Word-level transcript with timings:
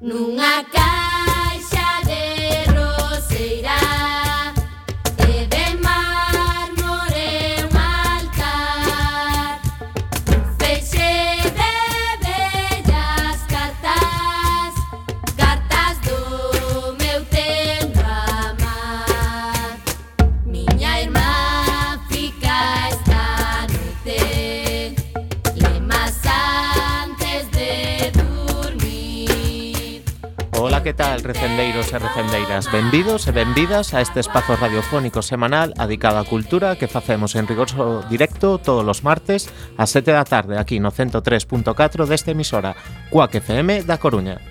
nunca 0.00 0.79
Benvidos 32.90 33.28
e 33.28 33.30
benvidas 33.30 33.94
a 33.94 34.02
este 34.02 34.18
espazo 34.18 34.58
radiofónico 34.58 35.22
semanal 35.22 35.70
adicado 35.78 36.18
á 36.18 36.26
cultura 36.26 36.74
que 36.74 36.90
facemos 36.90 37.38
en 37.38 37.46
rigoroso 37.46 38.02
directo 38.10 38.58
todos 38.58 38.82
os 38.82 39.06
martes 39.06 39.46
ás 39.78 39.94
7 39.94 40.10
da 40.10 40.26
tarde 40.26 40.58
aquí 40.58 40.82
no 40.82 40.90
103.4 40.90 41.70
desta 42.10 42.34
emisora 42.34 42.74
Cuac 43.14 43.38
FM 43.38 43.86
da 43.86 44.02
Coruña. 44.02 44.42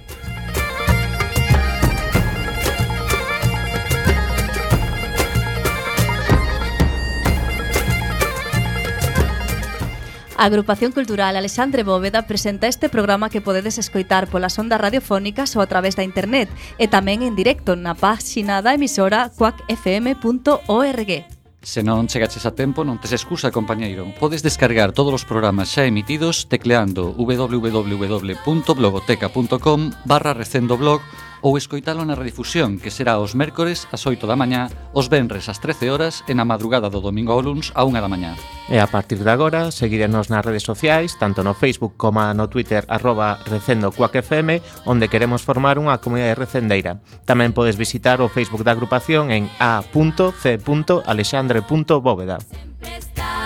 A 10.40 10.46
Agrupación 10.46 10.94
Cultural 10.94 11.36
Alexandre 11.36 11.84
Bóveda 11.84 12.26
presenta 12.26 12.68
este 12.68 12.88
programa 12.88 13.30
que 13.30 13.42
podedes 13.42 13.78
escoitar 13.78 14.30
polas 14.32 14.56
ondas 14.56 14.80
radiofónicas 14.80 15.52
ou 15.60 15.62
a 15.62 15.68
través 15.68 16.00
da 16.00 16.08
internet 16.08 16.48
e 16.80 16.88
tamén 16.88 17.28
en 17.28 17.36
directo 17.36 17.76
na 17.76 17.92
páxina 17.92 18.64
da 18.64 18.72
emisora 18.72 19.36
cuacfm.org. 19.36 21.12
Se 21.60 21.84
non 21.84 22.08
chegaches 22.08 22.48
a 22.48 22.56
tempo, 22.56 22.88
non 22.88 23.04
tes 23.04 23.12
excusa, 23.12 23.52
compañeiro. 23.52 24.08
Podes 24.16 24.40
descargar 24.40 24.96
todos 24.96 25.12
os 25.12 25.28
programas 25.28 25.76
xa 25.76 25.84
emitidos 25.84 26.48
tecleando 26.48 27.12
www.blogoteca.com 27.20 29.80
barra 30.08 30.32
recendo 30.32 30.80
blog 30.80 31.04
ou 31.42 31.58
escoitalo 31.58 32.06
na 32.06 32.16
redifusión 32.16 32.80
que 32.80 32.92
será 32.92 33.20
os 33.20 33.36
mércores 33.36 33.88
ás 33.92 34.06
8 34.06 34.28
da 34.28 34.36
mañá, 34.36 34.70
os 34.94 35.10
venres 35.10 35.50
ás 35.50 35.60
13 35.64 35.90
horas 35.90 36.24
e 36.28 36.36
na 36.36 36.46
madrugada 36.46 36.90
do 36.92 37.02
domingo 37.02 37.34
ao 37.34 37.42
luns 37.42 37.72
a 37.74 37.84
1 37.88 37.94
da 38.00 38.08
mañá. 38.12 38.36
E 38.68 38.78
a 38.78 38.86
partir 38.86 39.24
de 39.24 39.32
agora, 39.32 39.72
seguirenos 39.72 40.30
nas 40.30 40.46
redes 40.46 40.68
sociais, 40.68 41.18
tanto 41.18 41.42
no 41.42 41.56
Facebook 41.56 41.96
como 41.98 42.22
no 42.36 42.52
Twitter, 42.52 42.84
arroba 42.92 43.40
recendocuacfm, 43.48 44.62
onde 44.86 45.08
queremos 45.08 45.42
formar 45.42 45.80
unha 45.80 45.98
comunidade 45.98 46.36
recendeira. 46.36 47.00
Tamén 47.24 47.56
podes 47.56 47.80
visitar 47.80 48.20
o 48.22 48.30
Facebook 48.30 48.68
da 48.68 48.76
agrupación 48.76 49.32
en 49.32 49.48
a.c.alexandre.bóveda. 49.58 52.38
Pescar. 52.80 53.39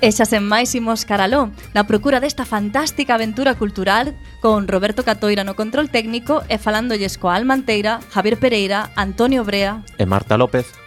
E 0.00 0.08
xa 0.16 0.24
sen 0.24 0.48
máis 0.48 0.72
imos 0.72 1.04
caraló 1.04 1.52
na 1.76 1.84
procura 1.84 2.24
desta 2.24 2.48
fantástica 2.48 3.20
aventura 3.20 3.52
cultural 3.60 4.16
con 4.40 4.64
Roberto 4.64 5.04
Catoira 5.04 5.44
no 5.44 5.60
control 5.60 5.92
técnico 5.92 6.40
e 6.48 6.56
falándolles 6.56 7.20
coa 7.20 7.36
Almanteira, 7.36 8.00
Javier 8.08 8.40
Pereira, 8.40 8.88
Antonio 8.96 9.44
Brea 9.44 9.84
e 10.00 10.08
Marta 10.08 10.40
López. 10.40 10.79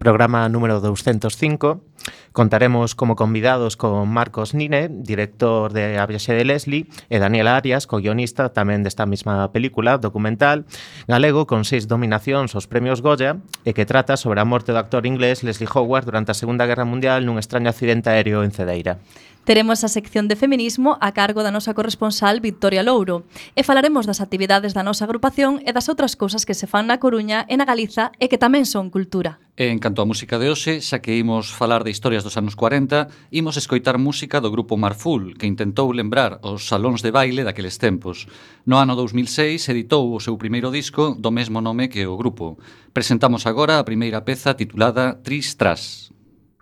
programa 0.00 0.48
número 0.48 0.80
205. 0.80 1.84
Contaremos 2.32 2.94
como 2.94 3.16
convidados 3.16 3.76
con 3.76 4.08
Marcos 4.08 4.54
Nine, 4.54 4.88
director 4.88 5.74
de 5.74 5.98
A 5.98 6.06
Viaxe 6.06 6.32
de 6.32 6.46
Leslie, 6.46 6.88
e 7.12 7.20
Daniel 7.20 7.52
Arias, 7.52 7.84
co-guionista 7.84 8.48
tamén 8.56 8.80
desta 8.80 9.04
mesma 9.04 9.52
película 9.52 10.00
documental 10.00 10.64
galego 11.04 11.44
con 11.44 11.68
seis 11.68 11.84
dominacións 11.84 12.56
aos 12.56 12.64
premios 12.64 13.04
Goya 13.04 13.44
e 13.68 13.76
que 13.76 13.84
trata 13.84 14.16
sobre 14.16 14.40
a 14.40 14.48
morte 14.48 14.72
do 14.72 14.80
actor 14.80 15.04
inglés 15.04 15.44
Leslie 15.44 15.68
Howard 15.68 16.08
durante 16.08 16.32
a 16.32 16.38
Segunda 16.38 16.64
Guerra 16.64 16.88
Mundial 16.88 17.28
nun 17.28 17.36
extraño 17.36 17.68
accidente 17.68 18.08
aéreo 18.08 18.40
en 18.40 18.56
Cedeira. 18.56 19.04
Teremos 19.44 19.84
a 19.84 19.88
sección 19.88 20.28
de 20.28 20.36
feminismo 20.36 21.00
a 21.00 21.12
cargo 21.16 21.40
da 21.40 21.50
nosa 21.50 21.72
corresponsal 21.72 22.44
Victoria 22.44 22.84
Louro 22.84 23.24
e 23.56 23.64
falaremos 23.64 24.04
das 24.04 24.20
actividades 24.20 24.76
da 24.76 24.84
nosa 24.84 25.08
agrupación 25.08 25.64
e 25.64 25.72
das 25.72 25.88
outras 25.88 26.12
cousas 26.12 26.44
que 26.44 26.52
se 26.52 26.68
fan 26.68 26.84
na 26.84 27.00
Coruña 27.00 27.48
e 27.48 27.56
na 27.56 27.64
Galiza 27.64 28.12
e 28.20 28.28
que 28.28 28.36
tamén 28.36 28.68
son 28.68 28.92
cultura. 28.92 29.40
En 29.56 29.80
canto 29.80 30.04
á 30.04 30.06
música 30.06 30.36
de 30.36 30.52
hoxe, 30.52 30.84
xa 30.84 31.00
que 31.00 31.16
imos 31.16 31.48
falar 31.56 31.88
de 31.88 31.92
historias 31.92 32.20
dos 32.20 32.36
anos 32.36 32.52
40, 32.52 33.32
imos 33.32 33.56
escoitar 33.56 33.96
música 33.96 34.44
do 34.44 34.52
grupo 34.52 34.76
Marful, 34.76 35.32
que 35.40 35.48
intentou 35.48 35.88
lembrar 35.96 36.36
os 36.44 36.68
salóns 36.68 37.00
de 37.00 37.08
baile 37.08 37.40
daqueles 37.40 37.80
tempos. 37.80 38.28
No 38.68 38.76
ano 38.76 38.92
2006 38.92 39.72
editou 39.72 40.12
o 40.12 40.20
seu 40.20 40.36
primeiro 40.36 40.68
disco 40.68 41.16
do 41.16 41.32
mesmo 41.32 41.64
nome 41.64 41.88
que 41.88 42.04
o 42.04 42.16
grupo. 42.20 42.60
Presentamos 42.92 43.48
agora 43.48 43.80
a 43.80 43.88
primeira 43.88 44.20
peza 44.20 44.52
titulada 44.52 45.16
Tris 45.24 45.56
Tras. 45.56 46.12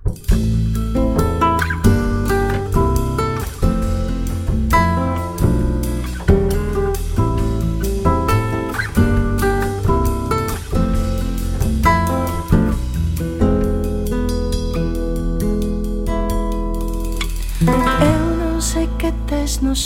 Thank. 0.08 0.67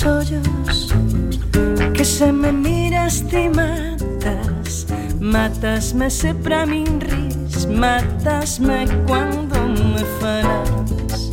Ollos 0.05 0.89
Que 1.95 2.05
se 2.05 2.33
me 2.33 2.53
miras 2.53 3.23
ti 3.29 3.49
matas. 3.49 4.87
Matasme 5.21 6.11
se 6.11 6.35
pra 6.35 6.67
min 6.67 7.01
ris 7.01 7.67
Matasme 7.67 8.87
cuando 9.07 9.69
me 9.69 10.05
falas. 10.21 11.31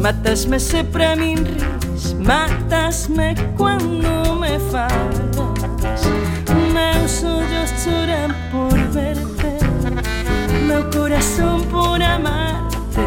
Matasme 0.00 0.60
se 0.60 0.84
pra 0.84 1.16
min 1.16 1.44
ris 1.44 2.14
Matasme 2.14 3.34
cuando 3.56 4.34
me 4.34 4.58
falas. 4.70 6.02
Meus 6.74 7.24
ollos 7.24 7.70
choran 7.82 8.34
por 8.52 8.78
verte 8.92 9.58
Meu 10.66 10.90
corazón 10.90 11.62
por 11.64 12.02
amarte. 12.02 13.00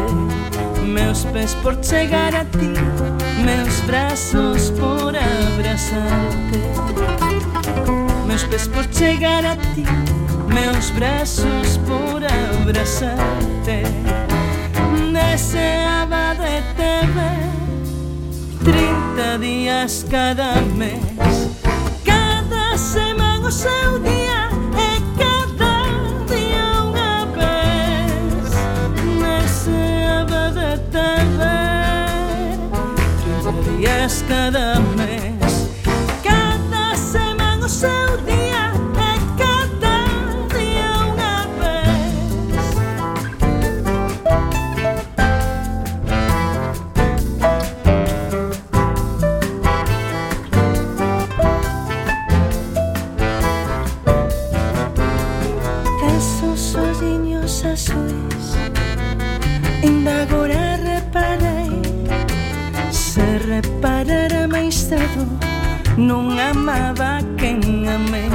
Meus 0.84 1.24
pés 1.26 1.54
por 1.62 1.80
chegar 1.80 2.34
a 2.34 2.44
ti 2.44 2.74
meus 3.44 3.80
braços 3.80 4.70
por 4.70 5.14
abraçar-te, 5.14 6.58
meus 8.26 8.44
pés 8.44 8.66
por 8.68 8.84
chegar 8.92 9.44
a 9.44 9.56
ti, 9.56 9.84
meus 10.48 10.90
braços 10.90 11.78
por 11.86 12.22
abraçar-te. 12.24 13.82
Deseaba 15.12 16.34
de 16.34 16.62
te 16.74 17.06
ver 17.12 17.44
30 18.64 19.38
dias 19.38 20.06
cada 20.10 20.60
mês, 20.62 21.00
cada 22.04 22.78
semana 22.78 23.48
o 23.48 23.52
seu 23.52 23.98
dia. 24.00 24.23
Cada 34.28 34.83
non 65.96 66.38
amaba 66.38 67.20
quen 67.38 67.60
amei 67.88 68.30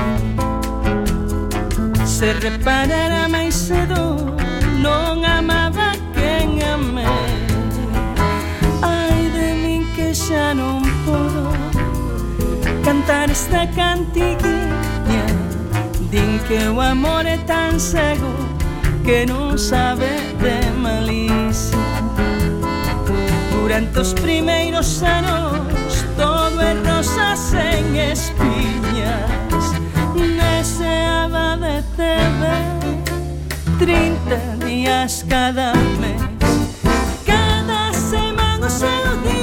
Se 2.05 2.33
reparara 2.33 3.27
máis 3.27 3.55
cedo 3.67 4.15
non 4.83 5.25
amaba 5.25 5.93
quen 6.15 6.59
amei 6.63 7.05
Ai 8.81 9.29
de 9.35 9.47
min 9.63 9.83
que 9.95 10.13
xa 10.13 10.53
non 10.53 10.81
podo 11.05 11.47
cantar 12.83 13.29
esta 13.29 13.67
cantiguinha 13.75 15.25
Din 16.11 16.39
que 16.47 16.59
o 16.69 16.81
amor 16.81 17.25
é 17.25 17.37
tan 17.45 17.79
cego 17.79 18.59
que 19.09 19.25
non 19.25 19.57
sabe 19.57 20.05
de 20.37 20.69
malicia. 20.77 21.81
Durante 23.51 23.99
os 23.99 24.13
primeiros 24.13 25.01
anos 25.01 25.78
de 26.69 26.83
rosas 26.83 27.53
en 27.53 27.95
espiñas. 27.95 29.65
Deseaba 30.13 31.57
de 31.57 31.81
te 31.97 32.15
ver 32.41 32.67
30 33.79 34.65
días 34.65 35.25
cada 35.27 35.73
mes. 35.73 36.21
Cada 37.25 37.93
semana 37.93 38.69
se 38.69 38.91
los 39.05 39.23
día 39.23 39.38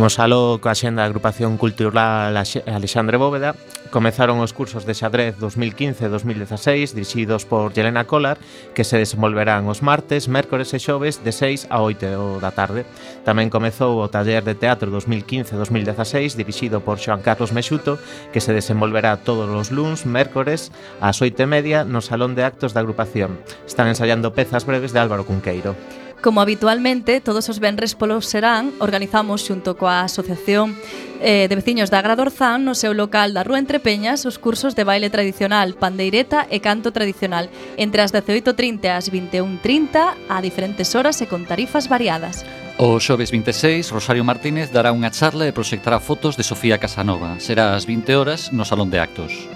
Imos 0.00 0.16
alo 0.16 0.64
coa 0.64 0.72
xenda 0.72 1.04
da 1.04 1.12
agrupación 1.12 1.60
cultural 1.60 2.32
Alexandre 2.32 3.20
Bóveda. 3.20 3.52
Comezaron 3.92 4.40
os 4.40 4.56
cursos 4.56 4.88
de 4.88 4.96
xadrez 4.96 5.36
2015-2016 5.36 6.96
dirixidos 6.96 7.44
por 7.44 7.76
Yelena 7.76 8.08
Collar 8.08 8.40
que 8.72 8.80
se 8.80 8.96
desenvolverán 8.96 9.68
os 9.68 9.84
martes, 9.84 10.24
mércores 10.24 10.72
e 10.72 10.80
xoves 10.80 11.20
de 11.20 11.36
6 11.36 11.68
a 11.68 11.84
8 11.84 12.40
da 12.40 12.48
tarde. 12.48 12.88
Tamén 13.28 13.52
comezou 13.52 14.00
o 14.00 14.08
taller 14.08 14.40
de 14.40 14.56
teatro 14.56 14.88
2015-2016 14.88 16.32
dirixido 16.32 16.80
por 16.80 16.96
Xoan 16.96 17.20
Carlos 17.20 17.52
Mexuto 17.52 18.00
que 18.32 18.40
se 18.40 18.56
desenvolverá 18.56 19.20
todos 19.20 19.52
os 19.52 19.68
luns, 19.68 20.08
mércores 20.08 20.72
ás 21.04 21.20
8 21.20 21.44
e 21.44 21.44
media 21.44 21.78
no 21.84 22.00
Salón 22.00 22.32
de 22.32 22.48
Actos 22.48 22.72
da 22.72 22.80
agrupación. 22.80 23.36
Están 23.68 23.92
ensayando 23.92 24.32
pezas 24.32 24.64
breves 24.64 24.96
de 24.96 25.00
Álvaro 25.04 25.28
Cunqueiro. 25.28 25.76
Como 26.22 26.42
habitualmente, 26.42 27.20
todos 27.20 27.48
os 27.48 27.60
venres 27.60 27.94
polo 27.96 28.20
serán, 28.20 28.76
organizamos 28.76 29.40
xunto 29.40 29.80
coa 29.80 30.04
Asociación 30.04 30.76
eh, 31.24 31.48
de 31.48 31.56
Veciños 31.56 31.88
da 31.88 32.04
Agradorzán 32.04 32.60
no 32.68 32.76
seu 32.76 32.92
local 32.92 33.32
da 33.32 33.40
Rúa 33.40 33.56
Entre 33.56 33.80
Peñas 33.80 34.28
os 34.28 34.36
cursos 34.36 34.76
de 34.76 34.84
baile 34.84 35.08
tradicional, 35.08 35.72
pandeireta 35.80 36.44
e 36.52 36.60
canto 36.60 36.92
tradicional 36.92 37.48
entre 37.80 38.04
as 38.04 38.12
18.30 38.12 38.92
ás 38.92 39.08
21.30 39.08 40.28
a 40.28 40.36
diferentes 40.44 40.92
horas 40.92 41.24
e 41.24 41.26
con 41.28 41.48
tarifas 41.48 41.88
variadas. 41.88 42.44
O 42.76 43.00
xoves 43.00 43.32
26, 43.32 43.88
Rosario 43.88 44.20
Martínez 44.20 44.68
dará 44.68 44.92
unha 44.92 45.08
charla 45.08 45.48
e 45.48 45.56
proxectará 45.56 46.04
fotos 46.04 46.36
de 46.36 46.44
Sofía 46.44 46.76
Casanova. 46.76 47.40
Será 47.40 47.72
ás 47.72 47.88
20 47.88 48.12
horas 48.12 48.52
no 48.52 48.68
Salón 48.68 48.92
de 48.92 49.00
Actos. 49.00 49.48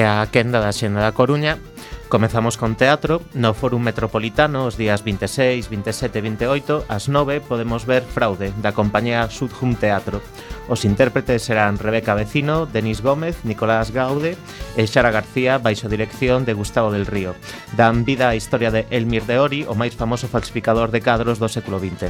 e 0.00 0.02
a 0.08 0.24
quenda 0.32 0.64
da 0.64 0.72
Xenda 0.72 1.04
da 1.04 1.12
Coruña. 1.12 1.60
Comezamos 2.08 2.56
con 2.56 2.72
teatro 2.74 3.20
no 3.36 3.52
Fórum 3.52 3.84
Metropolitano 3.84 4.64
os 4.64 4.80
días 4.80 5.04
26, 5.04 5.68
27 5.68 6.16
e 6.16 6.24
28 6.24 6.88
ás 6.88 7.12
9 7.12 7.44
podemos 7.44 7.84
ver 7.84 8.00
Fraude 8.02 8.48
da 8.64 8.72
compañía 8.72 9.28
Sudhum 9.28 9.76
Teatro. 9.76 10.24
Os 10.72 10.88
intérpretes 10.88 11.44
serán 11.44 11.76
Rebeca 11.76 12.16
Vecino, 12.16 12.64
Denis 12.64 13.04
Gómez, 13.04 13.44
Nicolás 13.44 13.92
Gaude 13.92 14.40
e 14.74 14.82
Xara 14.88 15.12
García 15.12 15.60
baixo 15.60 15.92
dirección 15.92 16.48
de 16.48 16.56
Gustavo 16.56 16.88
del 16.88 17.04
Río. 17.04 17.36
Dan 17.76 18.08
vida 18.08 18.32
á 18.32 18.34
historia 18.34 18.72
de 18.72 18.88
Elmir 18.88 19.28
de 19.28 19.36
Ori, 19.36 19.60
o 19.68 19.76
máis 19.76 19.92
famoso 19.92 20.32
falsificador 20.32 20.88
de 20.88 21.04
cadros 21.04 21.36
do 21.36 21.52
século 21.52 21.76
XX. 21.76 22.08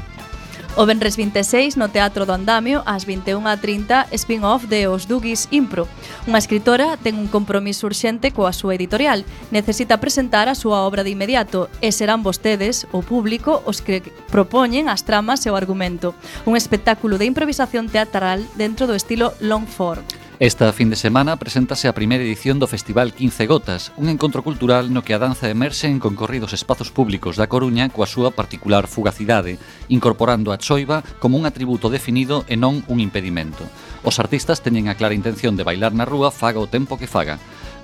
O 0.77 0.87
Benres 0.87 1.17
26 1.17 1.77
no 1.77 1.91
Teatro 1.91 2.25
do 2.25 2.33
Andamio 2.33 2.87
ás 2.87 3.03
21:30 3.03 4.07
spin-off 4.15 4.71
de 4.71 4.87
Os 4.87 5.11
Dugis 5.11 5.51
Impro. 5.51 5.91
Unha 6.31 6.39
escritora 6.39 6.95
ten 6.95 7.19
un 7.19 7.27
compromiso 7.27 7.91
urxente 7.91 8.31
coa 8.31 8.55
súa 8.55 8.79
editorial. 8.79 9.27
Necesita 9.51 9.99
presentar 9.99 10.47
a 10.47 10.55
súa 10.55 10.87
obra 10.87 11.03
de 11.03 11.11
inmediato 11.11 11.67
e 11.83 11.91
serán 11.91 12.23
vostedes, 12.23 12.87
o 12.95 13.03
público, 13.03 13.67
os 13.67 13.83
que 13.83 13.99
propoñen 14.31 14.87
as 14.87 15.03
tramas 15.03 15.43
e 15.43 15.51
o 15.51 15.59
argumento. 15.59 16.15
Un 16.47 16.55
espectáculo 16.55 17.19
de 17.19 17.27
improvisación 17.27 17.91
teatral 17.91 18.47
dentro 18.55 18.87
do 18.87 18.95
estilo 18.95 19.35
long 19.43 19.67
form. 19.67 20.07
Esta 20.41 20.73
fin 20.73 20.89
de 20.89 20.97
semana 20.97 21.37
preséntase 21.37 21.85
a 21.85 21.93
primeira 21.93 22.25
edición 22.25 22.57
do 22.57 22.65
Festival 22.65 23.13
15 23.13 23.45
Gotas, 23.45 23.93
un 24.01 24.09
encontro 24.09 24.41
cultural 24.41 24.89
no 24.89 25.05
que 25.05 25.13
a 25.13 25.21
danza 25.21 25.53
emerxe 25.53 25.85
en 25.85 26.01
concorridos 26.01 26.57
espazos 26.57 26.89
públicos 26.89 27.37
da 27.37 27.45
Coruña 27.45 27.93
coa 27.93 28.09
súa 28.09 28.33
particular 28.33 28.89
fugacidade, 28.89 29.61
incorporando 29.93 30.49
a 30.49 30.57
choiva 30.57 31.05
como 31.21 31.37
un 31.37 31.45
atributo 31.45 31.93
definido 31.93 32.49
e 32.49 32.57
non 32.57 32.81
un 32.89 33.05
impedimento. 33.05 33.69
Os 34.01 34.17
artistas 34.17 34.65
teñen 34.65 34.89
a 34.89 34.97
clara 34.97 35.13
intención 35.13 35.61
de 35.61 35.67
bailar 35.69 35.93
na 35.93 36.09
rúa 36.09 36.33
faga 36.33 36.57
o 36.57 36.73
tempo 36.73 36.97
que 36.97 37.05
faga. 37.05 37.37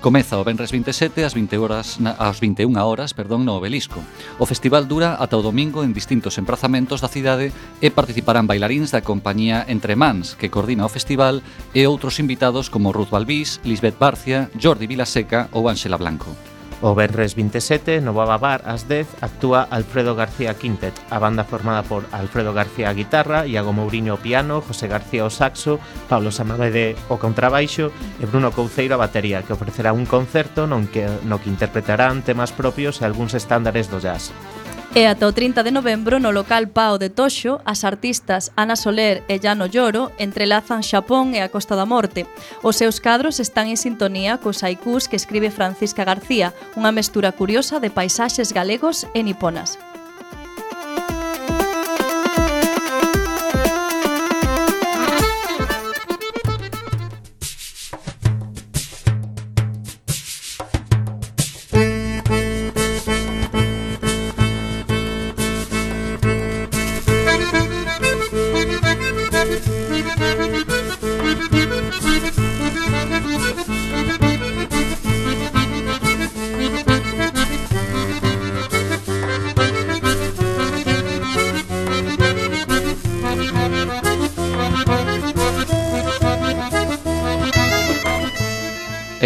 Comeza 0.07 0.39
o 0.39 0.43
Benres 0.47 0.71
27 0.71 1.27
ás 1.27 1.35
20 1.35 1.59
horas 1.59 1.99
na, 1.99 2.15
21 2.15 2.79
horas, 2.79 3.11
perdón, 3.11 3.43
no 3.43 3.59
Obelisco. 3.59 3.99
O 4.39 4.47
festival 4.47 4.87
dura 4.87 5.19
ata 5.19 5.35
o 5.35 5.43
domingo 5.43 5.83
en 5.83 5.91
distintos 5.91 6.39
emprazamentos 6.39 7.03
da 7.03 7.11
cidade 7.11 7.51
e 7.83 7.91
participarán 7.91 8.47
bailaríns 8.47 8.95
da 8.95 9.03
compañía 9.03 9.67
Entre 9.67 9.99
Mans, 9.99 10.39
que 10.39 10.47
coordina 10.47 10.87
o 10.87 10.93
festival, 10.95 11.43
e 11.75 11.83
outros 11.91 12.23
invitados 12.23 12.71
como 12.71 12.95
Ruth 12.95 13.11
Balbís, 13.11 13.59
Lisbeth 13.67 13.99
Barcia, 13.99 14.47
Jordi 14.55 14.87
Vilaseca 14.87 15.51
ou 15.51 15.67
Ángela 15.67 15.99
Blanco. 15.99 16.31
O 16.79 16.93
Benres 16.93 17.33
27, 17.33 18.01
no 18.01 18.13
Baba 18.13 18.37
Bar, 18.37 18.61
ás 18.69 18.85
10, 18.85 19.09
actúa 19.25 19.65
Alfredo 19.65 20.13
García 20.13 20.53
Quintet, 20.53 20.93
a 21.09 21.17
banda 21.17 21.41
formada 21.41 21.81
por 21.81 22.05
Alfredo 22.13 22.53
García 22.53 22.89
a 22.89 22.93
guitarra, 22.93 23.49
Iago 23.49 23.73
Mourinho 23.73 24.13
ao 24.13 24.21
piano, 24.21 24.61
José 24.61 24.85
García 24.85 25.25
ao 25.25 25.33
saxo, 25.33 25.81
Pablo 26.05 26.29
Samabede 26.29 26.93
ao 27.09 27.17
contrabaixo 27.17 27.89
e 28.21 28.29
Bruno 28.29 28.53
Couceiro 28.53 28.93
a 28.93 29.01
batería, 29.01 29.41
que 29.41 29.57
ofrecerá 29.57 29.89
un 29.89 30.05
concerto 30.05 30.69
non 30.69 30.85
que, 30.85 31.09
no 31.25 31.41
que 31.41 31.49
interpretarán 31.49 32.21
temas 32.21 32.53
propios 32.53 33.01
e 33.01 33.09
algúns 33.09 33.33
estándares 33.33 33.89
do 33.89 33.97
jazz. 33.97 34.29
E 34.97 35.05
ata 35.05 35.29
o 35.29 35.31
30 35.31 35.61
de 35.61 35.69
novembro 35.69 36.17
no 36.17 36.33
local 36.33 36.73
Pao 36.73 36.97
de 36.97 37.13
Toxo, 37.13 37.61
as 37.69 37.85
artistas 37.85 38.49
Ana 38.57 38.73
Soler 38.73 39.21
e 39.29 39.37
Llano 39.37 39.69
Lloro 39.69 40.09
entrelazan 40.17 40.81
Xapón 40.81 41.37
e 41.37 41.39
a 41.45 41.53
Costa 41.53 41.77
da 41.77 41.85
Morte. 41.85 42.25
Os 42.65 42.81
seus 42.81 42.97
cadros 42.97 43.37
están 43.37 43.69
en 43.69 43.77
sintonía 43.77 44.41
cos 44.41 44.65
haikus 44.65 45.05
que 45.05 45.13
escribe 45.21 45.53
Francisca 45.53 46.01
García, 46.01 46.49
unha 46.73 46.89
mestura 46.89 47.29
curiosa 47.29 47.77
de 47.77 47.93
paisaxes 47.93 48.49
galegos 48.49 49.05
e 49.13 49.21
niponas. 49.21 49.77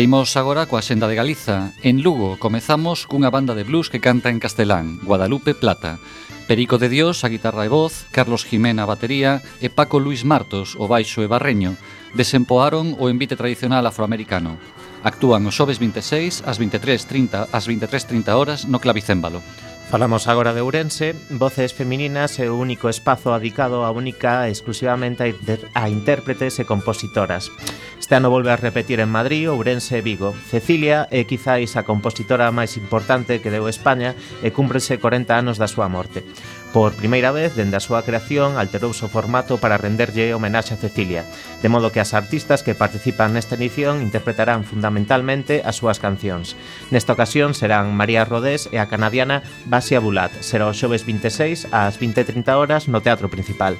Imos 0.01 0.33
agora 0.33 0.65
coa 0.65 0.81
senda 0.81 1.05
de 1.05 1.13
Galiza. 1.13 1.77
En 1.85 2.01
Lugo 2.01 2.41
comezamos 2.41 3.05
cunha 3.05 3.29
banda 3.29 3.53
de 3.53 3.61
blues 3.61 3.93
que 3.93 4.01
canta 4.01 4.33
en 4.33 4.41
castelán, 4.41 4.97
Guadalupe 5.05 5.53
Plata. 5.53 6.01
Perico 6.49 6.81
de 6.81 6.89
Dios, 6.89 7.21
a 7.21 7.29
guitarra 7.29 7.69
e 7.69 7.69
voz, 7.69 8.09
Carlos 8.09 8.41
Jimena, 8.41 8.89
a 8.89 8.89
batería 8.89 9.45
e 9.61 9.69
Paco 9.69 10.01
Luis 10.01 10.25
Martos, 10.25 10.73
o 10.73 10.89
baixo 10.89 11.21
e 11.21 11.29
barreño, 11.29 11.77
desempoaron 12.17 12.97
o 12.97 13.13
envite 13.13 13.37
tradicional 13.37 13.85
afroamericano. 13.85 14.57
Actúan 15.05 15.45
os 15.45 15.53
xoves 15.53 15.77
26 15.77 16.49
ás 16.49 16.57
23.30 16.57 17.53
ás 17.53 17.69
23.30 17.69 18.33
horas 18.33 18.65
no 18.65 18.81
Clavicémbalo. 18.81 19.45
Falamos 19.91 20.29
agora 20.29 20.53
de 20.53 20.61
Ourense, 20.61 21.11
Voces 21.31 21.75
Femininas 21.75 22.39
é 22.39 22.47
o 22.47 22.55
único 22.55 22.87
espazo 22.87 23.35
adicado 23.35 23.83
a 23.83 23.91
única 23.91 24.47
e 24.47 24.55
exclusivamente 24.55 25.19
a, 25.19 25.27
inter 25.27 25.67
a 25.75 25.91
intérpretes 25.91 26.63
e 26.63 26.63
compositoras. 26.63 27.51
Este 27.99 28.15
ano 28.15 28.31
volve 28.31 28.55
a 28.55 28.55
repetir 28.55 29.03
en 29.03 29.11
Madrid, 29.11 29.51
Ourense 29.51 29.99
e 29.99 30.01
Vigo. 30.01 30.31
Cecilia 30.47 31.11
é 31.11 31.27
quizáis 31.27 31.75
a 31.75 31.83
compositora 31.83 32.55
máis 32.55 32.79
importante 32.79 33.43
que 33.43 33.51
deu 33.51 33.67
España 33.67 34.15
e 34.39 34.55
cúmprese 34.55 34.95
40 34.95 35.35
anos 35.35 35.59
da 35.59 35.67
súa 35.67 35.91
morte. 35.91 36.23
Por 36.73 36.93
primeira 36.95 37.35
vez, 37.35 37.51
dende 37.59 37.75
a 37.75 37.83
súa 37.83 38.07
creación, 38.07 38.55
alterouse 38.55 39.03
o 39.03 39.11
formato 39.11 39.59
para 39.59 39.75
renderlle 39.75 40.31
homenaxe 40.31 40.71
a 40.71 40.79
Cecilia, 40.79 41.27
de 41.59 41.67
modo 41.67 41.91
que 41.91 41.99
as 41.99 42.15
artistas 42.15 42.63
que 42.63 42.79
participan 42.79 43.35
nesta 43.35 43.59
edición 43.59 43.99
interpretarán 43.99 44.63
fundamentalmente 44.63 45.67
as 45.67 45.83
súas 45.83 45.99
cancións. 45.99 46.55
Nesta 46.87 47.11
ocasión 47.11 47.51
serán 47.51 47.91
María 47.91 48.23
Rodés 48.23 48.71
e 48.71 48.79
a 48.79 48.87
canadiana 48.87 49.43
Basia 49.67 49.99
Bulat. 49.99 50.31
Será 50.39 50.71
o 50.71 50.71
xoves 50.71 51.03
26 51.03 51.75
ás 51.75 51.99
20.30 51.99 52.55
horas 52.55 52.87
no 52.87 53.03
Teatro 53.03 53.27
Principal. 53.27 53.75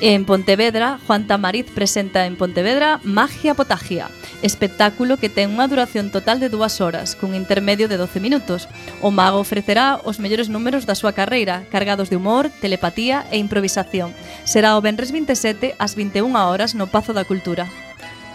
En 0.00 0.24
Pontevedra, 0.24 0.98
Juan 1.06 1.26
Tamariz 1.26 1.66
presenta 1.72 2.26
en 2.26 2.36
Pontevedra 2.36 3.00
Magia 3.04 3.54
Potagia, 3.54 4.10
espectáculo 4.42 5.16
que 5.16 5.30
ten 5.30 5.54
unha 5.54 5.70
duración 5.70 6.10
total 6.10 6.42
de 6.42 6.52
dúas 6.52 6.82
horas, 6.82 7.14
cun 7.16 7.32
intermedio 7.32 7.86
de 7.86 7.96
12 7.96 8.18
minutos. 8.20 8.68
O 9.00 9.14
mago 9.14 9.40
ofrecerá 9.40 10.02
os 10.02 10.20
mellores 10.20 10.50
números 10.50 10.84
da 10.84 10.98
súa 10.98 11.14
carreira, 11.14 11.64
cargados 11.70 12.10
de 12.10 12.18
humor, 12.18 12.50
telepatía 12.60 13.24
e 13.30 13.38
improvisación. 13.38 14.12
Será 14.44 14.76
o 14.76 14.82
Benres 14.84 15.14
27 15.14 15.78
ás 15.78 15.94
21 15.96 16.36
horas 16.36 16.74
no 16.74 16.90
Pazo 16.90 17.14
da 17.14 17.24
Cultura. 17.24 17.70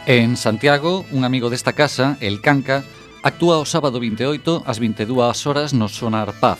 En 0.09 0.39
Santiago, 0.39 1.05
un 1.11 1.21
amigo 1.21 1.51
desta 1.51 1.77
casa, 1.77 2.17
el 2.23 2.41
Canca, 2.41 2.87
actúa 3.21 3.59
o 3.59 3.67
sábado 3.67 3.99
28 3.99 4.63
ás 4.65 4.79
22 4.79 5.11
horas 5.45 5.75
no 5.75 5.91
Sonar 5.91 6.33
Paz 6.39 6.57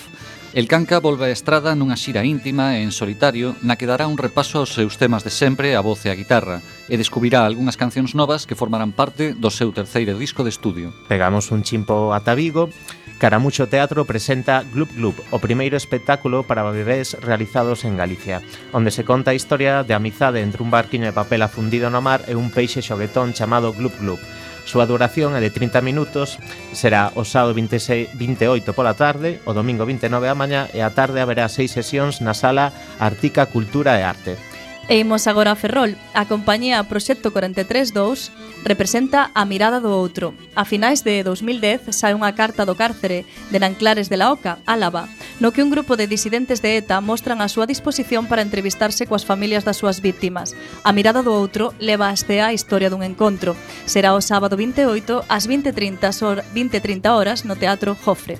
El 0.51 0.68
Canca 0.68 1.00
volve 1.00 1.29
a 1.29 1.29
estrada 1.29 1.77
nunha 1.77 1.94
xira 1.94 2.25
íntima 2.25 2.74
e 2.74 2.82
en 2.82 2.89
solitario 2.89 3.53
na 3.62 3.77
que 3.77 3.86
dará 3.86 4.10
un 4.10 4.18
repaso 4.18 4.58
aos 4.58 4.74
seus 4.74 4.98
temas 4.98 5.22
de 5.22 5.29
sempre 5.29 5.77
a 5.77 5.82
voz 5.86 6.01
e 6.06 6.10
a 6.10 6.18
guitarra 6.18 6.65
e 6.89 6.98
descubrirá 6.98 7.46
algunhas 7.46 7.77
cancións 7.77 8.18
novas 8.18 8.50
que 8.50 8.58
formarán 8.58 8.89
parte 8.89 9.38
do 9.38 9.53
seu 9.53 9.70
terceiro 9.70 10.18
disco 10.18 10.41
de 10.41 10.50
estudio. 10.50 10.89
Pegamos 11.06 11.53
un 11.53 11.62
chimpo 11.62 12.18
ata 12.18 12.34
Vigo 12.34 12.74
Caramucho 13.22 13.70
Teatro 13.70 14.10
presenta 14.10 14.65
Gloop 14.74 14.89
Gloop, 14.98 15.22
o 15.29 15.38
primeiro 15.38 15.77
espectáculo 15.77 16.41
para 16.41 16.65
bebés 16.65 17.13
realizados 17.22 17.86
en 17.86 17.94
Galicia, 17.94 18.41
onde 18.74 18.89
se 18.89 19.06
conta 19.06 19.32
a 19.32 19.38
historia 19.38 19.86
de 19.86 19.94
amizade 19.94 20.41
entre 20.41 20.65
un 20.65 20.74
barquiño 20.74 21.06
de 21.06 21.13
papel 21.13 21.46
afundido 21.46 21.94
no 21.94 22.01
mar 22.01 22.25
e 22.25 22.34
un 22.34 22.50
peixe 22.50 22.82
xoguetón 22.82 23.38
chamado 23.38 23.70
Gloop 23.70 23.94
Gloop 24.01 24.24
Súa 24.70 24.86
duración 24.86 25.34
é 25.34 25.42
de 25.42 25.50
30 25.50 25.82
minutos, 25.82 26.38
será 26.78 27.10
o 27.18 27.26
sábado 27.26 27.58
26, 27.58 28.14
28 28.14 28.78
pola 28.78 28.94
tarde, 28.94 29.42
o 29.50 29.58
domingo 29.58 29.82
29 29.82 30.30
a 30.30 30.38
mañá 30.38 30.70
e 30.70 30.86
a 30.86 30.94
tarde 30.94 31.18
haberá 31.26 31.50
seis 31.50 31.74
sesións 31.74 32.22
na 32.22 32.38
sala 32.38 32.70
Artica 33.02 33.50
Cultura 33.50 33.98
e 33.98 34.06
Arte. 34.06 34.38
E 34.86 35.02
imos 35.02 35.26
agora 35.26 35.54
a 35.54 35.58
Ferrol. 35.58 35.98
A 36.14 36.30
compañía 36.30 36.86
Proxecto 36.86 37.34
432 37.34 38.30
representa 38.63 39.32
a 39.34 39.46
mirada 39.46 39.80
do 39.80 39.89
outro. 39.92 40.34
A 40.56 40.66
finais 40.66 41.04
de 41.04 41.24
2010 41.24 41.96
sai 41.96 42.12
unha 42.13 42.36
carta 42.36 42.68
do 42.68 42.75
cárcere 42.75 43.24
de 43.51 43.58
Nanclares 43.60 44.12
de 44.12 44.18
la 44.20 44.32
Oca, 44.32 44.60
Álava, 44.68 45.08
no 45.39 45.51
que 45.56 45.63
un 45.63 45.72
grupo 45.72 45.96
de 45.96 46.08
disidentes 46.08 46.62
de 46.62 46.78
ETA 46.78 47.00
mostran 47.00 47.39
a 47.39 47.48
súa 47.48 47.70
disposición 47.70 48.28
para 48.28 48.44
entrevistarse 48.44 49.08
coas 49.08 49.24
familias 49.24 49.63
das 49.63 49.80
súas 49.80 50.04
víctimas. 50.04 50.56
A 50.84 50.92
mirada 50.92 51.24
do 51.24 51.32
outro 51.32 51.72
leva 51.80 52.12
a 52.12 52.16
a 52.16 52.54
historia 52.54 52.92
dun 52.92 53.01
encontro. 53.01 53.56
Será 53.88 54.13
o 54.13 54.22
sábado 54.22 54.60
28 54.60 55.25
ás 55.28 55.48
20.30 55.48 56.44
20 56.51 57.10
horas 57.10 57.48
no 57.48 57.56
Teatro 57.56 57.96
Jofre. 57.96 58.38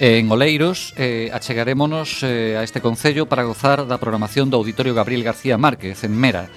En 0.00 0.30
Oleiros 0.30 0.92
eh, 0.96 1.30
achegarémonos 1.32 2.22
eh, 2.22 2.56
a 2.58 2.62
este 2.64 2.80
concello 2.80 3.26
para 3.26 3.46
gozar 3.46 3.86
da 3.86 4.02
programación 4.02 4.50
do 4.50 4.58
Auditorio 4.58 4.90
Gabriel 4.90 5.22
García 5.22 5.54
Márquez 5.54 6.02
en 6.02 6.18
Mera 6.18 6.50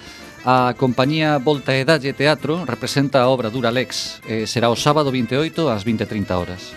A 0.48 0.72
compañía 0.80 1.36
Volta 1.36 1.76
e 1.76 1.84
Dalle 1.84 2.16
Teatro 2.16 2.64
representa 2.64 3.20
a 3.20 3.28
obra 3.28 3.52
Dura 3.52 3.68
Lex. 3.68 4.24
Eh, 4.24 4.48
será 4.48 4.72
o 4.72 4.80
sábado 4.80 5.12
28 5.12 5.68
ás 5.68 5.84
20.30 5.84 6.40
horas. 6.40 6.72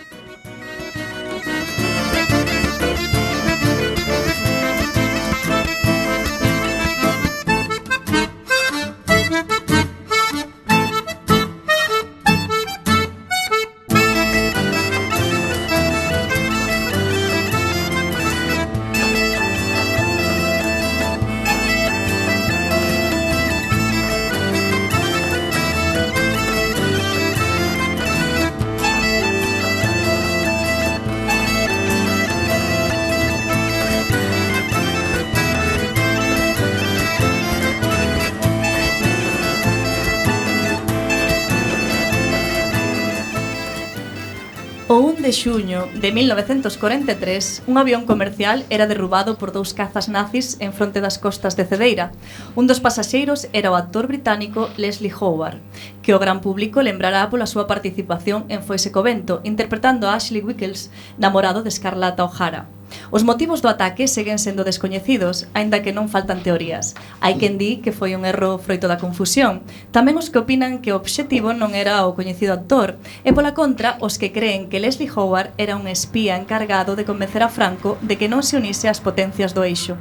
de 45.31 45.38
xuño 45.38 45.88
de 46.01 46.11
1943, 46.11 47.63
un 47.67 47.77
avión 47.77 48.03
comercial 48.05 48.65
era 48.69 48.85
derrubado 48.85 49.38
por 49.38 49.55
dous 49.55 49.71
cazas 49.71 50.11
nazis 50.11 50.59
en 50.59 50.75
fronte 50.75 51.00
das 51.00 51.15
costas 51.23 51.55
de 51.55 51.63
Cedeira. 51.63 52.11
Un 52.59 52.67
dos 52.67 52.83
pasaxeiros 52.83 53.47
era 53.55 53.71
o 53.71 53.79
actor 53.79 54.11
británico 54.11 54.67
Leslie 54.75 55.15
Howard, 55.15 55.63
que 56.03 56.11
o 56.11 56.19
gran 56.19 56.43
público 56.43 56.83
lembrará 56.83 57.31
pola 57.31 57.47
súa 57.47 57.63
participación 57.63 58.43
en 58.51 58.59
Foise 58.59 58.91
Covento, 58.91 59.39
interpretando 59.47 60.11
a 60.11 60.19
Ashley 60.19 60.43
Wickles, 60.43 60.91
namorado 61.15 61.63
de 61.63 61.71
Escarlata 61.71 62.27
O'Hara. 62.27 62.67
Os 63.12 63.24
motivos 63.24 63.63
do 63.63 63.69
ataque 63.71 64.07
seguen 64.07 64.39
sendo 64.39 64.63
descoñecidos, 64.63 65.48
aínda 65.55 65.81
que 65.83 65.95
non 65.95 66.12
faltan 66.12 66.43
teorías. 66.45 66.93
Hai 67.24 67.39
quen 67.39 67.55
di 67.55 67.81
que 67.83 67.95
foi 67.95 68.13
un 68.13 68.24
erro 68.27 68.60
froito 68.60 68.91
da 68.91 69.01
confusión. 69.01 69.65
Tamén 69.95 70.19
os 70.19 70.29
que 70.29 70.41
opinan 70.41 70.79
que 70.83 70.93
o 70.93 71.00
obxectivo 71.00 71.51
non 71.51 71.74
era 71.74 72.03
o 72.07 72.15
coñecido 72.15 72.55
actor, 72.55 73.00
e 73.24 73.31
pola 73.31 73.55
contra, 73.55 73.98
os 74.03 74.19
que 74.19 74.36
creen 74.36 74.69
que 74.69 74.81
Leslie 74.83 75.12
Howard 75.12 75.55
era 75.57 75.75
un 75.79 75.88
espía 75.88 76.38
encargado 76.38 76.93
de 76.93 77.07
convencer 77.07 77.41
a 77.43 77.50
Franco 77.50 77.98
de 78.05 78.15
que 78.19 78.31
non 78.31 78.43
se 78.43 78.60
unise 78.60 78.91
ás 78.91 79.00
potencias 79.00 79.51
do 79.51 79.63
eixo. 79.65 79.95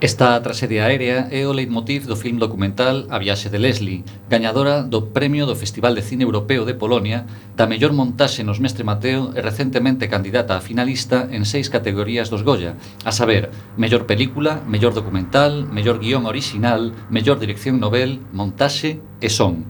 Esta 0.00 0.38
traxedia 0.38 0.86
aérea 0.86 1.26
é 1.34 1.42
o 1.42 1.50
leitmotiv 1.50 2.06
do 2.06 2.14
film 2.14 2.38
documental 2.38 3.10
A 3.10 3.18
viaxe 3.18 3.50
de 3.50 3.58
Leslie, 3.58 4.06
gañadora 4.30 4.86
do 4.86 5.10
Premio 5.10 5.42
do 5.42 5.58
Festival 5.58 5.98
de 5.98 6.06
Cine 6.06 6.22
Europeo 6.22 6.62
de 6.62 6.78
Polonia, 6.78 7.26
da 7.58 7.66
mellor 7.66 7.90
montaxe 7.90 8.46
nos 8.46 8.62
Mestre 8.62 8.86
Mateo 8.86 9.34
e 9.34 9.42
recentemente 9.42 10.06
candidata 10.06 10.54
a 10.54 10.62
finalista 10.62 11.26
en 11.34 11.42
seis 11.42 11.66
categorías 11.66 12.30
dos 12.30 12.46
Goya, 12.46 12.78
a 13.02 13.10
saber, 13.10 13.50
mellor 13.74 14.06
película, 14.06 14.62
mellor 14.70 14.94
documental, 14.94 15.66
mellor 15.66 15.98
guión 15.98 16.30
original, 16.30 16.94
mellor 17.10 17.42
dirección 17.42 17.82
novel, 17.82 18.22
montaxe 18.30 19.02
e 19.18 19.26
son. 19.26 19.66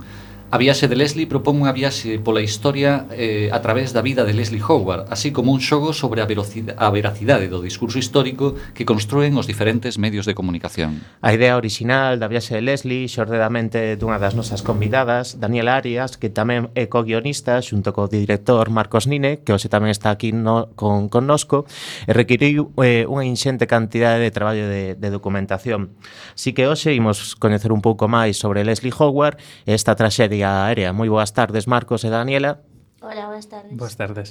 A 0.50 0.56
viaxe 0.56 0.88
de 0.88 0.96
Leslie 0.96 1.28
propón 1.28 1.60
unha 1.60 1.76
viaxe 1.76 2.16
pola 2.24 2.40
historia 2.40 3.04
eh, 3.12 3.52
a 3.52 3.60
través 3.60 3.92
da 3.92 4.00
vida 4.00 4.24
de 4.24 4.32
Leslie 4.32 4.64
Howard, 4.64 5.04
así 5.12 5.28
como 5.28 5.52
un 5.52 5.60
xogo 5.60 5.92
sobre 5.92 6.24
a, 6.24 6.24
a 6.24 6.88
veracidade 6.88 7.52
do 7.52 7.60
discurso 7.60 8.00
histórico 8.00 8.56
que 8.72 8.88
construen 8.88 9.36
os 9.36 9.44
diferentes 9.44 10.00
medios 10.00 10.24
de 10.24 10.32
comunicación. 10.32 11.04
A 11.20 11.36
idea 11.36 11.52
orixinal 11.52 12.16
da 12.16 12.32
viaxe 12.32 12.56
de 12.56 12.64
Leslie 12.64 13.12
xorde 13.12 13.36
da 13.36 13.52
mente 13.52 14.00
dunha 14.00 14.16
das 14.16 14.32
nosas 14.32 14.64
convidadas, 14.64 15.36
Daniela 15.36 15.76
Arias, 15.76 16.16
que 16.16 16.32
tamén 16.32 16.72
é 16.72 16.88
co-guionista 16.88 17.60
xunto 17.60 17.92
co 17.92 18.08
director 18.08 18.72
Marcos 18.72 19.04
Nine, 19.04 19.44
que 19.44 19.52
hoxe 19.52 19.68
tamén 19.68 19.92
está 19.92 20.08
aquí 20.08 20.32
no, 20.32 20.72
con, 20.80 21.12
connosco, 21.12 21.68
e 22.08 22.16
requiriu 22.16 22.72
eh, 22.80 23.04
unha 23.04 23.28
inxente 23.28 23.68
cantidade 23.68 24.24
de 24.24 24.32
traballo 24.32 24.64
de, 24.64 24.96
de 24.96 25.08
documentación. 25.12 25.92
Así 26.32 26.56
que 26.56 26.64
hoxe 26.64 26.96
imos 26.96 27.36
coñecer 27.36 27.68
un 27.68 27.84
pouco 27.84 28.08
máis 28.08 28.40
sobre 28.40 28.64
Leslie 28.64 28.96
Howard 28.96 29.36
e 29.68 29.76
esta 29.76 29.92
traxedia 29.92 30.37
Guardia 30.38 30.66
Aérea. 30.66 30.92
Moi 30.94 31.10
boas 31.10 31.34
tardes, 31.34 31.66
Marcos 31.66 32.06
e 32.06 32.10
Daniela. 32.14 32.62
Hola, 33.02 33.26
boas 33.26 33.50
tardes. 33.50 33.74
Boas 33.74 33.94
tardes. 33.98 34.28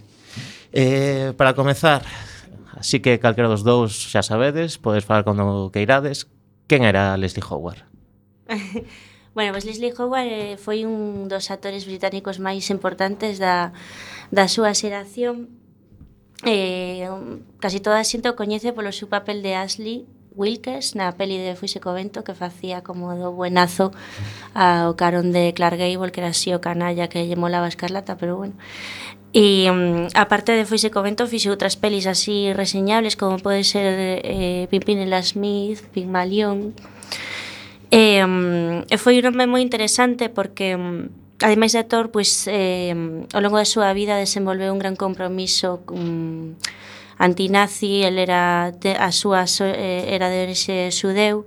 Eh, 0.71 1.35
para 1.35 1.51
comezar, 1.51 2.07
así 2.79 3.03
que 3.03 3.19
calquera 3.19 3.51
dos 3.51 3.67
dous 3.67 3.91
xa 3.91 4.23
sabedes, 4.23 4.79
podes 4.79 5.03
falar 5.03 5.27
cando 5.27 5.67
queirades. 5.75 6.31
Quen 6.71 6.87
era 6.87 7.19
Leslie 7.19 7.43
Howard? 7.43 7.83
bueno, 9.35 9.51
pues 9.51 9.67
Leslie 9.67 9.91
Howard 9.91 10.31
eh, 10.31 10.55
foi 10.55 10.87
un 10.87 11.27
dos 11.27 11.51
actores 11.51 11.83
británicos 11.83 12.39
máis 12.39 12.71
importantes 12.71 13.35
da, 13.35 13.75
da 14.31 14.47
súa 14.47 14.71
xeración. 14.71 15.51
Eh, 16.47 17.03
casi 17.59 17.83
toda 17.83 17.99
a 17.99 18.07
xente 18.07 18.31
o 18.31 18.39
coñece 18.39 18.71
polo 18.71 18.95
seu 18.95 19.11
papel 19.11 19.43
de 19.43 19.59
Ashley 19.59 20.07
Wilkes 20.37 20.93
na 20.93 21.11
peli 21.17 21.41
de 21.41 21.57
Fuise 21.57 21.81
Covento 21.81 22.23
que 22.23 22.37
facía 22.37 22.85
como 22.85 23.17
do 23.17 23.33
buenazo 23.33 23.89
ao 24.53 24.93
carón 24.93 25.33
de 25.33 25.51
Clark 25.57 25.81
Gable 25.81 26.13
que 26.13 26.21
era 26.21 26.29
así 26.31 26.53
o 26.53 26.61
canalla 26.61 27.09
que 27.09 27.25
lle 27.25 27.35
molaba 27.35 27.65
a 27.65 27.73
escarlata 27.73 28.15
pero 28.15 28.37
bueno. 28.37 28.53
E 29.33 29.67
um, 29.67 30.07
aparte 30.15 30.53
de 30.53 30.63
Fuise 30.63 30.93
Covento 30.93 31.25
fixe 31.25 31.49
outras 31.49 31.75
pelis 31.75 32.05
así 32.05 32.53
reseñables 32.53 33.17
como 33.17 33.41
pode 33.41 33.65
ser 33.65 34.21
eh, 34.23 34.69
Pimpinela 34.69 35.19
Smith, 35.25 35.81
Pigmalión 35.91 36.77
e, 37.91 38.21
um, 38.23 38.83
e 38.85 38.95
foi 38.99 39.19
un 39.19 39.31
nome 39.31 39.47
moi 39.47 39.63
interesante 39.63 40.27
porque 40.27 40.75
um, 40.75 41.07
ademais 41.39 41.71
de 41.71 41.79
actor, 41.79 42.11
pois, 42.11 42.47
eh, 42.51 42.91
ao 43.31 43.41
longo 43.41 43.55
da 43.55 43.67
súa 43.67 43.93
vida 43.95 44.19
desenvolveu 44.19 44.73
un 44.73 44.79
gran 44.81 44.99
compromiso 44.99 45.79
um, 45.93 46.57
antinazi, 47.17 48.03
el 48.03 48.17
era 48.17 48.71
de, 48.71 48.95
a 48.95 49.11
súa 49.11 49.45
eh, 49.61 50.05
era 50.09 50.29
de 50.29 50.43
orixe 50.43 50.89
xudeu, 50.91 51.45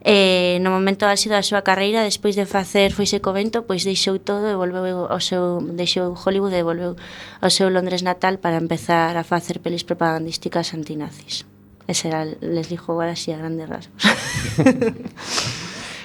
e 0.00 0.56
no 0.64 0.72
momento 0.72 1.04
álxido 1.04 1.36
da 1.36 1.44
súa 1.44 1.60
carreira 1.60 2.00
despois 2.00 2.32
de 2.32 2.48
facer 2.48 2.96
Foise 2.96 3.20
Covento 3.20 3.68
pois 3.68 3.84
deixou 3.84 4.16
todo 4.16 4.48
e 4.48 4.56
volveu 4.56 5.04
ao 5.04 5.20
seu 5.20 5.60
deixou 5.60 6.16
Hollywood 6.16 6.56
e 6.56 6.64
volveu 6.64 6.96
ao 7.44 7.50
seu 7.52 7.68
Londres 7.68 8.00
natal 8.00 8.40
para 8.40 8.56
empezar 8.56 9.20
a 9.20 9.24
facer 9.28 9.60
pelis 9.60 9.84
propagandísticas 9.84 10.72
antinazis. 10.72 11.44
Ese 11.84 12.08
era 12.08 12.24
Leslie 12.24 12.80
Howard 12.80 13.12
así 13.12 13.28
a 13.32 13.36
grandes 13.36 13.68
rasgos. 13.68 14.00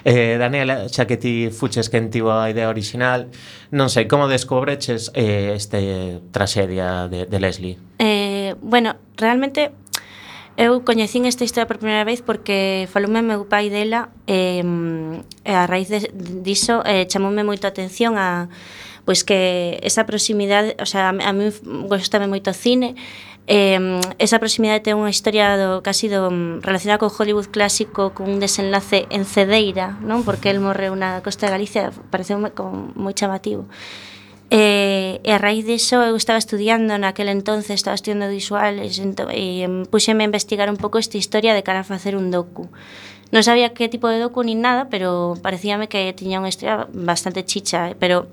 Eh, 0.06 0.38
Daniela, 0.38 0.86
xa 0.86 1.10
que 1.10 1.18
ti 1.18 1.50
fuches 1.50 1.90
que 1.90 1.98
tivo 2.14 2.30
a 2.30 2.46
idea 2.54 2.70
original, 2.70 3.34
non 3.74 3.90
sei, 3.90 4.06
como 4.06 4.30
descobreches 4.30 5.10
eh, 5.18 5.58
este 5.58 6.22
traxedia 6.30 7.10
de, 7.10 7.26
de 7.26 7.38
Leslie? 7.42 7.82
Eh, 7.98 8.54
bueno, 8.62 9.02
realmente 9.18 9.74
Eu 10.56 10.88
coñecín 10.88 11.28
esta 11.28 11.44
historia 11.44 11.68
por 11.68 11.84
primeira 11.84 12.08
vez 12.08 12.24
porque 12.24 12.88
faloume 12.88 13.20
meu 13.20 13.44
pai 13.44 13.68
dela 13.68 14.08
e, 14.24 14.64
e 15.44 15.52
a 15.52 15.68
raíz 15.68 15.92
de, 15.92 16.08
diso 16.16 16.80
eh, 16.88 17.04
chamoume 17.12 17.44
moito 17.44 17.68
a 17.68 17.76
atención 17.76 18.16
a 18.16 18.48
pois 19.04 19.28
que 19.28 19.84
esa 19.84 20.08
proximidade, 20.08 20.80
o 20.80 20.88
sea, 20.88 21.12
a, 21.12 21.14
a 21.14 21.32
mí 21.36 21.52
gostame 21.92 22.32
moito 22.32 22.50
o 22.50 22.56
cine 22.56 22.96
Eh, 23.48 24.02
esa 24.18 24.42
proximidade 24.42 24.82
ten 24.82 24.98
unha 24.98 25.14
historia 25.14 25.54
do, 25.54 25.86
casi 25.86 26.10
do, 26.10 26.34
mm, 26.34 26.66
relacionada 26.66 26.98
con 26.98 27.14
Hollywood 27.14 27.54
clásico 27.54 28.10
con 28.18 28.26
un 28.26 28.42
desenlace 28.42 29.06
en 29.14 29.22
Cedeira 29.22 30.02
non? 30.02 30.26
Porque 30.26 30.50
el 30.50 30.58
morreu 30.58 30.98
na 30.98 31.22
costa 31.22 31.46
de 31.46 31.54
Galicia 31.54 31.94
pareceu 32.10 32.42
como 32.58 32.90
moi 32.98 33.14
chamativo. 33.14 33.70
Eh, 34.50 35.22
e 35.22 35.30
a 35.30 35.38
raíz 35.38 35.66
disso 35.66 36.02
eu 36.02 36.18
estaba 36.18 36.42
estudiando 36.42 36.98
naquel 36.98 37.30
entonces 37.30 37.78
estaba 37.78 37.94
estudiando 37.94 38.30
visuales 38.34 38.98
ento, 38.98 39.30
e 39.30 39.66
puxeme 39.94 40.26
a 40.26 40.30
investigar 40.30 40.66
un 40.74 40.82
pouco 40.82 40.98
esta 40.98 41.22
historia 41.22 41.54
de 41.54 41.62
cara 41.62 41.82
a 41.82 41.88
facer 41.88 42.18
un 42.18 42.34
docu. 42.34 42.74
Non 43.30 43.46
sabía 43.46 43.78
que 43.78 43.90
tipo 43.94 44.10
de 44.10 44.18
docu 44.22 44.42
nin 44.42 44.66
nada 44.66 44.90
pero 44.90 45.38
parecíame 45.38 45.86
que 45.86 46.14
tiña 46.18 46.42
unha 46.42 46.50
historia 46.50 46.90
bastante 46.94 47.46
chicha 47.46 47.94
eh, 47.94 47.96
pero 47.98 48.26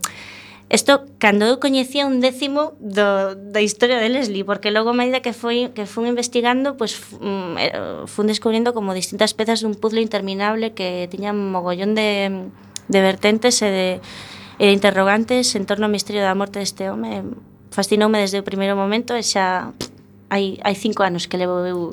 Isto, 0.72 1.04
cando 1.20 1.44
eu 1.44 1.60
coñecía 1.60 2.08
un 2.08 2.24
décimo 2.24 2.72
do, 2.80 3.36
da 3.36 3.60
historia 3.60 4.00
de 4.00 4.08
Leslie, 4.08 4.40
porque 4.40 4.72
logo 4.72 4.88
a 4.88 4.96
medida 4.96 5.20
que 5.20 5.36
foi 5.36 5.68
que 5.76 5.84
fun 5.84 6.08
investigando, 6.08 6.80
pois 6.80 6.96
pues, 6.96 7.20
mm, 7.20 7.54
eh, 7.60 7.72
fun 8.08 8.24
descubrindo 8.24 8.72
como 8.72 8.96
distintas 8.96 9.36
pezas 9.36 9.60
dun 9.60 9.76
puzzle 9.76 10.00
interminable 10.00 10.72
que 10.72 11.12
tiñan 11.12 11.36
mogollón 11.52 11.92
de, 11.92 12.48
de 12.88 13.00
vertentes 13.04 13.60
e 13.60 13.68
de, 13.68 13.88
e 14.56 14.64
de 14.64 14.72
interrogantes 14.72 15.52
en 15.60 15.68
torno 15.68 15.84
ao 15.84 15.92
misterio 15.92 16.24
da 16.24 16.32
morte 16.32 16.64
deste 16.64 16.88
home. 16.88 17.20
Fascinoume 17.68 18.24
desde 18.24 18.40
o 18.40 18.48
primeiro 18.48 18.72
momento 18.72 19.12
e 19.12 19.20
xa 19.20 19.76
hai, 20.32 20.56
hai 20.64 20.72
cinco 20.72 21.04
anos 21.04 21.28
que 21.28 21.36
levo 21.36 21.68
eu 21.68 21.92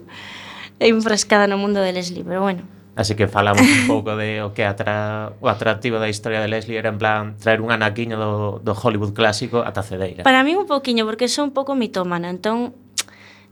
enfrascada 0.80 1.52
no 1.52 1.60
mundo 1.60 1.84
de 1.84 1.92
Leslie, 1.92 2.24
pero 2.24 2.40
bueno. 2.48 2.79
Así 3.00 3.16
que 3.16 3.32
falamos 3.32 3.64
un 3.64 3.88
pouco 3.88 4.20
de 4.20 4.44
o 4.44 4.52
que 4.52 4.68
atra, 4.68 5.32
o 5.40 5.48
atractivo 5.48 6.04
da 6.04 6.12
historia 6.12 6.44
de 6.44 6.52
Leslie 6.52 6.76
era 6.76 6.92
en 6.92 7.00
plan 7.00 7.40
traer 7.40 7.64
un 7.64 7.72
anaquiño 7.72 8.20
do, 8.20 8.60
do 8.60 8.76
Hollywood 8.76 9.16
clásico 9.16 9.64
ata 9.64 9.88
Cedeira. 9.88 10.28
Para 10.28 10.44
mí 10.44 10.52
un 10.52 10.68
pouquiño, 10.68 11.08
porque 11.08 11.32
sou 11.32 11.48
un 11.48 11.56
pouco 11.56 11.80
mitómana, 11.80 12.28
entón 12.28 12.76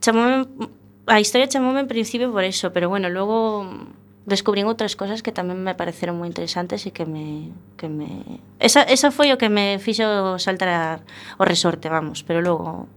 chamome, 0.04 0.52
a 1.08 1.24
historia 1.24 1.48
chamoume 1.48 1.80
en 1.80 1.88
principio 1.88 2.28
por 2.28 2.44
eso, 2.44 2.76
pero 2.76 2.92
bueno, 2.92 3.08
logo 3.08 3.64
descubrín 4.28 4.68
outras 4.68 5.00
cosas 5.00 5.24
que 5.24 5.32
tamén 5.32 5.64
me 5.64 5.72
pareceron 5.80 6.20
moi 6.20 6.28
interesantes 6.28 6.84
e 6.84 6.92
que 6.92 7.08
me 7.08 7.56
que 7.80 7.88
me 7.88 8.44
esa 8.60 8.84
esa 8.84 9.16
foi 9.16 9.32
o 9.32 9.40
que 9.40 9.48
me 9.48 9.80
fixo 9.80 10.36
saltar 10.44 11.00
o 11.40 11.48
resorte, 11.48 11.88
vamos, 11.88 12.20
pero 12.28 12.44
logo 12.44 12.92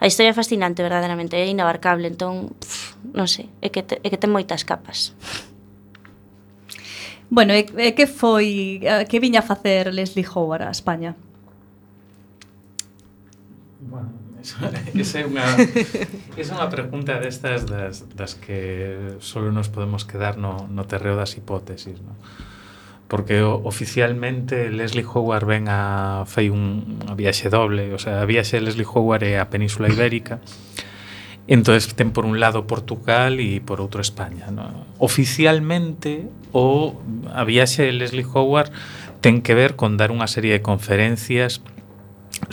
a 0.00 0.08
historia 0.08 0.32
é 0.32 0.36
fascinante 0.40 0.80
verdadeiramente, 0.80 1.36
é 1.36 1.44
inabarcable, 1.44 2.08
entón, 2.08 2.56
pff, 2.56 2.96
non 3.12 3.28
sei, 3.28 3.52
é 3.60 3.68
que 3.68 3.84
te, 3.84 4.00
é 4.00 4.08
que 4.08 4.16
ten 4.16 4.32
moitas 4.32 4.64
capas. 4.64 5.12
Bueno, 7.30 7.54
e, 7.54 7.62
e 7.78 7.94
que 7.94 8.10
foi 8.10 8.82
que 9.06 9.22
viña 9.22 9.40
a 9.40 9.46
facer 9.46 9.94
Leslie 9.94 10.26
Howard 10.26 10.66
a 10.66 10.74
España? 10.74 11.14
Bueno, 13.80 14.10
esa 14.42 15.22
é 15.22 15.24
unha 15.24 15.46
esa 16.34 16.52
é 16.52 16.56
unha 16.58 16.68
pregunta 16.68 17.22
destas 17.22 17.70
das, 17.70 18.02
das 18.18 18.34
que 18.34 19.14
só 19.22 19.40
nos 19.46 19.70
podemos 19.70 20.02
quedar 20.02 20.42
no, 20.42 20.66
no 20.66 20.90
terreo 20.90 21.14
das 21.14 21.38
hipótesis, 21.38 22.02
non? 22.02 22.18
porque 23.10 23.42
oficialmente 23.42 24.70
Leslie 24.70 25.04
Howard 25.04 25.44
ven 25.44 25.66
a 25.66 26.22
fai 26.30 26.46
un, 26.46 27.02
unha 27.02 27.18
viaxe 27.18 27.50
doble, 27.50 27.90
o 27.90 27.98
sea, 27.98 28.22
a 28.22 28.26
viaxe 28.26 28.62
de 28.62 28.70
Leslie 28.70 28.86
Howard 28.86 29.26
é 29.26 29.42
a 29.42 29.50
Península 29.50 29.90
Ibérica, 29.90 30.38
Entonces 31.50 31.92
ten 31.96 32.12
por 32.12 32.26
un 32.26 32.38
lado 32.38 32.70
Portugal 32.70 33.42
e 33.42 33.58
por 33.58 33.82
outro 33.82 33.98
España. 33.98 34.54
¿no? 34.54 34.86
Oficialmente 35.02 36.30
o 36.54 36.94
a 37.26 37.42
viaxe 37.42 37.82
de 37.82 37.90
Leslie 37.90 38.22
Howard 38.22 38.70
ten 39.18 39.42
que 39.42 39.58
ver 39.58 39.74
con 39.74 39.98
dar 39.98 40.14
unha 40.14 40.30
serie 40.30 40.54
de 40.54 40.62
conferencias 40.62 41.58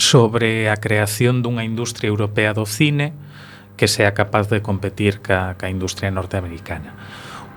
sobre 0.02 0.66
a 0.66 0.82
creación 0.82 1.46
dunha 1.46 1.62
industria 1.62 2.10
europea 2.10 2.50
do 2.58 2.66
cine 2.66 3.14
que 3.78 3.86
sea 3.86 4.18
capaz 4.18 4.50
de 4.50 4.66
competir 4.66 5.22
ca, 5.22 5.54
ca 5.54 5.70
industria 5.70 6.10
norteamericana. 6.10 6.98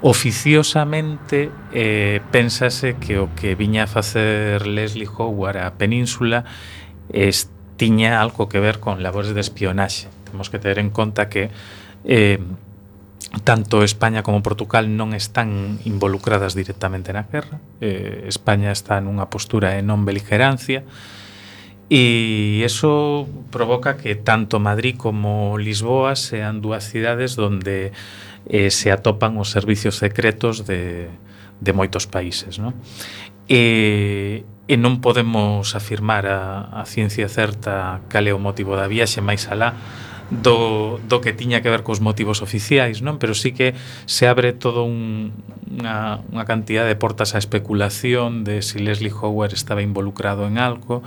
Oficiosamente 0.05 1.49
eh, 1.73 2.21
pensase 2.29 3.01
que 3.01 3.17
o 3.17 3.33
que 3.33 3.57
viña 3.57 3.89
a 3.89 3.89
facer 3.89 4.69
Leslie 4.69 5.09
Howard 5.09 5.57
á 5.57 5.73
península 5.73 6.45
es, 7.09 7.49
tiña 7.81 8.21
algo 8.21 8.45
que 8.45 8.61
ver 8.61 8.77
con 8.77 9.01
labores 9.01 9.33
de 9.33 9.41
espionaxe 9.41 10.20
temos 10.31 10.49
que 10.49 10.57
ter 10.57 10.79
en 10.79 10.89
conta 10.89 11.27
que 11.27 11.51
eh, 12.07 12.39
tanto 13.43 13.83
España 13.83 14.23
como 14.23 14.43
Portugal 14.43 14.91
non 14.91 15.15
están 15.15 15.79
involucradas 15.87 16.51
directamente 16.51 17.15
na 17.15 17.27
guerra. 17.27 17.63
Eh, 17.79 18.27
España 18.27 18.75
está 18.75 18.99
nunha 18.99 19.31
postura 19.31 19.77
de 19.77 19.83
non 19.83 20.03
beligerancia 20.03 20.83
e 21.91 22.63
eso 22.63 23.27
provoca 23.51 23.99
que 23.99 24.15
tanto 24.15 24.59
Madrid 24.59 24.95
como 24.99 25.59
Lisboa 25.59 26.15
sean 26.15 26.59
dúas 26.59 26.87
cidades 26.87 27.35
donde 27.35 27.91
eh, 28.47 28.71
se 28.71 28.91
atopan 28.91 29.39
os 29.39 29.51
servicios 29.51 29.99
secretos 29.99 30.67
de, 30.67 31.07
de 31.59 31.71
moitos 31.71 32.07
países. 32.07 32.59
Non? 32.59 32.75
E, 33.47 34.43
e 34.67 34.75
non 34.75 34.99
podemos 34.99 35.75
afirmar 35.75 36.27
a, 36.27 36.67
a 36.71 36.83
ciencia 36.83 37.31
certa 37.31 38.03
cal 38.11 38.27
é 38.27 38.35
o 38.35 38.39
motivo 38.39 38.75
da 38.75 38.91
viaxe 38.91 39.19
máis 39.19 39.47
alá 39.47 39.75
do, 40.31 40.99
do 41.11 41.19
que 41.19 41.35
tiña 41.35 41.59
que 41.59 41.69
ver 41.69 41.83
cos 41.83 41.99
motivos 41.99 42.39
oficiais, 42.39 43.03
non? 43.03 43.19
Pero 43.19 43.35
sí 43.35 43.51
que 43.51 43.75
se 44.07 44.31
abre 44.31 44.55
todo 44.55 44.87
un, 44.87 45.35
unha, 45.67 46.23
unha 46.31 46.47
cantidad 46.47 46.87
de 46.87 46.95
portas 46.95 47.35
á 47.35 47.37
especulación 47.37 48.47
de 48.47 48.63
si 48.63 48.79
Leslie 48.79 49.11
Howard 49.11 49.51
estaba 49.51 49.83
involucrado 49.83 50.47
en 50.47 50.55
algo. 50.55 51.03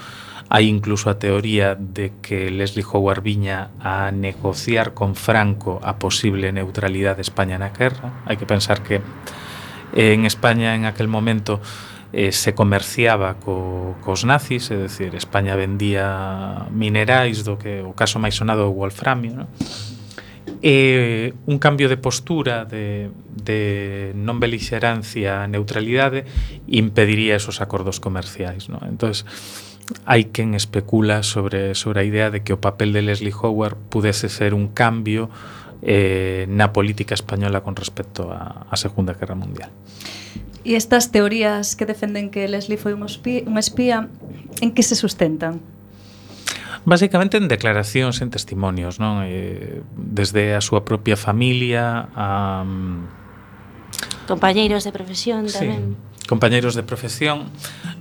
Hai 0.53 0.69
incluso 0.69 1.09
a 1.09 1.17
teoría 1.17 1.73
de 1.73 2.13
que 2.21 2.53
Leslie 2.53 2.85
Howard 2.85 3.25
viña 3.25 3.73
a 3.81 4.13
negociar 4.13 4.93
con 4.93 5.17
Franco 5.17 5.81
a 5.81 5.97
posible 5.97 6.53
neutralidade 6.53 7.25
de 7.25 7.27
España 7.27 7.57
na 7.57 7.73
guerra. 7.73 8.21
Hai 8.29 8.37
que 8.37 8.45
pensar 8.45 8.85
que 8.85 9.01
eh, 9.97 10.13
en 10.13 10.29
España 10.29 10.77
en 10.77 10.85
aquel 10.85 11.09
momento 11.09 11.65
eh, 12.15 12.31
se 12.31 12.55
comerciaba 12.55 13.35
co, 13.43 13.99
cos 13.99 14.23
nazis, 14.23 14.71
é 14.71 14.79
dicir, 14.79 15.19
España 15.19 15.59
vendía 15.59 16.71
minerais 16.71 17.43
do 17.43 17.59
que 17.59 17.83
o 17.83 17.91
caso 17.91 18.23
máis 18.23 18.39
sonado 18.39 18.63
é 18.63 18.69
o 18.71 18.77
wolframio, 18.79 19.35
non? 19.35 19.49
E 20.65 21.35
un 21.45 21.59
cambio 21.59 21.91
de 21.91 21.99
postura 21.99 22.65
de, 22.65 23.11
de 23.35 24.15
non 24.15 24.39
belixerancia 24.39 25.43
a 25.43 25.51
neutralidade 25.51 26.25
impediría 26.71 27.37
esos 27.37 27.59
acordos 27.59 27.99
comerciais. 27.99 28.71
Non? 28.71 28.81
Entón, 28.87 29.13
hai 30.07 30.31
quen 30.31 30.55
especula 30.55 31.27
sobre, 31.27 31.75
sobre 31.75 32.01
a 32.01 32.09
idea 32.09 32.31
de 32.31 32.47
que 32.47 32.55
o 32.55 32.63
papel 32.63 32.95
de 32.95 33.03
Leslie 33.03 33.35
Howard 33.35 33.77
pudese 33.91 34.31
ser 34.31 34.55
un 34.55 34.71
cambio 34.73 35.29
eh, 35.83 36.47
na 36.49 36.71
política 36.71 37.15
española 37.15 37.63
con 37.63 37.75
respecto 37.75 38.31
á, 38.31 38.69
á 38.71 38.75
Segunda 38.77 39.17
Guerra 39.17 39.35
Mundial. 39.35 39.71
E 40.65 40.77
estas 40.79 41.13
teorías 41.13 41.77
que 41.77 41.85
defenden 41.85 42.33
que 42.33 42.49
Leslie 42.49 42.81
foi 42.81 42.97
un 42.97 43.05
espía, 43.05 43.45
un 43.45 43.59
espía 43.59 44.09
en 44.61 44.73
que 44.73 44.83
se 44.83 44.97
sustentan? 44.97 45.61
Básicamente 46.85 47.41
en 47.41 47.49
declaracións, 47.49 48.21
en 48.21 48.29
testimonios, 48.29 49.01
non? 49.01 49.25
Eh, 49.25 49.81
desde 49.97 50.53
a 50.57 50.61
súa 50.61 50.85
propia 50.85 51.17
familia 51.17 52.13
a 52.13 52.65
mm, 52.65 54.29
compañeiros 54.29 54.85
de 54.85 54.93
profesión 54.93 55.49
tamén. 55.49 55.97
Sí 55.97 56.13
compañeiros 56.27 56.75
de 56.75 56.83
profesión. 56.83 57.51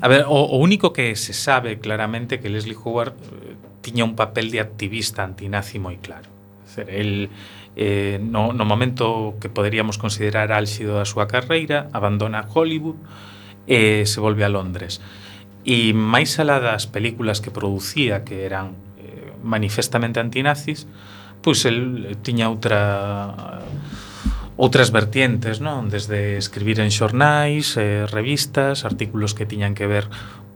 A 0.02 0.08
ver, 0.08 0.26
o, 0.28 0.36
o 0.36 0.58
único 0.58 0.94
que 0.94 1.16
se 1.16 1.34
sabe 1.34 1.80
claramente 1.80 2.40
que 2.40 2.50
Leslie 2.50 2.76
Howard 2.76 3.14
eh, 3.14 3.56
tiña 3.82 4.04
un 4.04 4.16
papel 4.16 4.52
de 4.52 4.60
activista 4.60 5.24
antinazi 5.24 5.80
moi 5.80 6.00
claro. 6.00 6.32
Ser, 6.64 6.90
el 6.90 7.30
eh, 7.76 8.20
no, 8.22 8.54
no 8.54 8.66
momento 8.66 9.36
que 9.42 9.50
poderíamos 9.50 9.98
considerar 9.98 10.54
álxido 10.54 11.02
da 11.02 11.10
súa 11.10 11.26
carreira, 11.26 11.90
abandona 11.94 12.46
Hollywood 12.46 12.98
e 13.66 14.02
eh, 14.02 14.06
se 14.06 14.22
volve 14.22 14.46
a 14.46 14.52
Londres. 14.52 15.02
E 15.64 15.96
máis 15.96 16.38
alá 16.38 16.60
das 16.60 16.86
películas 16.86 17.40
que 17.40 17.50
producía 17.50 18.28
que 18.28 18.46
eran 18.46 18.76
eh, 19.00 19.32
manifestamente 19.42 20.20
antinazis, 20.20 20.86
pois 21.42 21.66
el 21.66 22.20
tiña 22.22 22.52
outra 22.52 23.64
outras 24.54 24.94
vertientes, 24.94 25.66
non? 25.66 25.90
Desde 25.90 26.38
escribir 26.38 26.78
en 26.78 26.94
xornais, 26.94 27.74
eh, 27.74 28.06
revistas, 28.06 28.86
artículos 28.86 29.34
que 29.34 29.50
tiñan 29.50 29.74
que 29.74 29.90
ver 29.90 30.06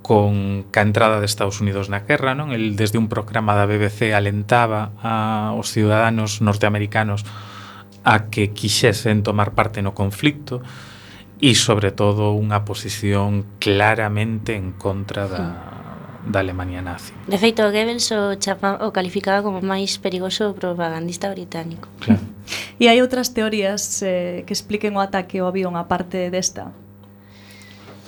con 0.02 0.64
ca 0.72 0.82
entrada 0.82 1.20
de 1.20 1.26
Estados 1.26 1.60
Unidos 1.60 1.90
na 1.90 2.08
guerra, 2.08 2.36
non? 2.36 2.56
El 2.56 2.80
desde 2.80 2.98
un 2.98 3.12
programa 3.12 3.56
da 3.56 3.68
BBC 3.68 4.16
alentaba 4.16 4.96
a 5.04 5.52
os 5.58 5.74
ciudadanos 5.74 6.40
norteamericanos 6.40 7.28
a 8.08 8.32
que 8.32 8.56
quixesen 8.56 9.24
tomar 9.24 9.52
parte 9.52 9.84
no 9.84 9.92
conflicto 9.92 10.64
e 11.44 11.54
sobre 11.54 11.92
todo 11.92 12.34
unha 12.34 12.64
posición 12.64 13.46
claramente 13.60 14.56
en 14.56 14.74
contra 14.74 15.28
da 15.28 15.78
da 16.28 16.40
Alemania 16.40 16.82
nazi. 16.82 17.14
De 17.28 17.38
feito, 17.38 17.64
Goebbels 17.64 18.12
o, 18.12 18.36
chapa, 18.36 18.84
o 18.84 18.92
calificaba 18.92 19.42
como 19.42 19.64
máis 19.64 19.96
perigoso 19.98 20.52
propagandista 20.54 21.32
británico. 21.32 21.88
Claro. 22.04 22.22
E 22.78 22.86
hai 22.88 23.02
outras 23.02 23.34
teorías 23.34 24.06
eh, 24.06 24.46
que 24.46 24.54
expliquen 24.54 24.94
o 24.96 25.02
ataque 25.02 25.42
ao 25.42 25.50
avión 25.50 25.74
aparte 25.74 26.30
desta? 26.30 26.70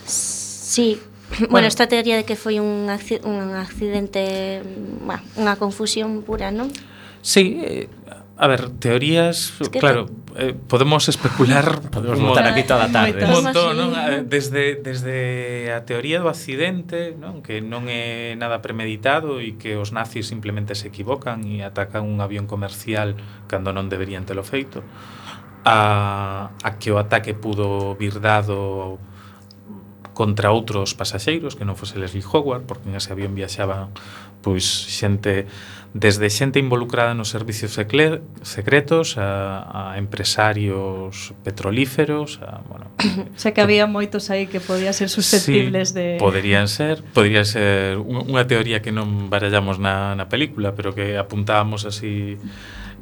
Sí, 0.05 1.01
Bueno, 1.29 1.47
bueno, 1.49 1.67
esta 1.67 1.87
teoría 1.87 2.17
de 2.17 2.25
que 2.25 2.35
foi 2.35 2.57
un, 2.57 2.89
acci 2.89 3.21
un 3.23 3.53
accidente, 3.53 4.63
bueno, 5.05 5.21
unha 5.37 5.55
confusión 5.55 6.25
pura, 6.25 6.49
non? 6.49 6.73
Sí, 7.21 7.59
eh, 7.61 7.85
a 8.39 8.47
ver, 8.47 8.69
teorías, 8.79 9.53
es 9.59 9.69
que 9.69 9.79
claro, 9.79 10.07
te... 10.33 10.49
eh, 10.49 10.53
podemos 10.55 11.09
especular, 11.09 11.81
podemos 11.91 12.19
montar 12.19 12.47
aquí 12.47 12.63
toda 12.63 12.85
a 12.85 12.91
tarde. 12.91 13.25
Un 13.25 13.43
montón, 13.43 13.75
non? 13.75 13.91
Desde, 14.25 14.79
desde 14.79 15.75
a 15.75 15.83
teoría 15.83 16.23
do 16.23 16.31
accidente, 16.31 17.13
non? 17.19 17.43
que 17.43 17.59
non 17.59 17.91
é 17.91 18.33
nada 18.39 18.63
premeditado 18.63 19.43
e 19.43 19.59
que 19.59 19.75
os 19.75 19.91
nazis 19.91 20.25
simplemente 20.31 20.73
se 20.73 20.87
equivocan 20.87 21.43
e 21.45 21.61
atacan 21.67 22.07
un 22.07 22.23
avión 22.23 22.47
comercial 22.47 23.19
cando 23.51 23.75
non 23.75 23.91
deberían 23.91 24.23
telo 24.23 24.41
feito 24.47 24.81
a, 25.65 26.51
a 26.63 26.69
que 26.79 26.91
o 26.91 26.97
ataque 26.97 27.35
pudo 27.35 27.95
vir 27.99 28.23
dado 28.23 28.97
contra 30.19 30.51
outros 30.51 30.99
pasaxeiros 30.99 31.55
que 31.55 31.63
non 31.63 31.79
fose 31.79 31.95
Leslie 31.95 32.27
Howard, 32.27 32.67
porque 32.67 32.91
nese 32.91 33.15
avión 33.15 33.31
viaxaba 33.31 33.87
pois 34.43 34.67
xente 34.67 35.47
desde 35.95 36.27
xente 36.27 36.59
involucrada 36.59 37.15
nos 37.15 37.31
servicios 37.31 37.71
secretos 37.71 39.15
a, 39.15 39.95
a 39.95 39.97
empresarios 39.97 41.31
petrolíferos 41.47 42.43
a, 42.43 42.59
bueno, 42.67 42.91
xa 43.39 43.55
que 43.55 43.63
había 43.63 43.87
moitos 43.87 44.27
aí 44.27 44.51
que 44.51 44.59
podían 44.59 44.91
ser 44.91 45.07
susceptibles 45.07 45.95
sí, 45.95 45.95
de 45.95 46.07
poderían 46.19 46.67
ser 46.67 46.99
podría 47.15 47.47
ser 47.47 47.95
unha 48.03 48.43
teoría 48.43 48.83
que 48.83 48.91
non 48.91 49.31
barallamos 49.31 49.79
na, 49.79 50.19
na 50.19 50.27
película 50.27 50.75
pero 50.75 50.91
que 50.91 51.15
apuntábamos 51.15 51.87
así 51.87 52.35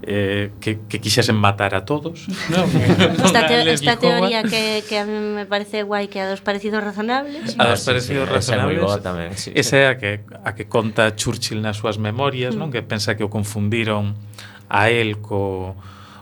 eh, 0.04 0.52
que, 0.60 0.80
que 0.88 1.00
quixesen 1.00 1.36
matar 1.36 1.76
a 1.76 1.86
todos. 1.86 2.28
no, 2.50 2.66
esta, 3.26 3.48
te, 3.48 3.72
esta 3.72 3.98
teoría 3.98 4.44
que, 4.44 4.84
que 4.88 5.00
a 5.00 5.06
mí 5.06 5.14
me 5.14 5.46
parece 5.46 5.84
guai 5.84 6.08
que 6.08 6.22
a 6.22 6.30
dos 6.30 6.42
parecidos 6.42 6.84
razonables. 6.84 7.56
A 7.58 7.68
dos 7.70 7.82
parecidos 7.82 8.28
sí, 8.28 8.34
razonables. 8.34 8.84
Esa 8.84 8.98
é 8.98 9.02
tamén, 9.02 9.30
sí. 9.34 9.50
Esa 9.56 9.76
é 9.78 9.86
a 9.90 9.96
que, 9.98 10.22
a 10.44 10.54
que 10.54 10.70
conta 10.70 11.16
Churchill 11.16 11.60
nas 11.60 11.78
súas 11.80 11.98
memorias, 11.98 12.54
mm. 12.54 12.60
non 12.60 12.70
que 12.70 12.86
pensa 12.86 13.18
que 13.18 13.26
o 13.26 13.32
confundiron 13.32 14.14
a 14.70 14.92
él 14.92 15.20
co, 15.24 15.74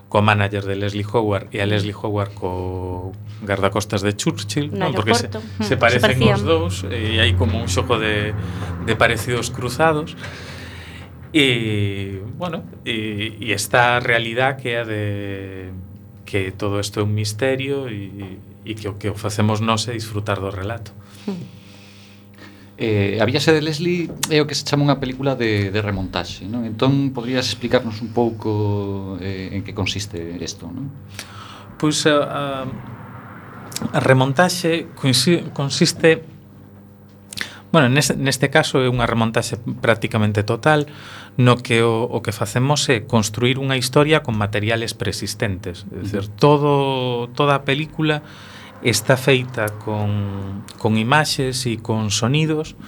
co 0.08 0.22
manager 0.22 0.64
de 0.64 0.76
Leslie 0.76 1.04
Howard 1.04 1.52
e 1.52 1.60
a 1.60 1.66
Leslie 1.66 1.94
Howard 1.94 2.32
co 2.32 3.12
guardacostas 3.42 4.00
de 4.02 4.16
Churchill, 4.16 4.72
no 4.72 4.88
non? 4.88 4.96
porque 4.96 5.14
se, 5.14 5.28
se 5.60 5.76
parecen 5.76 6.16
se 6.16 6.32
os 6.32 6.42
dous 6.42 6.74
e 6.88 7.20
hai 7.20 7.36
como 7.36 7.60
un 7.60 7.68
xoco 7.68 8.00
de, 8.00 8.32
de 8.86 8.94
parecidos 8.96 9.52
cruzados. 9.52 10.16
E, 11.36 12.22
bueno, 12.38 12.64
e, 12.80 13.36
e 13.36 13.52
esta 13.52 14.00
realidade 14.00 14.64
que 14.64 14.72
é 14.72 14.82
de 14.88 15.02
que 16.24 16.48
todo 16.56 16.80
isto 16.80 16.96
é 16.96 17.02
un 17.04 17.12
misterio 17.12 17.92
e, 17.92 18.40
e 18.64 18.72
que 18.72 18.88
o 18.88 18.96
que 18.96 19.12
o 19.12 19.16
facemos 19.20 19.60
nós 19.60 19.84
é 19.84 19.92
disfrutar 19.92 20.40
do 20.40 20.48
relato. 20.48 20.96
Eh, 22.80 23.20
a 23.20 23.24
Viaxe 23.28 23.52
de 23.52 23.60
Leslie 23.60 24.08
é 24.32 24.40
o 24.40 24.48
que 24.48 24.56
se 24.56 24.64
chama 24.64 24.84
unha 24.84 24.96
película 24.96 25.36
de, 25.36 25.68
de 25.68 25.80
remontaxe, 25.84 26.48
non? 26.48 26.64
Entón, 26.64 27.12
podrías 27.12 27.44
explicarnos 27.48 28.00
un 28.00 28.16
pouco 28.16 29.20
eh, 29.20 29.52
en 29.52 29.60
que 29.60 29.76
consiste 29.76 30.16
isto, 30.40 30.72
non? 30.72 30.88
Pois 31.76 32.04
a, 32.08 32.16
a, 32.24 32.42
a 33.92 34.00
remontaxe 34.00 34.88
consiste 34.96 36.35
Bueno, 37.76 37.90
neste, 37.90 38.16
neste 38.16 38.48
caso 38.48 38.80
é 38.80 38.88
unha 38.88 39.04
remontaxe 39.04 39.60
prácticamente 39.84 40.40
total 40.40 40.88
no 41.36 41.60
que 41.60 41.84
o, 41.84 42.08
o 42.08 42.24
que 42.24 42.32
facemos 42.32 42.88
é 42.88 43.04
construir 43.04 43.60
unha 43.60 43.76
historia 43.76 44.24
con 44.24 44.32
materiales 44.32 44.96
preexistentes. 44.96 45.84
É 45.92 46.00
dicir, 46.00 46.24
todo, 46.40 47.28
toda 47.36 47.52
a 47.52 47.68
película 47.68 48.24
está 48.80 49.20
feita 49.20 49.68
con, 49.76 50.64
con 50.80 50.96
imaxes 50.96 51.68
e 51.68 51.76
con 51.76 52.08
sonidos 52.08 52.80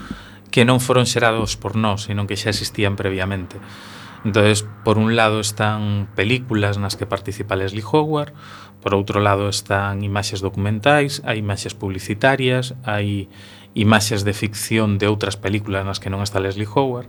que 0.48 0.64
non 0.64 0.80
foron 0.80 1.04
xerados 1.04 1.60
por 1.60 1.76
nós, 1.76 2.08
senón 2.08 2.24
que 2.24 2.40
xa 2.40 2.48
existían 2.48 2.96
previamente. 2.96 3.60
Entonces, 4.24 4.64
por 4.88 4.96
un 4.96 5.20
lado 5.20 5.36
están 5.36 6.08
películas 6.16 6.80
nas 6.80 6.96
que 6.96 7.04
participa 7.04 7.60
Leslie 7.60 7.84
Howard, 7.84 8.32
por 8.80 8.96
outro 8.96 9.20
lado 9.20 9.52
están 9.52 10.00
imaxes 10.00 10.40
documentais, 10.40 11.20
hai 11.28 11.44
imaxes 11.44 11.76
publicitarias, 11.76 12.72
hai 12.88 13.28
imaxes 13.78 14.26
de 14.26 14.34
ficción 14.34 14.98
de 14.98 15.06
outras 15.06 15.38
películas 15.38 15.86
nas 15.86 16.02
que 16.02 16.10
non 16.10 16.26
está 16.26 16.42
Leslie 16.42 16.66
Howard 16.66 17.06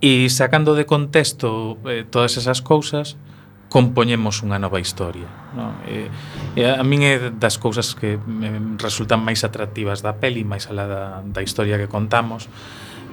e 0.00 0.26
sacando 0.32 0.72
de 0.72 0.88
contexto 0.88 1.76
eh, 1.84 2.08
todas 2.08 2.40
esas 2.40 2.64
cousas 2.64 3.20
compoñemos 3.68 4.40
unha 4.40 4.56
nova 4.56 4.80
historia 4.80 5.28
no? 5.52 5.76
e, 5.84 6.08
e 6.56 6.64
a 6.64 6.80
min 6.80 7.04
é 7.04 7.28
das 7.28 7.60
cousas 7.60 7.92
que 7.92 8.16
me 8.16 8.76
resultan 8.80 9.20
máis 9.20 9.44
atractivas 9.44 10.00
da 10.00 10.16
peli 10.16 10.48
máis 10.48 10.66
alá 10.72 10.88
da, 10.88 11.04
da 11.20 11.44
historia 11.44 11.76
que 11.76 11.92
contamos 11.92 12.48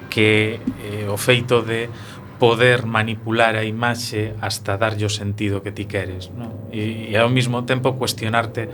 que 0.08 0.58
eh, 0.80 1.06
o 1.06 1.20
feito 1.20 1.60
de 1.60 1.92
poder 2.40 2.88
manipular 2.88 3.60
a 3.60 3.68
imaxe 3.68 4.32
hasta 4.40 4.80
darlle 4.80 5.04
o 5.04 5.12
sentido 5.12 5.60
que 5.60 5.76
ti 5.76 5.84
queres 5.84 6.32
no? 6.32 6.72
e, 6.72 7.12
e 7.12 7.14
ao 7.20 7.28
mesmo 7.28 7.68
tempo 7.68 8.00
cuestionarte 8.00 8.68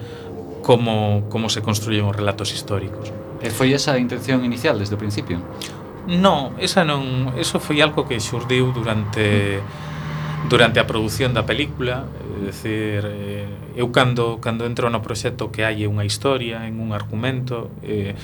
como, 0.63 1.27
como 1.31 1.51
se 1.51 1.63
construyen 1.63 2.11
os 2.11 2.17
relatos 2.17 2.51
históricos. 2.51 3.15
E 3.41 3.51
foi 3.51 3.73
esa 3.77 3.95
a 3.95 3.99
intención 4.01 4.45
inicial 4.45 4.79
desde 4.79 4.97
o 4.97 5.01
principio? 5.01 5.41
Non, 6.07 6.55
esa 6.63 6.87
non, 6.87 7.35
eso 7.35 7.59
foi 7.59 7.83
algo 7.83 8.07
que 8.07 8.17
xurdiu 8.23 8.71
durante 8.71 9.59
durante 10.47 10.79
a 10.79 10.87
produción 10.87 11.35
da 11.35 11.43
película, 11.43 12.07
é 12.07 12.47
dicir, 12.47 13.03
eh, 13.03 13.51
eu 13.75 13.91
cando 13.91 14.39
cando 14.39 14.63
entro 14.63 14.87
no 14.91 15.03
proxecto 15.03 15.51
que 15.51 15.67
hai 15.67 15.83
unha 15.85 16.07
historia, 16.07 16.63
en 16.71 16.79
un 16.79 16.95
argumento, 16.95 17.75
eh, 17.83 18.15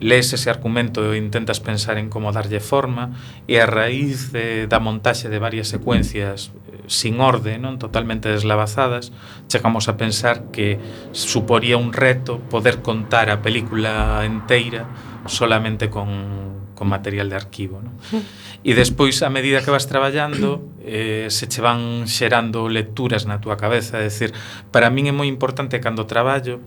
lees 0.00 0.32
ese 0.32 0.50
argumento 0.50 1.12
e 1.12 1.18
intentas 1.18 1.60
pensar 1.60 1.98
en 1.98 2.10
como 2.10 2.32
darlle 2.32 2.60
forma 2.60 3.16
e 3.46 3.60
a 3.60 3.66
raíz 3.66 4.32
de, 4.32 4.66
da 4.66 4.80
montaxe 4.80 5.28
de 5.28 5.38
varias 5.38 5.68
secuencias 5.68 6.52
eh, 6.70 6.84
sin 6.86 7.20
orde, 7.20 7.56
non 7.56 7.80
totalmente 7.80 8.28
deslavazadas, 8.28 9.12
chegamos 9.48 9.88
a 9.88 9.96
pensar 9.96 10.50
que 10.52 10.78
suporía 11.12 11.78
un 11.80 11.92
reto 11.92 12.40
poder 12.52 12.82
contar 12.84 13.30
a 13.30 13.40
película 13.40 14.20
enteira 14.24 14.88
solamente 15.26 15.88
con, 15.88 16.72
con 16.74 16.88
material 16.88 17.28
de 17.28 17.36
arquivo. 17.36 17.80
Non? 17.80 17.94
E 18.64 18.72
despois, 18.72 19.20
a 19.20 19.28
medida 19.28 19.60
que 19.60 19.68
vas 19.68 19.84
traballando, 19.84 20.64
eh, 20.80 21.28
se 21.28 21.52
che 21.52 21.60
van 21.60 22.08
xerando 22.08 22.64
lecturas 22.72 23.28
na 23.28 23.36
túa 23.36 23.60
cabeza. 23.60 24.00
É 24.00 24.08
decir, 24.08 24.32
para 24.72 24.88
min 24.88 25.04
é 25.04 25.12
moi 25.12 25.28
importante 25.28 25.76
cando 25.84 26.08
traballo 26.08 26.64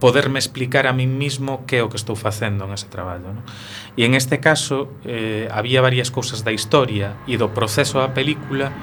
poderme 0.00 0.38
explicar 0.38 0.86
a 0.86 0.92
min 0.92 1.14
mismo 1.16 1.64
que 1.64 1.78
é 1.78 1.82
o 1.82 1.88
que 1.88 2.00
estou 2.00 2.18
facendo 2.18 2.66
en 2.66 2.74
ese 2.74 2.90
traballo. 2.90 3.30
Non? 3.30 3.46
E 3.94 4.04
en 4.04 4.18
este 4.18 4.42
caso 4.42 4.90
eh, 5.06 5.46
había 5.54 5.80
varias 5.80 6.10
cousas 6.10 6.42
da 6.42 6.50
historia 6.50 7.14
e 7.30 7.38
do 7.38 7.54
proceso 7.54 8.02
da 8.02 8.10
película 8.12 8.74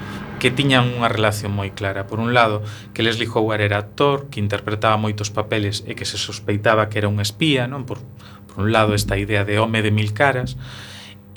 que 0.42 0.50
tiñan 0.50 0.90
unha 0.98 1.06
relación 1.06 1.54
moi 1.54 1.70
clara. 1.70 2.10
Por 2.10 2.18
un 2.18 2.34
lado, 2.34 2.66
que 2.98 3.06
Leslie 3.06 3.30
Howard 3.30 3.62
era 3.62 3.78
actor, 3.78 4.26
que 4.34 4.42
interpretaba 4.42 4.98
moitos 4.98 5.30
papeles 5.30 5.86
e 5.86 5.94
que 5.94 6.10
se 6.10 6.18
sospeitaba 6.18 6.90
que 6.90 6.98
era 6.98 7.12
un 7.12 7.22
espía, 7.22 7.70
non? 7.70 7.86
Por, 7.86 8.02
por 8.50 8.66
un 8.66 8.74
lado, 8.74 8.98
esta 8.98 9.22
idea 9.22 9.46
de 9.46 9.62
home 9.62 9.86
de 9.86 9.94
mil 9.94 10.18
caras, 10.18 10.58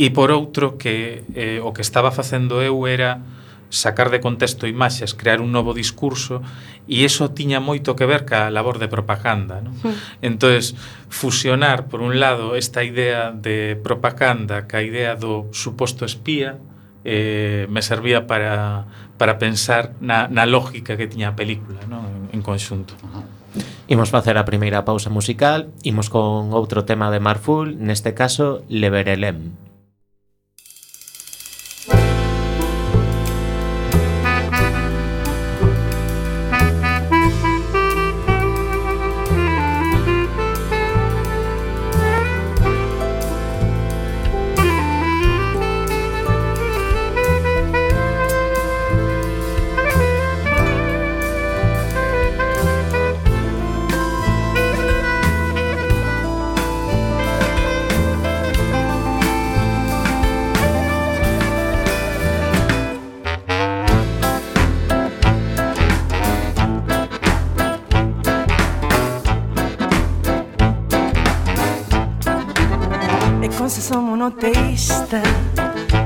e 0.01 0.09
por 0.09 0.33
outro, 0.33 0.81
que 0.81 1.21
eh, 1.37 1.61
o 1.61 1.77
que 1.77 1.85
estaba 1.85 2.09
facendo 2.17 2.65
eu 2.65 2.89
era 2.89 3.21
sacar 3.71 4.11
de 4.11 4.21
contexto 4.21 4.67
imaxes, 4.67 5.15
crear 5.15 5.41
un 5.41 5.51
novo 5.51 5.75
discurso 5.75 6.43
e 6.87 7.03
iso 7.05 7.33
tiña 7.33 7.59
moito 7.59 7.97
que 7.97 8.07
ver 8.07 8.29
ca 8.29 8.53
labor 8.53 8.79
de 8.79 8.89
propaganda. 8.89 9.65
Non? 9.65 9.75
Mm. 9.81 9.97
Entonces, 10.23 10.77
fusionar, 11.09 11.89
por 11.89 12.05
un 12.05 12.21
lado, 12.21 12.55
esta 12.55 12.85
idea 12.85 13.33
de 13.33 13.77
propaganda 13.81 14.69
ca 14.69 14.85
idea 14.85 15.17
do 15.17 15.49
suposto 15.51 16.05
espía, 16.05 16.61
eh, 17.05 17.67
me 17.69 17.83
servía 17.83 18.27
para, 18.27 18.87
para 19.19 19.39
pensar 19.39 19.93
na, 20.01 20.29
na 20.29 20.47
lógica 20.47 20.97
que 20.97 21.07
tiña 21.07 21.33
a 21.33 21.37
película 21.37 21.85
non? 21.89 22.31
en, 22.33 22.41
en 22.41 22.41
conxunto. 22.41 22.97
Imos 23.87 24.09
facer 24.09 24.41
a 24.41 24.49
primeira 24.49 24.89
pausa 24.89 25.13
musical, 25.13 25.69
imos 25.85 26.09
con 26.09 26.57
outro 26.57 26.89
tema 26.89 27.13
de 27.13 27.21
Marful, 27.21 27.77
neste 27.77 28.17
caso 28.17 28.65
Leverelem. 28.73 29.53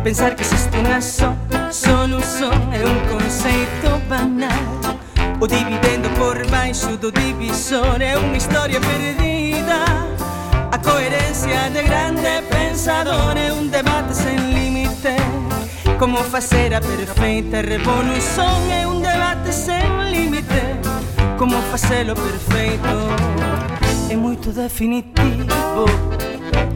pensar 0.09 0.35
que 0.35 0.41
existe 0.41 0.73
unha 0.81 1.05
só 1.05 1.37
solución 1.69 2.57
é 2.73 2.81
un 2.81 2.97
conceito 3.13 4.01
banal. 4.09 4.65
O 5.37 5.45
dividendo 5.45 6.09
por 6.17 6.41
baixo 6.49 6.97
do 6.97 7.13
divisor 7.13 8.01
é 8.01 8.17
unha 8.17 8.41
historia 8.41 8.81
perdida. 8.81 9.85
A 10.73 10.79
coherencia 10.81 11.69
de 11.69 11.85
grande 11.85 12.41
pensador 12.49 13.37
é 13.37 13.53
un 13.53 13.69
debate 13.69 14.17
sen 14.17 14.41
límite. 14.57 15.13
Como 16.01 16.25
facer 16.25 16.73
a 16.73 16.81
perfeita 16.81 17.61
revolución 17.61 18.65
é 18.73 18.89
un 18.89 19.05
debate 19.05 19.53
sen 19.53 20.09
límite. 20.09 20.81
Como 21.37 21.61
facelo 21.69 22.17
perfeito 22.17 22.97
é 24.09 24.17
moito 24.17 24.57
definitivo. 24.57 25.85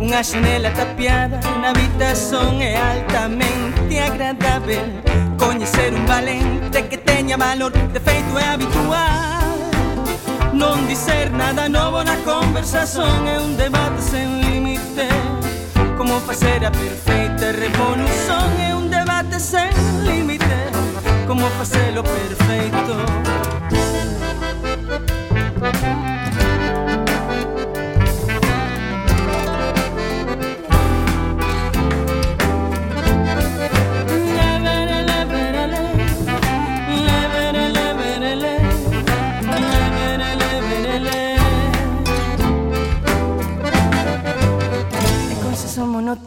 Unha 0.01 0.23
xanela 0.23 0.71
tapiada 0.71 1.41
na 1.61 1.71
habitación 1.71 2.63
é 2.63 2.77
altamente 2.77 3.99
agradável 3.99 5.03
Coñecer 5.43 5.93
un 5.93 6.07
valente 6.07 6.89
que 6.89 6.97
teña 6.97 7.37
valor 7.37 7.73
de 7.73 8.01
feito 8.01 8.39
é 8.39 8.45
habitual. 8.55 9.59
Non 10.55 10.87
dizer 10.87 11.33
nada 11.33 11.69
novo 11.69 12.03
na 12.05 12.17
conversación 12.25 13.27
é 13.27 13.41
un 13.41 13.57
debate 13.57 14.01
sen 14.01 14.41
límite. 14.41 15.09
Como 15.99 16.21
facer 16.21 16.65
a 16.65 16.71
perfeita 16.71 17.53
revolución 17.53 18.49
é 18.63 18.71
un 18.75 18.89
debate 18.89 19.41
sen 19.41 19.75
límite. 20.07 20.71
Como 21.27 21.47
facelo 21.59 22.03
perfeito 22.03 22.95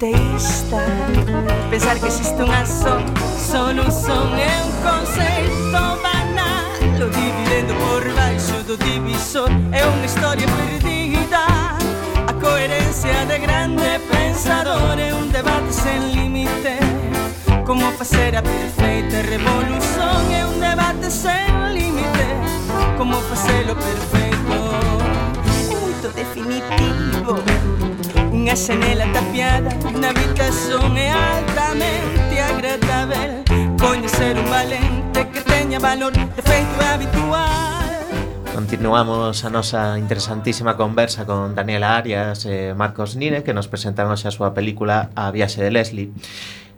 ateísta 0.05 0.77
Pensar 1.69 1.99
que 1.99 2.07
existe 2.07 2.41
unha 2.41 2.65
son 2.65 3.01
Son 3.37 3.79
un 3.79 3.91
son 3.91 4.29
é 4.37 4.53
un 4.61 4.73
conceito 4.85 5.81
banal. 6.03 6.69
O 7.01 7.07
dividendo 7.09 7.73
por 7.81 8.03
baixo 8.13 8.61
do 8.67 8.77
divisor 8.77 9.49
É 9.73 9.81
unha 9.85 10.05
historia 10.05 10.45
perdida 10.45 11.45
A 12.29 12.33
coherencia 12.37 13.25
de 13.25 13.37
grande 13.39 13.99
pensador 14.11 14.97
É 14.99 15.13
un 15.13 15.31
debate 15.31 15.73
sen 15.73 16.13
límite. 16.13 16.77
Como 17.65 17.89
facer 17.97 18.37
a 18.37 18.41
perfeita 18.41 19.25
revolución 19.25 20.21
É 20.31 20.45
un 20.45 20.59
debate 20.59 21.09
sen 21.09 21.73
límite. 21.73 22.27
Como 22.97 23.17
facelo 23.29 23.73
perfeito 23.75 24.57
É 25.49 25.61
moito 25.73 26.07
definitivo. 26.13 27.41
Unha 28.31 28.55
xanela 28.55 29.05
tapiada 29.13 29.69
na 29.99 30.09
habitación 30.09 30.95
é 30.97 31.09
altamente 31.11 32.35
agradável 32.39 33.45
Coñecer 33.77 34.37
un 34.39 34.49
valente 34.49 35.19
que 35.29 35.41
teña 35.41 35.79
valor 35.79 36.13
de 36.13 36.41
feito 36.41 36.79
habitual. 36.81 37.85
Continuamos 38.55 39.43
a 39.43 39.49
nosa 39.51 39.99
interesantísima 39.99 40.73
conversa 40.79 41.27
con 41.27 41.53
Daniela 41.53 41.97
Arias 41.99 42.47
e 42.47 42.73
Marcos 42.73 43.13
Nine 43.19 43.43
que 43.43 43.53
nos 43.53 43.67
presentaron 43.67 44.15
hoxe 44.15 44.25
a 44.25 44.33
súa 44.33 44.55
película 44.55 45.13
A 45.13 45.29
viaxe 45.29 45.61
de 45.61 45.69
Leslie. 45.69 46.09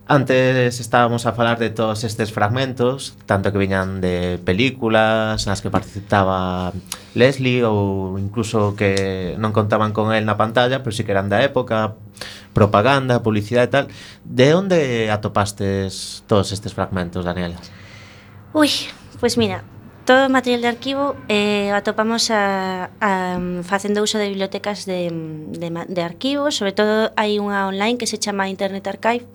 Antes 0.10 0.80
estábamos 0.80 1.26
a 1.26 1.34
falar 1.34 1.60
de 1.60 1.70
todos 1.70 2.06
estes 2.06 2.32
fragmentos, 2.32 3.18
tanto 3.26 3.52
que 3.52 3.60
viñan 3.60 4.00
de 4.00 4.40
películas 4.40 5.44
nas 5.52 5.60
que 5.60 5.68
participaba 5.68 6.72
Leslie 7.12 7.68
ou 7.68 8.16
incluso 8.16 8.72
que 8.80 9.36
non 9.36 9.52
contaban 9.52 9.92
con 9.92 10.16
el 10.16 10.24
na 10.24 10.40
pantalla, 10.40 10.80
pero 10.80 10.96
si 10.96 11.04
sí 11.04 11.04
que 11.04 11.12
eran 11.12 11.28
da 11.28 11.44
época, 11.44 12.00
propaganda, 12.56 13.20
publicidade 13.20 13.68
e 13.68 13.74
tal. 13.76 13.86
De 14.24 14.56
onde 14.56 15.12
atopastes 15.12 16.24
todos 16.24 16.56
estes 16.56 16.72
fragmentos, 16.72 17.28
Daniela? 17.28 17.60
Ui, 18.56 18.72
pois 19.20 19.20
pues 19.20 19.34
mira, 19.36 19.68
todo 20.08 20.26
o 20.26 20.32
material 20.32 20.64
de 20.64 20.72
arquivo 20.72 21.20
eh, 21.28 21.76
atopamos 21.76 22.32
a, 22.32 22.96
a, 23.04 23.44
facendo 23.68 24.08
uso 24.08 24.16
de 24.16 24.32
bibliotecas 24.32 24.88
de, 24.88 25.12
de, 25.52 25.68
de 25.68 26.02
arquivo, 26.02 26.48
sobre 26.48 26.72
todo 26.72 27.12
hai 27.20 27.44
unha 27.44 27.68
online 27.68 28.00
que 28.00 28.08
se 28.08 28.16
chama 28.16 28.48
Internet 28.48 28.88
Archive, 28.88 29.28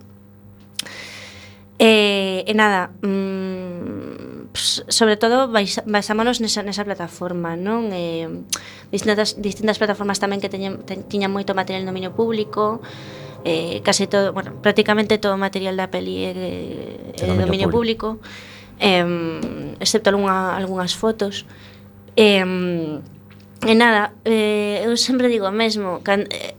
E, 1.83 2.47
e 2.47 2.55
nada, 2.55 2.95
mm, 3.03 4.55
sobre 4.55 5.19
todo 5.19 5.51
basámonos 5.51 6.39
nesa, 6.39 6.63
nesa 6.63 6.87
plataforma, 6.87 7.59
non? 7.59 7.91
E, 7.91 8.31
distintas, 8.95 9.35
distintas 9.43 9.83
plataformas 9.83 10.23
tamén 10.23 10.39
que 10.39 10.47
teñen, 10.47 10.87
te, 10.87 10.95
tiñan 11.11 11.35
moito 11.35 11.59
material 11.59 11.83
no 11.83 11.91
dominio 11.91 12.15
público, 12.15 12.79
eh, 13.43 13.83
case 13.83 14.07
todo, 14.07 14.31
bueno, 14.31 14.55
prácticamente 14.63 15.19
todo 15.19 15.35
o 15.35 15.43
material 15.43 15.75
da 15.75 15.91
peli 15.91 16.23
é, 16.23 16.31
é 17.19 17.27
de 17.27 17.35
dominio 17.35 17.67
público, 17.67 18.23
público 18.23 18.79
eh, 18.79 19.03
excepto 19.83 20.15
algunha, 20.15 20.55
algunhas 20.55 20.95
fotos. 20.95 21.47
Eh, 22.15 22.47
e 23.63 23.75
nada, 23.75 24.15
eh, 24.23 24.83
eu 24.87 24.95
sempre 24.99 25.27
digo 25.31 25.47
o 25.47 25.55
mesmo, 25.55 26.03
can, 26.03 26.27
eh, 26.31 26.55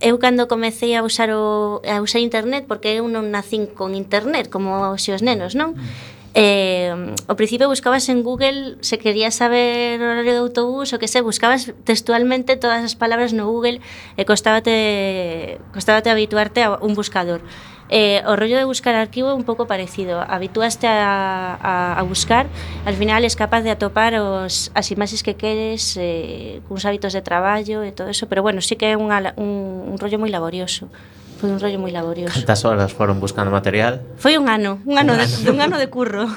eu 0.00 0.18
cando 0.18 0.46
comecei 0.46 0.94
a 0.94 1.02
usar 1.02 1.30
o 1.34 1.82
a 1.82 2.00
usar 2.00 2.22
internet 2.22 2.66
porque 2.66 2.98
eu 2.98 3.06
non 3.10 3.30
nacín 3.34 3.66
con 3.66 3.94
internet 3.94 4.48
como 4.48 4.94
os 4.94 5.02
seus 5.02 5.22
nenos, 5.22 5.58
non? 5.58 5.74
Mm. 5.74 6.18
Eh, 6.38 6.92
ao 7.26 7.34
principio 7.34 7.66
buscabas 7.66 8.06
en 8.12 8.22
Google 8.22 8.78
se 8.84 9.00
querías 9.00 9.34
saber 9.34 9.98
o 9.98 10.06
horario 10.06 10.36
de 10.36 10.42
autobús 10.44 10.92
o 10.92 11.00
que 11.00 11.08
se, 11.08 11.18
buscabas 11.24 11.72
textualmente 11.82 12.54
todas 12.60 12.84
as 12.84 12.94
palabras 12.94 13.34
no 13.34 13.48
Google 13.50 13.80
e 14.14 14.22
costábate 14.22 15.58
costábate 15.74 16.12
habituarte 16.12 16.62
a 16.62 16.78
un 16.78 16.94
buscador 16.94 17.42
eh, 17.88 18.22
o 18.28 18.36
rollo 18.36 18.56
de 18.56 18.64
buscar 18.64 18.94
arquivo 18.94 19.32
é 19.32 19.34
un 19.34 19.44
pouco 19.44 19.66
parecido. 19.66 20.20
Habitúaste 20.20 20.86
a, 20.86 21.56
a, 21.60 21.74
a 21.96 22.02
buscar, 22.04 22.46
al 22.84 22.94
final 22.94 23.24
es 23.24 23.36
capaz 23.36 23.62
de 23.64 23.70
atopar 23.72 24.14
os, 24.20 24.70
as 24.74 24.86
imaxes 24.92 25.24
que 25.24 25.36
queres, 25.36 25.96
eh, 25.96 26.60
cuns 26.68 26.84
hábitos 26.84 27.16
de 27.16 27.22
traballo 27.24 27.84
e 27.84 27.92
todo 27.92 28.12
eso, 28.12 28.28
pero 28.28 28.44
bueno, 28.44 28.60
sí 28.60 28.76
que 28.76 28.92
é 28.92 28.96
unha, 28.96 29.32
un, 29.40 29.88
un 29.88 29.96
rollo 29.96 30.20
moi 30.20 30.28
laborioso. 30.28 30.92
Foi 31.38 31.54
un 31.54 31.62
rollo 31.62 31.78
moi 31.78 31.94
laborioso. 31.94 32.34
Cantas 32.34 32.66
horas 32.66 32.90
foron 32.90 33.22
buscando 33.22 33.54
material? 33.54 34.02
Foi 34.18 34.36
un 34.36 34.50
ano, 34.50 34.82
un 34.84 34.98
ano, 34.98 35.14
un 35.14 35.22
ano. 35.22 35.36
De, 35.38 35.50
un 35.50 35.60
ano 35.62 35.76
de 35.78 35.88
curro. 35.88 36.26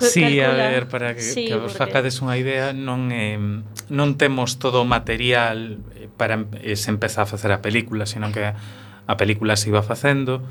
Sí, 0.00 0.22
calcula. 0.22 0.48
a 0.48 0.70
ver, 0.70 0.88
para 0.88 1.14
que, 1.14 1.20
sí, 1.20 1.46
que 1.46 1.54
vos 1.54 1.72
porque... 1.72 1.78
facades 1.78 2.16
unha 2.24 2.40
idea, 2.40 2.72
non 2.72 3.12
eh, 3.12 3.36
non 3.92 4.16
temos 4.16 4.56
todo 4.56 4.80
o 4.82 4.86
material 4.88 5.84
eh, 5.94 6.08
para 6.08 6.48
eh, 6.64 6.80
se 6.80 6.88
empezar 6.88 7.26
a 7.26 7.28
facer 7.28 7.52
a 7.52 7.60
película, 7.60 8.08
sino 8.08 8.32
que 8.32 8.56
a 9.06 9.16
película 9.16 9.56
se 9.56 9.68
iba 9.68 9.82
facendo, 9.82 10.42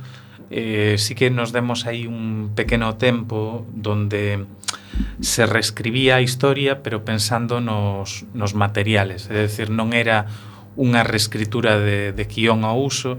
eh, 0.51 0.95
sí 0.97 1.15
que 1.15 1.29
nos 1.29 1.51
demos 1.51 1.85
aí 1.85 2.07
un 2.07 2.51
pequeno 2.55 2.95
tempo 2.95 3.65
donde 3.73 4.45
se 5.21 5.45
reescribía 5.45 6.17
a 6.17 6.21
historia 6.21 6.83
pero 6.83 7.05
pensando 7.05 7.61
nos, 7.61 8.25
nos 8.33 8.53
materiales, 8.53 9.31
é 9.31 9.47
dicir, 9.47 9.71
non 9.71 9.95
era 9.95 10.27
unha 10.75 11.03
reescritura 11.07 11.79
de, 11.79 12.11
de 12.11 12.23
guión 12.27 12.67
ao 12.67 12.79
uso, 12.79 13.15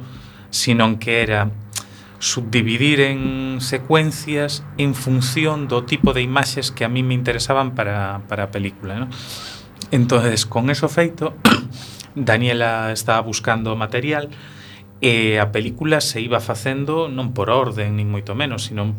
sino 0.52 1.00
que 1.00 1.24
era 1.24 1.48
subdividir 2.20 3.00
en 3.00 3.58
secuencias 3.60 4.62
en 4.78 4.94
función 4.94 5.66
do 5.66 5.88
tipo 5.88 6.12
de 6.12 6.22
imaxes 6.22 6.70
que 6.70 6.84
a 6.84 6.92
mí 6.92 7.02
me 7.02 7.16
interesaban 7.16 7.74
para, 7.74 8.22
para 8.28 8.46
a 8.46 8.50
película. 8.54 8.94
¿no? 8.94 9.08
Entonces, 9.90 10.46
con 10.46 10.70
eso 10.70 10.88
feito, 10.88 11.34
Daniela 12.14 12.92
estaba 12.92 13.20
buscando 13.20 13.74
material, 13.74 14.28
material, 14.28 14.61
e 15.02 15.42
a 15.42 15.50
película 15.50 15.98
se 15.98 16.22
iba 16.22 16.38
facendo 16.38 17.10
non 17.10 17.34
por 17.34 17.50
orden, 17.50 17.98
nin 17.98 18.06
moito 18.06 18.38
menos, 18.38 18.70
sino 18.70 18.94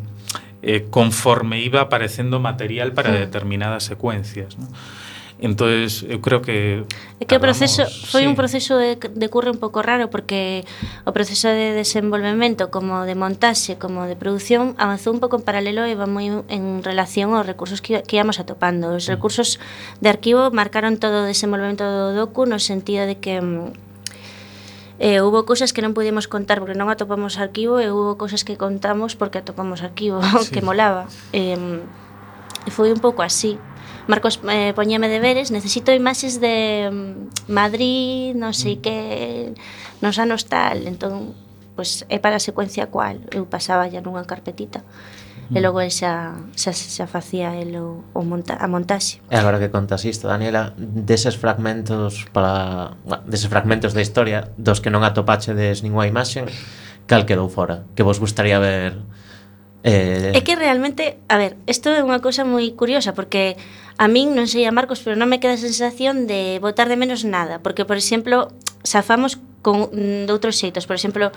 eh, 0.60 0.84
conforme 0.92 1.64
iba 1.64 1.80
aparecendo 1.80 2.44
material 2.44 2.92
para 2.92 3.08
sí. 3.08 3.24
determinadas 3.24 3.88
secuencias. 3.88 4.60
¿no? 4.60 4.68
entonces 5.44 6.04
eu 6.08 6.20
creo 6.20 6.40
que 6.42 6.84
É 7.20 7.26
que 7.26 7.36
o 7.36 7.42
proceso 7.42 7.84
foi 8.08 8.22
sí. 8.22 8.28
un 8.28 8.34
proceso 8.38 8.78
de, 8.78 8.96
de 8.96 9.26
curre 9.28 9.50
un 9.50 9.58
pouco 9.58 9.82
raro 9.82 10.08
porque 10.08 10.64
o 11.04 11.12
proceso 11.12 11.50
de 11.50 11.74
desenvolvemento 11.74 12.70
como 12.70 13.04
de 13.04 13.18
montaxe, 13.18 13.76
como 13.76 14.06
de 14.06 14.16
produción 14.16 14.78
avanzou 14.78 15.12
un 15.12 15.20
pouco 15.20 15.36
en 15.36 15.44
paralelo 15.44 15.84
e 15.84 15.98
va 15.98 16.06
moi 16.06 16.30
en 16.30 16.80
relación 16.86 17.34
aos 17.34 17.44
recursos 17.44 17.82
que, 17.84 18.00
que 18.06 18.16
íbamos 18.16 18.38
atopando. 18.38 18.94
Os 18.94 19.04
mm. 19.04 19.10
recursos 19.10 19.60
de 19.98 20.08
arquivo 20.08 20.48
marcaron 20.54 20.96
todo 20.96 21.26
o 21.26 21.28
desenvolvemento 21.28 21.84
do 21.84 22.14
docu 22.14 22.48
no 22.48 22.56
sentido 22.56 23.04
de 23.04 23.18
que 23.18 23.42
mm, 23.42 23.83
eh, 25.04 25.20
hubo 25.20 25.44
cousas 25.44 25.76
que 25.76 25.84
non 25.84 25.92
pudimos 25.92 26.32
contar 26.32 26.64
porque 26.64 26.72
non 26.72 26.88
atopamos 26.88 27.36
arquivo 27.36 27.76
e 27.76 27.92
hubo 27.92 28.16
cousas 28.16 28.40
que 28.40 28.56
contamos 28.56 29.20
porque 29.20 29.36
atopamos 29.36 29.84
arquivo, 29.84 30.24
sí. 30.40 30.48
que 30.48 30.64
molaba. 30.64 31.12
Eh, 31.36 31.60
e 32.64 32.70
foi 32.72 32.88
un 32.88 33.04
pouco 33.04 33.20
así. 33.20 33.60
Marcos 34.08 34.40
eh, 34.48 34.72
poñeme 34.72 35.12
deberes, 35.12 35.52
necesito 35.52 35.92
imaxes 35.92 36.40
de 36.40 36.88
mm, 36.88 37.52
Madrid, 37.52 38.32
non 38.32 38.56
sei 38.56 38.80
mm. 38.80 38.80
que, 38.80 38.96
nos 40.00 40.16
anos 40.16 40.48
tal, 40.48 40.88
entón, 40.88 41.36
pois 41.76 42.08
pues, 42.08 42.08
é 42.08 42.16
para 42.16 42.40
a 42.40 42.42
secuencia 42.42 42.88
cual, 42.88 43.20
eu 43.28 43.44
pasaba 43.44 43.84
ya 43.92 44.00
nunha 44.00 44.24
carpetita 44.24 44.80
e 45.52 45.58
logo 45.60 45.82
mm. 45.82 45.90
xa, 45.92 46.12
xa, 46.56 46.72
xa 46.72 47.04
facía 47.04 47.58
el 47.60 47.76
o, 47.76 48.00
o 48.16 48.20
monta, 48.24 48.56
a 48.56 48.66
montaxe. 48.70 49.20
E 49.28 49.36
agora 49.36 49.60
que 49.60 49.68
contas 49.68 50.06
isto, 50.08 50.30
Daniela, 50.30 50.72
deses 50.78 51.36
fragmentos 51.36 52.24
para 52.32 52.96
bueno, 53.04 53.26
deses 53.28 53.52
fragmentos 53.52 53.92
da 53.92 54.00
historia 54.00 54.54
dos 54.56 54.80
que 54.80 54.88
non 54.88 55.04
atopachedes 55.04 55.84
ninguna 55.84 56.08
imaxe, 56.08 56.48
cal 57.04 57.28
quedou 57.28 57.52
fora? 57.52 57.84
Que 57.92 58.06
vos 58.06 58.16
gustaría 58.16 58.56
ver 58.56 58.96
Eh... 59.84 60.32
É 60.32 60.40
que 60.40 60.56
realmente, 60.56 61.20
a 61.28 61.36
ver, 61.36 61.60
isto 61.68 61.92
é 61.92 62.00
unha 62.00 62.24
cousa 62.24 62.40
moi 62.48 62.72
curiosa 62.72 63.12
porque 63.12 63.60
a 64.00 64.08
min 64.08 64.32
non 64.32 64.48
sei 64.48 64.64
a 64.64 64.72
Marcos, 64.72 65.04
pero 65.04 65.12
non 65.12 65.28
me 65.28 65.44
queda 65.44 65.54
a 65.54 65.60
sensación 65.60 66.24
de 66.24 66.56
votar 66.56 66.88
de 66.88 66.96
menos 66.96 67.28
nada, 67.28 67.60
porque 67.60 67.84
por 67.84 68.00
exemplo, 68.00 68.48
safamos 68.80 69.36
con 69.60 69.92
mm, 69.92 70.24
doutros 70.24 70.56
xeitos, 70.56 70.88
por 70.88 70.96
exemplo, 70.96 71.36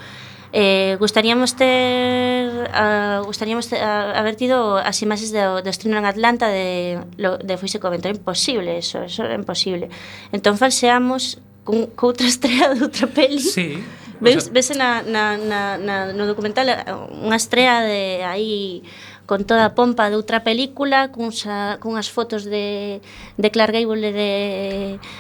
Eh, 0.54 0.96
gustaríamos 1.00 1.56
ter 1.56 2.72
uh, 2.72 3.24
gustaríamos 3.26 3.68
ter, 3.68 3.84
uh, 3.84 4.16
haber 4.16 4.36
tido 4.36 4.78
as 4.78 5.02
imaxes 5.02 5.32
do, 5.32 5.62
do 5.62 5.70
estreno 5.70 5.98
en 5.98 6.06
Atlanta 6.06 6.48
de, 6.48 7.00
lo, 7.18 7.38
de 7.38 7.58
Fuise 7.58 7.80
Covento, 7.80 8.08
é 8.08 8.12
imposible 8.12 8.78
eso, 8.78 9.04
eso 9.04 9.28
é 9.28 9.36
imposible. 9.36 9.90
Entón 10.32 10.56
falseamos 10.56 11.44
con, 11.68 11.92
outra 12.00 12.28
estrela 12.28 12.72
de 12.72 12.80
outra 12.80 13.08
peli. 13.12 13.44
Sí, 13.44 13.84
ves, 14.24 14.48
o 14.56 14.62
sea... 14.64 14.78
na, 14.80 15.04
na, 15.04 15.36
na, 15.36 15.78
na, 15.78 15.96
no 16.16 16.24
documental 16.24 16.72
unha 17.12 17.36
estrela 17.36 17.84
de 17.84 18.24
aí 18.24 18.88
con 19.28 19.44
toda 19.44 19.68
a 19.68 19.76
pompa 19.76 20.08
de 20.08 20.16
outra 20.16 20.48
película 20.48 21.12
cunsa, 21.12 21.76
cunhas 21.84 22.08
fotos 22.08 22.48
de, 22.48 23.04
de 23.36 23.48
Clark 23.52 23.76
Gable 23.76 24.00
e 24.00 24.14
de, 24.16 24.32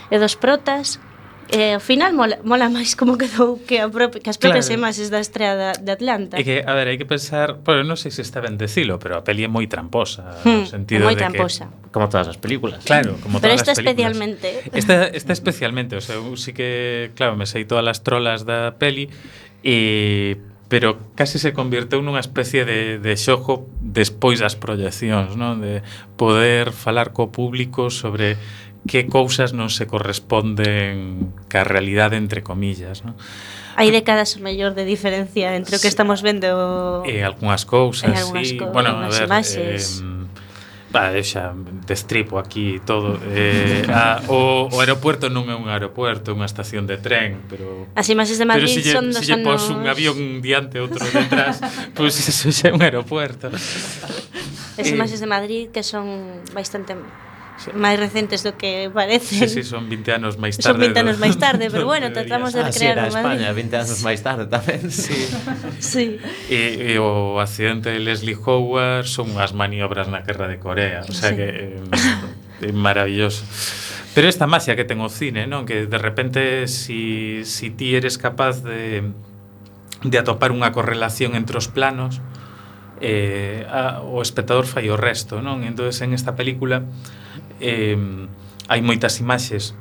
e 0.07 0.15
dos 0.15 0.39
protas. 0.39 1.03
E 1.47 1.73
ao 1.73 1.79
final 1.79 2.11
mola, 2.11 2.43
mola 2.43 2.67
máis 2.67 2.91
como 2.99 3.15
quedou 3.15 3.63
que, 3.63 3.79
a 3.79 3.87
propia, 3.87 4.19
que 4.19 4.27
as 4.27 4.35
propias 4.35 4.67
claro. 4.67 4.83
imaxes 4.83 5.07
da 5.07 5.23
estrela 5.23 5.71
de 5.79 5.91
Atlanta. 5.95 6.35
E 6.35 6.43
que, 6.43 6.59
a 6.59 6.73
ver, 6.75 6.91
hai 6.91 6.99
que 6.99 7.07
pensar, 7.07 7.63
bueno, 7.63 7.87
non 7.87 7.95
sei 7.95 8.11
se 8.11 8.19
está 8.19 8.43
ben 8.43 8.59
decilo, 8.59 8.99
pero 8.99 9.15
a 9.15 9.23
peli 9.23 9.47
é 9.47 9.49
moi 9.49 9.63
tramposa, 9.71 10.43
hmm, 10.43 10.63
no 10.63 10.67
sentido 10.67 11.07
moi 11.07 11.15
de 11.15 11.23
tramposa. 11.23 11.71
que 11.71 11.87
como 11.95 12.11
todas 12.11 12.27
as 12.27 12.37
películas. 12.37 12.83
Claro, 12.83 13.15
como 13.23 13.39
pero 13.39 13.55
todas 13.55 13.63
esta 13.63 13.71
as 13.71 13.79
películas. 13.79 14.11
especialmente. 14.11 14.47
Esta, 14.75 15.07
esta 15.07 15.31
especialmente, 15.31 15.95
o 15.95 16.03
sea, 16.03 16.19
eu 16.19 16.35
sí 16.35 16.51
que, 16.51 17.15
claro, 17.15 17.39
me 17.39 17.47
sei 17.47 17.63
todas 17.63 17.87
as 17.87 18.03
trolas 18.03 18.43
da 18.43 18.75
peli 18.75 19.07
e 19.63 20.35
pero 20.67 20.99
casi 21.15 21.39
se 21.39 21.55
convirteu 21.55 22.03
nunha 22.03 22.19
especie 22.19 22.67
de, 22.67 22.99
de 22.99 23.15
xojo 23.15 23.71
despois 23.79 24.43
das 24.43 24.59
proyeccións, 24.59 25.39
non? 25.39 25.63
De 25.63 25.79
poder 26.19 26.75
falar 26.75 27.15
co 27.15 27.31
público 27.31 27.87
sobre 27.87 28.35
que 28.87 29.05
cousas 29.05 29.51
non 29.53 29.67
se 29.67 29.85
corresponden 29.85 31.29
ca 31.51 31.67
realidade 31.67 32.15
entre 32.15 32.41
comillas, 32.41 33.03
non? 33.03 33.13
Hai 33.77 33.93
décadas 33.93 34.33
o 34.33 34.41
mellor 34.41 34.73
de 34.73 34.87
diferencia 34.87 35.53
entre 35.53 35.77
o 35.77 35.79
que 35.83 35.91
estamos 35.91 36.25
vendo 36.25 37.03
e 37.05 37.21
algunhas 37.21 37.67
cousas, 37.67 38.09
e 38.09 38.17
algunhas 38.17 38.49
sí. 38.49 38.57
Co 38.57 38.73
bueno, 38.73 38.97
a 38.97 39.11
ver, 39.11 39.29
imaxes. 39.29 40.01
eh, 40.01 40.17
Va, 40.87 41.11
eu 41.11 41.19
xa 41.19 41.51
destripo 41.83 42.39
aquí 42.39 42.79
todo 42.79 43.19
eh, 43.35 43.83
a, 43.91 44.23
o, 44.31 44.71
o 44.71 44.77
aeropuerto 44.79 45.27
non 45.27 45.51
é 45.51 45.55
un 45.59 45.67
aeropuerto, 45.67 46.31
é 46.31 46.33
unha 46.33 46.47
estación 46.47 46.87
de 46.87 46.95
tren 46.95 47.43
pero, 47.51 47.91
As 47.91 48.07
imaxes 48.07 48.39
de 48.39 48.47
Madrid 48.47 48.71
pero 48.71 48.87
lle, 48.87 48.95
son 48.95 49.05
dos 49.11 49.19
se 49.19 49.35
anos... 49.35 49.45
pos 49.45 49.67
un 49.67 49.83
avión 49.83 50.39
diante, 50.39 50.79
outro 50.79 51.03
detrás 51.03 51.59
pois 51.91 52.15
pues, 52.15 52.31
eso 52.31 52.47
xa 52.55 52.71
é 52.71 52.73
un 52.73 52.79
aeropuerto 52.79 53.51
As 53.51 54.87
eh, 54.87 54.95
imaxes 54.95 55.19
de 55.19 55.27
Madrid 55.27 55.75
que 55.75 55.83
son 55.83 56.39
bastante 56.55 56.95
máis 57.73 57.97
recentes 57.97 58.45
do 58.45 58.53
que 58.53 58.89
parece. 58.93 59.47
Sí, 59.47 59.47
sí, 59.49 59.61
son 59.63 59.89
20 59.89 60.13
anos 60.13 60.37
máis 60.37 60.57
tarde. 60.57 60.77
Son 60.77 60.93
20 60.93 60.99
anos 60.99 61.17
máis 61.17 61.35
tarde, 61.41 61.69
pero 61.73 61.85
bueno, 61.91 62.13
tratamos 62.13 62.53
de 62.53 62.61
ah, 62.61 62.69
crear 62.69 62.97
sí, 63.09 63.17
España, 63.17 63.49
20 63.51 63.75
anos 63.75 63.99
máis 64.05 64.21
tarde 64.21 64.45
tamén. 64.45 64.89
Sí. 64.97 65.19
sí. 65.79 66.05
E, 66.49 66.93
e 66.93 67.01
o 67.01 67.39
accidente 67.41 67.89
de 67.93 67.99
Leslie 67.99 68.37
Howard 68.37 69.05
son 69.05 69.35
as 69.37 69.53
maniobras 69.53 70.07
na 70.07 70.21
guerra 70.21 70.47
de 70.47 70.57
Corea, 70.57 71.05
o 71.05 71.13
sea 71.13 71.31
sí. 71.31 71.37
que 71.37 71.47
eh, 71.77 72.65
é, 72.65 72.69
é 72.69 72.71
maravilloso. 72.71 73.43
Pero 74.13 74.29
esta 74.29 74.49
magia 74.49 74.73
que 74.73 74.85
ten 74.85 74.97
o 75.01 75.09
cine, 75.09 75.45
non? 75.45 75.65
Que 75.65 75.85
de 75.85 75.99
repente 76.01 76.65
si, 76.65 77.45
si 77.45 77.69
ti 77.69 77.93
eres 77.93 78.17
capaz 78.17 78.65
de 78.65 79.05
de 80.05 80.17
atopar 80.21 80.53
unha 80.53 80.69
correlación 80.69 81.33
entre 81.33 81.57
os 81.57 81.65
planos, 81.65 82.21
eh, 83.01 83.65
a, 83.69 84.01
o 84.01 84.21
espectador 84.21 84.65
fai 84.65 84.89
o 84.89 84.97
resto, 84.97 85.41
non? 85.41 85.65
Entonces 85.65 86.01
en 86.05 86.13
esta 86.13 86.37
película 86.37 86.85
eh, 87.59 87.97
hai 88.67 88.81
moitas 88.81 89.19
imaxes 89.19 89.75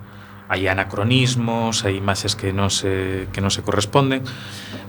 hai 0.48 0.68
anacronismos, 0.68 1.82
hai 1.82 1.98
imaxes 1.98 2.38
que 2.38 2.54
non 2.54 2.70
se, 2.70 3.26
que 3.34 3.42
non 3.42 3.50
se 3.50 3.66
corresponden, 3.66 4.22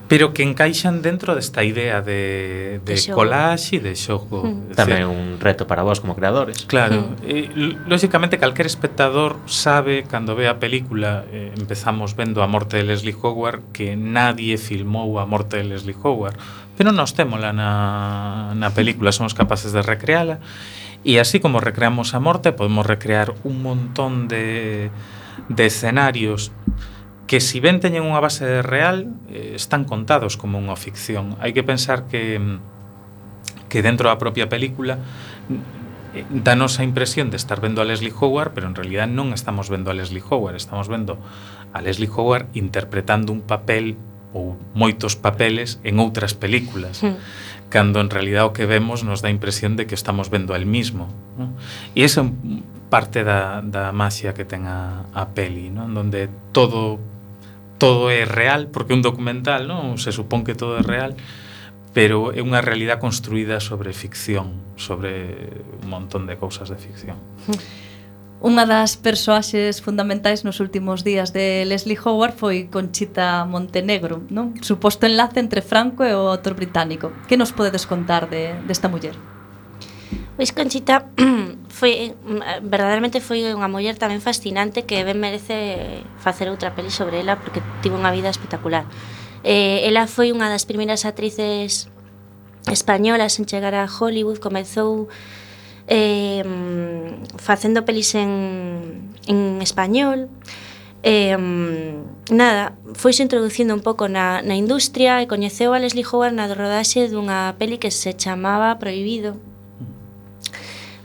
pero 0.08 0.32
que 0.32 0.44
encaixan 0.44 1.04
dentro 1.04 1.36
desta 1.36 1.68
idea 1.68 2.02
de, 2.02 2.80
de, 2.84 2.96
de 2.96 3.12
collage 3.12 3.78
e 3.78 3.84
de 3.84 3.94
xogo. 3.94 4.48
Mm. 4.48 4.72
Tamén 4.72 5.12
un 5.12 5.36
reto 5.44 5.68
para 5.68 5.84
vós 5.84 6.00
como 6.00 6.16
creadores. 6.16 6.64
Claro, 6.64 7.12
mm. 7.12 7.28
eh, 7.28 7.48
lóxicamente 7.92 8.40
calquer 8.40 8.66
espectador 8.66 9.36
sabe 9.52 10.08
cando 10.08 10.40
ve 10.40 10.48
a 10.48 10.64
película, 10.64 11.28
eh, 11.28 11.52
empezamos 11.60 12.16
vendo 12.16 12.40
a 12.40 12.48
morte 12.48 12.80
de 12.80 12.88
Leslie 12.88 13.16
Howard, 13.20 13.76
que 13.76 14.00
nadie 14.00 14.56
filmou 14.56 15.20
a 15.20 15.28
morte 15.28 15.60
de 15.60 15.68
Leslie 15.68 15.96
Howard, 16.00 16.40
pero 16.80 16.96
nós 16.96 17.12
témola 17.12 17.52
na, 17.52 18.56
na 18.56 18.72
película, 18.72 19.12
somos 19.12 19.36
capaces 19.36 19.76
de 19.76 19.84
recreala, 19.84 20.40
e 21.04 21.20
así 21.20 21.44
como 21.44 21.60
recreamos 21.60 22.16
a 22.16 22.24
morte, 22.24 22.56
podemos 22.56 22.88
recrear 22.88 23.36
un 23.44 23.60
montón 23.60 24.32
de, 24.32 24.88
de 25.52 25.64
escenarios 25.68 26.56
que 27.28 27.44
si 27.44 27.60
ben 27.60 27.84
teñen 27.84 28.08
unha 28.08 28.24
base 28.24 28.64
real, 28.64 29.12
eh, 29.28 29.54
están 29.60 29.84
contados 29.84 30.40
como 30.40 30.58
unha 30.58 30.80
ficción. 30.80 31.36
Hai 31.44 31.52
que 31.52 31.62
pensar 31.62 32.08
que 32.08 32.40
que 33.70 33.84
dentro 33.84 34.08
da 34.10 34.18
propia 34.18 34.48
película 34.48 35.00
eh, 36.16 36.24
danos 36.32 36.80
a 36.80 36.84
impresión 36.84 37.30
de 37.30 37.38
estar 37.38 37.60
vendo 37.62 37.82
a 37.82 37.86
Leslie 37.86 38.14
Howard, 38.16 38.56
pero 38.56 38.68
en 38.68 38.76
realidad 38.76 39.08
non 39.08 39.36
estamos 39.36 39.70
vendo 39.70 39.92
a 39.92 39.94
Leslie 39.94 40.24
Howard, 40.24 40.56
estamos 40.56 40.88
vendo 40.88 41.20
a 41.76 41.84
Leslie 41.84 42.10
Howard 42.10 42.48
interpretando 42.56 43.36
un 43.36 43.44
papel 43.44 44.00
ou 44.32 44.60
moitos 44.76 45.16
papeles 45.16 45.80
en 45.84 46.00
outras 46.00 46.36
películas. 46.36 47.04
Mm. 47.04 47.20
Cando 47.68 48.00
en 48.00 48.08
realidad 48.08 48.48
o 48.48 48.56
que 48.56 48.64
vemos 48.64 49.04
nos 49.04 49.20
dá 49.20 49.28
a 49.28 49.36
impresión 49.36 49.76
de 49.76 49.88
que 49.88 49.96
estamos 49.96 50.32
vendo 50.32 50.56
el 50.56 50.64
mismo. 50.64 51.12
¿no? 51.36 51.52
E 51.92 52.08
esa 52.08 52.24
é 52.24 52.32
parte 52.88 53.28
da, 53.28 53.60
da 53.60 53.92
magia 53.92 54.32
que 54.32 54.48
ten 54.48 54.64
a, 54.64 55.04
a 55.12 55.36
peli, 55.36 55.68
¿no? 55.68 55.92
en 55.92 55.94
donde 55.94 56.32
todo 56.56 57.04
todo 57.78 58.10
é 58.10 58.26
real, 58.26 58.68
porque 58.74 58.94
é 58.94 58.98
un 58.98 59.06
documental, 59.06 59.70
non? 59.70 60.02
Se 60.02 60.12
supón 60.12 60.44
que 60.44 60.58
todo 60.58 60.78
é 60.78 60.84
real, 60.84 61.16
pero 61.98 62.30
é 62.30 62.46
unha 62.46 62.62
realidade 62.62 63.02
construída 63.02 63.58
sobre 63.58 63.94
ficción, 63.94 64.62
sobre 64.78 65.50
un 65.82 65.90
montón 65.90 66.30
de 66.30 66.38
cousas 66.38 66.70
de 66.70 66.78
ficción. 66.78 67.18
Unha 68.38 68.70
das 68.70 69.02
persoaxes 69.02 69.82
fundamentais 69.82 70.46
nos 70.46 70.62
últimos 70.62 71.02
días 71.02 71.34
de 71.34 71.66
Leslie 71.66 71.98
Howard 71.98 72.38
foi 72.38 72.70
Conchita 72.70 73.50
Montenegro, 73.50 74.22
non? 74.30 74.54
Suposto 74.62 75.10
enlace 75.10 75.42
entre 75.42 75.66
Franco 75.66 76.06
e 76.06 76.14
o 76.14 76.30
autor 76.30 76.54
británico. 76.54 77.10
Que 77.26 77.34
nos 77.34 77.50
podedes 77.50 77.90
contar 77.90 78.30
de, 78.30 78.54
desta 78.70 78.94
muller? 78.94 79.18
Pois 80.38 80.54
Conchita 80.54 81.10
foi 81.78 82.14
mm, 82.14 82.42
eh, 82.46 82.60
verdadeiramente 82.62 83.18
foi 83.26 83.42
unha 83.42 83.66
muller 83.66 83.98
tamén 83.98 84.22
fascinante 84.22 84.86
que 84.86 85.02
ben 85.02 85.18
merece 85.18 86.06
facer 86.22 86.46
outra 86.54 86.78
peli 86.78 86.94
sobre 86.94 87.26
ela 87.26 87.42
porque 87.42 87.66
tivo 87.82 87.98
unha 87.98 88.14
vida 88.14 88.30
espectacular. 88.30 88.86
Eh, 89.42 89.82
ela 89.90 90.06
foi 90.06 90.30
unha 90.30 90.46
das 90.46 90.70
primeiras 90.70 91.10
actrices 91.10 91.90
españolas 92.70 93.42
en 93.42 93.50
chegar 93.50 93.74
a 93.74 93.90
Hollywood, 93.90 94.38
comezou 94.38 95.10
eh, 95.90 96.46
facendo 97.42 97.82
pelis 97.82 98.14
en, 98.14 99.10
en 99.26 99.58
español, 99.66 100.30
eh, 101.02 101.34
nada, 102.30 102.78
foise 102.94 103.26
introducindo 103.26 103.74
un 103.74 103.82
pouco 103.82 104.06
na, 104.06 104.46
na 104.46 104.54
industria 104.54 105.18
e 105.18 105.26
coñeceu 105.26 105.74
a 105.74 105.82
Leslie 105.82 106.06
Howard 106.06 106.38
na 106.38 106.46
rodaxe 106.46 107.10
dunha 107.10 107.58
peli 107.58 107.82
que 107.82 107.90
se 107.90 108.14
chamaba 108.14 108.78
Prohibido, 108.78 109.42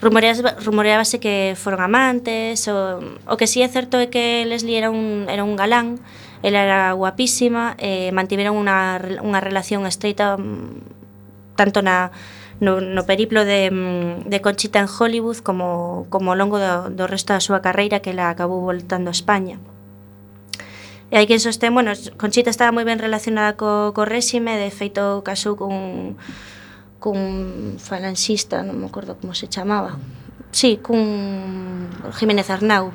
rumoreábase 0.02 1.22
que 1.22 1.54
foron 1.54 1.78
amantes, 1.78 2.66
o, 2.66 2.98
o 3.30 3.34
que 3.38 3.46
si 3.46 3.62
sí 3.62 3.62
é 3.62 3.68
certo 3.70 4.02
é 4.02 4.10
que 4.10 4.42
Leslie 4.42 4.74
era 4.74 4.90
un, 4.90 5.30
era 5.30 5.46
un 5.46 5.54
galán, 5.54 6.02
ela 6.42 6.58
era 6.58 6.92
guapísima, 6.92 7.78
eh, 7.78 8.10
mantiveron 8.10 8.58
unha, 8.58 8.98
unha 9.22 9.38
relación 9.38 9.86
estreita 9.86 10.34
mm, 10.34 11.54
tanto 11.54 11.86
na, 11.86 12.10
no, 12.58 12.82
no 12.82 13.06
periplo 13.06 13.46
de, 13.46 13.70
mm, 13.70 14.26
de 14.26 14.38
Conchita 14.42 14.82
en 14.82 14.90
Hollywood 14.90 15.38
como, 15.38 16.10
como 16.10 16.34
ao 16.34 16.38
longo 16.38 16.58
do, 16.58 16.90
do 16.90 17.06
resto 17.06 17.30
da 17.30 17.38
súa 17.38 17.62
carreira 17.62 18.02
que 18.02 18.10
ela 18.10 18.26
acabou 18.26 18.58
voltando 18.58 19.06
a 19.06 19.14
España. 19.14 19.62
E 21.12 21.20
hai 21.20 21.30
quen 21.30 21.38
sostén, 21.38 21.70
bueno, 21.76 21.94
Conchita 22.18 22.50
estaba 22.50 22.74
moi 22.74 22.82
ben 22.82 22.98
relacionada 22.98 23.54
co, 23.54 23.94
co 23.94 24.02
réxime, 24.02 24.58
de 24.58 24.74
feito 24.74 25.22
casou 25.22 25.54
con 25.54 26.18
cun 27.02 27.82
falanxista, 27.82 28.62
non 28.62 28.78
me 28.78 28.86
acordo 28.86 29.18
como 29.18 29.34
se 29.34 29.50
chamaba. 29.50 29.98
Sí, 30.54 30.78
cun 30.78 31.90
Jiménez 32.14 32.46
Arnau. 32.54 32.94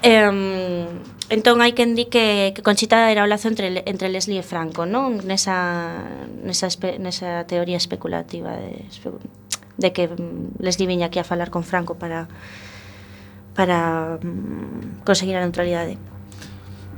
Eh, 0.00 0.88
entón 1.28 1.60
hai 1.60 1.76
quen 1.76 1.92
di 1.92 2.08
que, 2.08 2.56
que 2.56 2.64
Conchita 2.64 3.12
era 3.12 3.22
o 3.22 3.28
lazo 3.28 3.52
entre, 3.52 3.84
entre 3.84 4.08
Leslie 4.08 4.40
e 4.40 4.46
Franco, 4.46 4.88
non? 4.88 5.20
Nesa, 5.20 6.00
nesa, 6.40 6.66
espe, 6.72 6.96
nesa 6.96 7.44
teoría 7.44 7.76
especulativa 7.76 8.56
de, 8.56 8.88
de 9.76 9.88
que 9.92 10.08
Leslie 10.56 10.88
viña 10.88 11.12
aquí 11.12 11.20
a 11.20 11.26
falar 11.28 11.52
con 11.52 11.60
Franco 11.60 12.00
para 12.00 12.32
para 13.56 14.18
mm, 14.22 15.02
conseguir 15.04 15.36
a 15.36 15.40
neutralidade. 15.40 15.98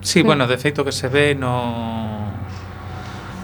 Sí, 0.03 0.23
mm. 0.23 0.27
bueno, 0.27 0.47
de 0.47 0.59
feito 0.59 0.85
que 0.85 0.93
se 0.93 1.09
ve 1.09 1.35
no... 1.35 2.31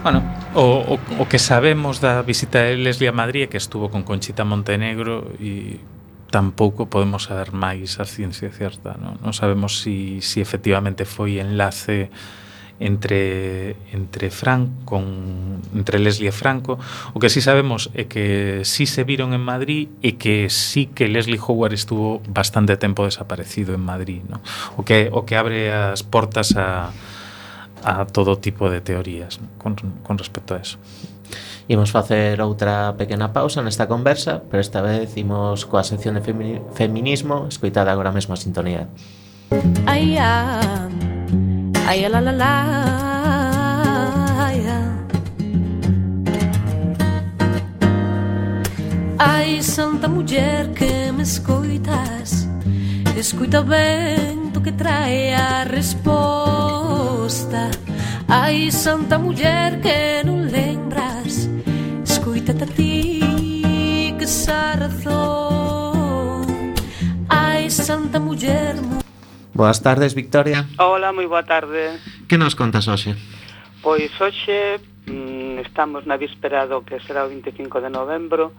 Bueno, 0.03 0.21
O, 0.55 0.95
o, 0.95 0.99
o 1.19 1.25
que 1.27 1.37
sabemos 1.37 1.99
da 1.99 2.23
visita 2.23 2.63
de 2.63 2.79
Leslie 2.79 3.11
a 3.11 3.11
Madrid 3.11 3.51
que 3.51 3.59
estuvo 3.59 3.91
con 3.91 4.07
Conchita 4.07 4.47
Montenegro 4.47 5.35
e 5.35 5.83
tampouco 6.31 6.87
podemos 6.87 7.27
saber 7.27 7.51
máis 7.51 7.99
a 7.99 8.07
ciencia 8.07 8.47
certa, 8.55 8.95
non, 8.95 9.19
non 9.19 9.35
sabemos 9.35 9.83
si, 9.83 10.23
si 10.23 10.39
efectivamente 10.39 11.03
foi 11.03 11.43
enlace 11.43 12.07
entre 12.79 13.75
entre 13.91 14.31
Frank 14.31 14.83
con 14.83 15.59
entre 15.71 15.99
Leslie 15.99 16.31
e 16.31 16.35
Franco, 16.35 16.79
o 17.15 17.19
que 17.19 17.27
si 17.27 17.39
sí 17.39 17.47
sabemos 17.51 17.91
é 17.95 18.07
que 18.07 18.63
si 18.67 18.87
sí 18.87 18.99
se 18.99 19.03
viron 19.07 19.31
en 19.31 19.43
Madrid 19.43 19.91
e 20.03 20.19
que 20.19 20.51
sí 20.51 20.91
que 20.91 21.07
Leslie 21.07 21.39
Howard 21.39 21.71
estuvo 21.71 22.19
bastante 22.27 22.75
tempo 22.75 23.07
desaparecido 23.07 23.71
en 23.75 23.83
Madrid, 23.83 24.23
¿no? 24.27 24.43
O 24.75 24.83
que 24.83 25.07
o 25.11 25.23
que 25.23 25.39
abre 25.39 25.71
as 25.71 26.03
portas 26.03 26.55
a 26.59 26.91
a 27.85 28.05
todo 28.05 28.37
tipo 28.39 28.69
de 28.69 28.81
teorías 28.81 29.39
¿no? 29.39 29.47
con, 29.57 29.75
con 30.03 30.17
respecto 30.17 30.55
a 30.55 30.57
eso. 30.57 30.77
Imos 31.67 31.89
facer 31.89 32.41
outra 32.41 32.93
pequena 32.93 33.33
pausa 33.33 33.65
nesta 33.65 33.89
conversa, 33.89 34.45
pero 34.49 34.61
esta 34.61 34.85
vez 34.85 35.17
imos 35.17 35.65
coa 35.65 35.81
sección 35.81 36.13
de 36.13 36.21
femini 36.21 36.61
feminismo, 36.77 37.49
escoitada 37.49 37.89
agora 37.89 38.13
mesmo 38.13 38.37
a 38.37 38.37
sintonía. 38.37 38.85
Ay, 39.89 40.13
ah, 40.21 40.85
ay, 41.89 42.05
la 42.05 42.21
la 42.21 42.33
la, 42.33 42.53
ay, 44.45 44.61
ah. 44.69 44.93
Ai, 49.17 49.57
santa 49.65 50.05
muller 50.07 50.69
que 50.77 51.09
me 51.11 51.23
escoitas 51.23 52.45
Escoita 53.17 53.61
ben 53.61 54.51
tu 54.53 54.61
que 54.61 54.71
trae 54.71 55.33
a 55.33 55.63
resposta 55.63 56.74
costa. 57.05 57.69
Ai, 58.27 58.71
santa 58.71 59.21
muller 59.21 59.77
que 59.85 60.25
non 60.25 60.49
lembras? 60.49 61.45
Escoítate 62.01 62.65
a 62.65 62.69
ti 62.73 63.21
que 64.17 64.25
xa 64.25 64.73
razón. 64.73 66.73
Ai, 67.29 67.69
santa 67.69 68.17
muller 68.17 68.81
Boas 69.53 69.79
tardes, 69.79 70.17
Victoria. 70.17 70.65
Hola, 70.81 71.13
moi 71.13 71.29
boa 71.29 71.45
tarde. 71.45 72.01
Que 72.27 72.41
nos 72.41 72.57
contas 72.57 72.89
hoxe? 72.89 73.13
Pois 73.85 74.09
hoxe 74.17 74.81
mm, 75.05 75.61
estamos 75.61 76.09
na 76.09 76.17
víspera 76.17 76.65
do 76.65 76.81
que 76.81 76.97
será 77.05 77.23
o 77.23 77.29
25 77.29 77.85
de 77.85 77.89
novembro 77.93 78.57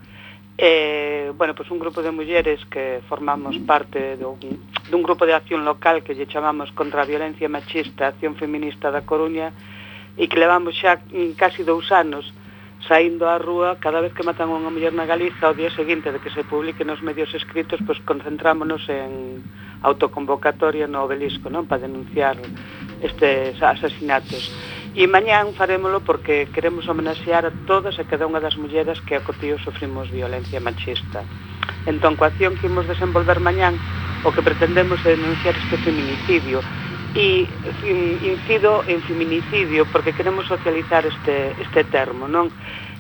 E, 0.57 1.33
bueno, 1.37 1.53
pois 1.53 1.69
un 1.69 1.77
grupo 1.77 2.01
de 2.01 2.11
mulleres 2.11 2.65
que 2.73 3.05
formamos 3.05 3.61
parte 3.69 4.17
dun, 4.17 4.41
dun 4.89 5.05
grupo 5.05 5.29
de 5.29 5.37
acción 5.37 5.69
local 5.69 6.01
que 6.01 6.17
lle 6.17 6.25
chamamos 6.25 6.73
contra 6.73 7.05
a 7.05 7.09
violencia 7.09 7.53
machista, 7.53 8.09
acción 8.09 8.41
feminista 8.41 8.89
da 8.89 9.05
Coruña, 9.05 9.53
e 10.17 10.25
que 10.33 10.41
levamos 10.41 10.73
xa 10.81 10.97
mm, 10.97 11.37
casi 11.37 11.61
dous 11.61 11.93
anos 11.93 12.33
saindo 12.89 13.29
á 13.29 13.37
rúa 13.37 13.77
cada 13.77 14.01
vez 14.01 14.13
que 14.17 14.25
matan 14.25 14.49
unha 14.53 14.73
muller 14.73 14.93
na 14.97 15.09
Galiza 15.09 15.53
o 15.53 15.57
día 15.57 15.73
seguinte 15.73 16.13
de 16.13 16.21
que 16.21 16.33
se 16.33 16.45
publique 16.45 16.89
nos 16.89 17.05
medios 17.05 17.33
escritos 17.37 17.81
pois 17.85 18.01
concentrámonos 18.05 18.85
en 18.89 19.45
autoconvocatoria 19.85 20.89
no 20.89 21.05
obelisco 21.05 21.53
non 21.53 21.69
para 21.69 21.85
denunciar 21.85 22.37
estes 23.05 23.61
asasinatos 23.61 24.53
E 24.97 25.05
mañán 25.05 25.53
farémolo 25.53 26.01
porque 26.01 26.49
queremos 26.57 26.89
homenaxear 26.89 27.45
a 27.45 27.53
todas 27.69 28.01
e 28.01 28.09
cada 28.09 28.25
unha 28.25 28.41
das 28.41 28.57
mulleras 28.57 28.97
que 29.05 29.13
acotío 29.13 29.61
sufrimos 29.61 30.09
violencia 30.09 30.57
machista. 30.57 31.21
Entón, 31.85 32.17
coa 32.17 32.33
acción 32.33 32.57
que 32.57 32.65
imos 32.65 32.89
desenvolver 32.89 33.37
mañán, 33.37 33.77
o 34.25 34.33
que 34.33 34.41
pretendemos 34.41 34.97
é 35.05 35.13
denunciar 35.13 35.53
este 35.53 35.77
feminicidio 35.85 36.65
e 37.13 37.45
mm, 37.45 38.25
incido 38.25 38.89
en 38.89 39.05
feminicidio 39.05 39.85
porque 39.93 40.17
queremos 40.17 40.49
socializar 40.49 41.05
este, 41.05 41.53
este 41.61 41.85
termo, 41.93 42.25
non? 42.25 42.49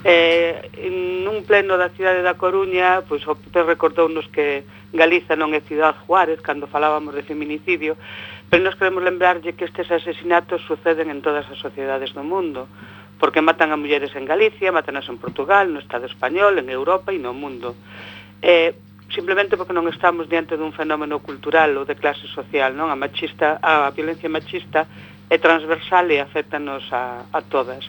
Eh, 0.05 0.69
en 0.77 1.25
un 1.25 1.49
pleno 1.49 1.81
da 1.81 1.89
cidade 1.97 2.21
da 2.21 2.37
Coruña, 2.37 3.09
pois 3.09 3.25
o 3.25 3.41
PP 3.41 3.65
recordounos 3.65 4.29
que 4.29 4.69
Galiza 4.93 5.33
non 5.35 5.57
é 5.57 5.65
cidade 5.65 5.97
Juárez, 6.05 6.45
cando 6.45 6.69
falábamos 6.69 7.17
de 7.17 7.25
feminicidio, 7.25 7.97
Pero 8.51 8.63
nos 8.63 8.77
queremos 8.77 9.03
lembrarlle 9.03 9.55
que 9.55 9.67
estes 9.67 9.91
asesinatos 9.91 10.63
suceden 10.63 11.11
en 11.11 11.21
todas 11.23 11.47
as 11.51 11.59
sociedades 11.59 12.15
do 12.15 12.23
mundo, 12.23 12.71
porque 13.19 13.43
matan 13.43 13.75
a 13.75 13.81
mulleres 13.81 14.15
en 14.15 14.25
Galicia, 14.25 14.71
matanas 14.71 15.09
en 15.11 15.19
Portugal, 15.19 15.73
no 15.73 15.83
Estado 15.83 16.07
español, 16.07 16.59
en 16.63 16.71
Europa 16.71 17.11
e 17.11 17.19
no 17.19 17.35
mundo. 17.35 17.75
Eh, 18.43 18.77
simplemente 19.11 19.57
porque 19.57 19.75
non 19.75 19.91
estamos 19.91 20.31
diante 20.31 20.55
dun 20.55 20.71
fenómeno 20.71 21.19
cultural 21.23 21.75
ou 21.75 21.89
de 21.89 21.99
clase 21.99 22.27
social, 22.31 22.75
non? 22.75 22.91
A 22.91 22.97
machista, 22.99 23.59
a 23.63 23.91
violencia 23.91 24.31
machista 24.31 24.87
é 25.29 25.39
transversal 25.39 26.07
e 26.11 26.21
afectanos 26.21 26.87
a, 26.93 27.27
a 27.33 27.43
todas. 27.43 27.83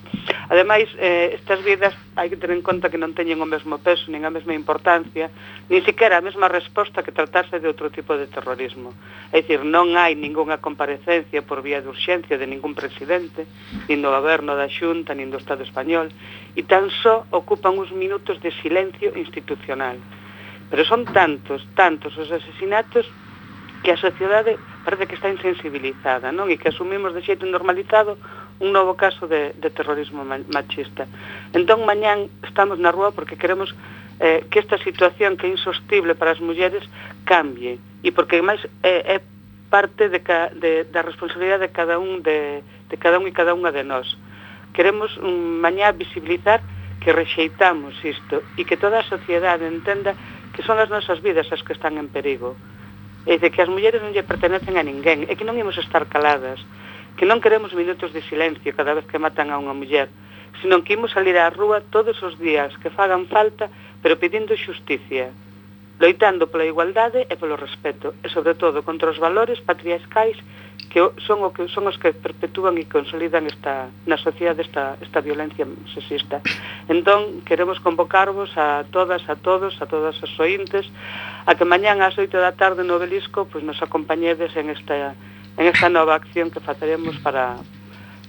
Ademais, 0.49 0.89
eh, 0.97 1.37
estas 1.37 1.61
vidas 1.61 1.93
hai 2.17 2.33
que 2.33 2.39
tener 2.39 2.57
en 2.57 2.65
conta 2.65 2.89
que 2.89 2.97
non 2.97 3.13
teñen 3.13 3.37
o 3.37 3.45
mesmo 3.45 3.77
peso, 3.77 4.09
nin 4.09 4.25
a 4.25 4.33
mesma 4.33 4.57
importancia, 4.57 5.29
nin 5.69 5.85
siquiera 5.85 6.17
a 6.17 6.25
mesma 6.25 6.49
resposta 6.49 7.05
que 7.05 7.13
tratarse 7.13 7.61
de 7.61 7.69
outro 7.69 7.93
tipo 7.93 8.17
de 8.17 8.25
terrorismo. 8.25 8.95
É 9.29 9.45
dicir, 9.45 9.61
non 9.61 9.93
hai 9.93 10.17
ningunha 10.17 10.57
comparecencia 10.57 11.45
por 11.45 11.61
vía 11.61 11.83
de 11.85 11.93
urxencia 11.93 12.41
de 12.41 12.49
ningún 12.49 12.73
presidente, 12.73 13.45
nin 13.85 14.01
do 14.01 14.09
goberno 14.09 14.57
da 14.57 14.65
Xunta, 14.65 15.13
nin 15.13 15.29
do 15.29 15.37
Estado 15.37 15.61
español, 15.61 16.09
e 16.57 16.65
tan 16.65 16.89
só 16.89 17.27
ocupan 17.29 17.77
uns 17.77 17.93
minutos 17.93 18.41
de 18.41 18.49
silencio 18.65 19.13
institucional. 19.13 20.01
Pero 20.73 20.81
son 20.89 21.05
tantos, 21.05 21.61
tantos 21.77 22.17
os 22.17 22.33
asesinatos 22.33 23.05
que 23.85 23.93
a 23.93 24.01
sociedade 24.01 24.57
parece 24.87 25.05
que 25.05 25.15
está 25.15 25.27
insensibilizada, 25.27 26.31
non? 26.31 26.47
E 26.47 26.55
que 26.55 26.71
asumimos 26.71 27.11
de 27.11 27.19
xeito 27.19 27.43
normalizado 27.43 28.15
un 28.63 28.71
novo 28.71 28.95
caso 28.95 29.27
de, 29.27 29.51
de 29.59 29.67
terrorismo 29.67 30.23
machista. 30.23 31.11
Entón, 31.51 31.83
mañán 31.83 32.31
estamos 32.39 32.79
na 32.79 32.87
rúa 32.95 33.11
porque 33.11 33.35
queremos 33.35 33.75
eh, 34.23 34.47
que 34.47 34.63
esta 34.63 34.79
situación 34.79 35.35
que 35.35 35.51
é 35.51 35.51
insostible 35.51 36.15
para 36.15 36.31
as 36.31 36.39
mulleres 36.39 36.87
cambie 37.27 37.83
e 37.99 38.15
porque 38.15 38.39
máis 38.39 38.63
é, 38.79 39.19
é 39.19 39.27
parte 39.67 40.07
de, 40.07 40.23
ca, 40.23 40.55
de, 40.55 40.87
da 40.87 41.03
responsabilidade 41.03 41.67
de 41.67 41.75
cada 41.75 41.99
un 41.99 42.23
de, 42.23 42.63
de 42.87 42.95
cada 42.95 43.19
un 43.19 43.27
e 43.27 43.35
cada 43.35 43.51
unha 43.51 43.75
de 43.75 43.83
nós. 43.83 44.07
Queremos 44.71 45.11
um, 45.19 45.59
mañá 45.59 45.91
visibilizar 45.91 46.63
que 47.03 47.11
rexeitamos 47.11 47.91
isto 48.07 48.39
e 48.55 48.63
que 48.63 48.79
toda 48.79 49.03
a 49.03 49.09
sociedade 49.11 49.67
entenda 49.67 50.15
que 50.55 50.63
son 50.63 50.79
as 50.79 50.87
nosas 50.87 51.19
vidas 51.19 51.51
as 51.51 51.59
que 51.59 51.75
están 51.75 51.99
en 51.99 52.07
perigo 52.07 52.55
é 53.27 53.35
dice 53.35 53.51
que 53.51 53.59
as 53.59 53.67
mulleres 53.67 53.99
non 53.99 54.15
lle 54.15 54.23
pertenecen 54.23 54.79
a 54.79 54.87
ninguén, 54.87 55.27
e 55.27 55.35
que 55.35 55.43
non 55.43 55.59
imos 55.59 55.75
estar 55.75 56.07
caladas, 56.07 56.63
que 57.19 57.27
non 57.27 57.43
queremos 57.43 57.75
minutos 57.75 58.15
de 58.15 58.23
silencio 58.23 58.71
cada 58.71 58.95
vez 58.95 59.03
que 59.03 59.19
matan 59.19 59.51
a 59.51 59.59
unha 59.59 59.75
muller, 59.75 60.07
senón 60.63 60.87
que 60.87 60.95
imos 60.95 61.11
salir 61.11 61.35
á 61.35 61.51
rúa 61.51 61.83
todos 61.91 62.15
os 62.23 62.39
días 62.39 62.71
que 62.79 62.87
fagan 62.87 63.27
falta, 63.27 63.67
pero 63.99 64.15
pedindo 64.15 64.55
xusticia, 64.55 65.35
loitando 65.99 66.47
pola 66.47 66.63
igualdade 66.63 67.27
e 67.27 67.35
polo 67.35 67.59
respeto, 67.59 68.15
e 68.23 68.31
sobre 68.31 68.55
todo 68.55 68.79
contra 68.87 69.11
os 69.11 69.19
valores 69.19 69.59
patriarcais 69.59 70.39
que 70.89 71.03
son 71.27 71.43
o 71.43 71.51
que 71.51 71.67
son 71.67 71.87
os 71.87 71.99
que 71.99 72.15
perpetúan 72.15 72.79
e 72.79 72.87
consolidan 72.87 73.43
esta 73.45 73.91
na 74.07 74.15
sociedade 74.15 74.63
esta 74.63 74.95
esta 75.03 75.19
violencia 75.19 75.67
sexista. 75.91 76.39
Entón, 76.87 77.43
queremos 77.43 77.79
convocarvos 77.83 78.55
a 78.55 78.87
todas, 78.89 79.23
a 79.27 79.35
todos, 79.35 79.75
a 79.83 79.85
todas 79.85 80.15
as 80.23 80.33
ointes 80.39 80.87
a 81.45 81.55
que 81.55 81.67
mañán 81.67 81.99
ás 81.99 82.15
8 82.15 82.31
da 82.39 82.55
tarde 82.55 82.87
no 82.87 82.95
Obelisco 82.95 83.45
pois 83.51 83.63
nos 83.63 83.79
acompañedes 83.83 84.55
en 84.55 84.71
esta 84.71 85.15
en 85.57 85.65
esta 85.67 85.89
nova 85.91 86.15
acción 86.15 86.51
que 86.51 86.63
faceremos 86.63 87.19
para 87.19 87.59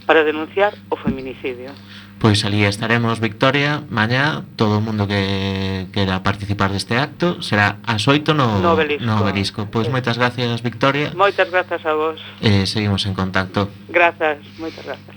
para 0.09 0.25
denunciar 0.25 0.73
o 0.89 0.97
feminicidio. 0.97 1.71
Pois 2.19 2.45
ali 2.45 2.67
estaremos 2.67 3.21
Victoria 3.23 3.87
mañá, 3.91 4.43
todo 4.59 4.79
o 4.79 4.83
mundo 4.83 5.07
que 5.07 5.87
quera 5.95 6.27
participar 6.27 6.75
deste 6.75 6.99
acto, 6.99 7.39
será 7.43 7.79
ás 7.87 8.11
8 8.11 8.35
no, 8.35 8.59
no 8.59 8.75
obelisco. 8.75 9.07
No 9.07 9.23
obelisco. 9.23 9.61
Pois 9.71 9.87
sí. 9.87 9.93
moitas 9.95 10.19
gracias 10.19 10.63
Victoria. 10.67 11.15
Moitas 11.15 11.47
grazas 11.47 11.87
a 11.87 11.95
vos. 11.95 12.19
Eh, 12.43 12.67
seguimos 12.67 13.07
en 13.07 13.15
contacto. 13.15 13.71
Grazas, 13.87 14.43
moitas 14.59 14.83
grazas. 14.83 15.15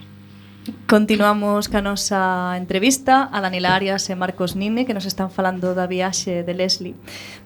Continuamos 0.85 1.73
ca 1.73 1.81
nosa 1.81 2.53
entrevista 2.53 3.25
a 3.33 3.41
Daniela 3.41 3.73
Arias 3.73 4.05
e 4.05 4.13
Marcos 4.13 4.53
Nine 4.53 4.85
que 4.85 4.93
nos 4.93 5.09
están 5.09 5.33
falando 5.33 5.73
da 5.73 5.89
viaxe 5.89 6.45
de 6.45 6.53
Leslie. 6.53 6.93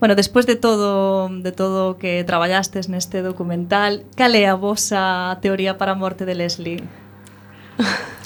Bueno, 0.04 0.20
despois 0.20 0.44
de 0.44 0.60
todo 0.60 1.32
de 1.32 1.56
todo 1.56 1.96
que 1.96 2.28
traballastes 2.28 2.92
neste 2.92 3.24
documental, 3.24 4.04
cal 4.20 4.36
é 4.36 4.52
a 4.52 4.60
vosa 4.60 5.40
teoría 5.40 5.80
para 5.80 5.96
a 5.96 6.00
morte 6.00 6.28
de 6.28 6.36
Leslie? 6.36 6.84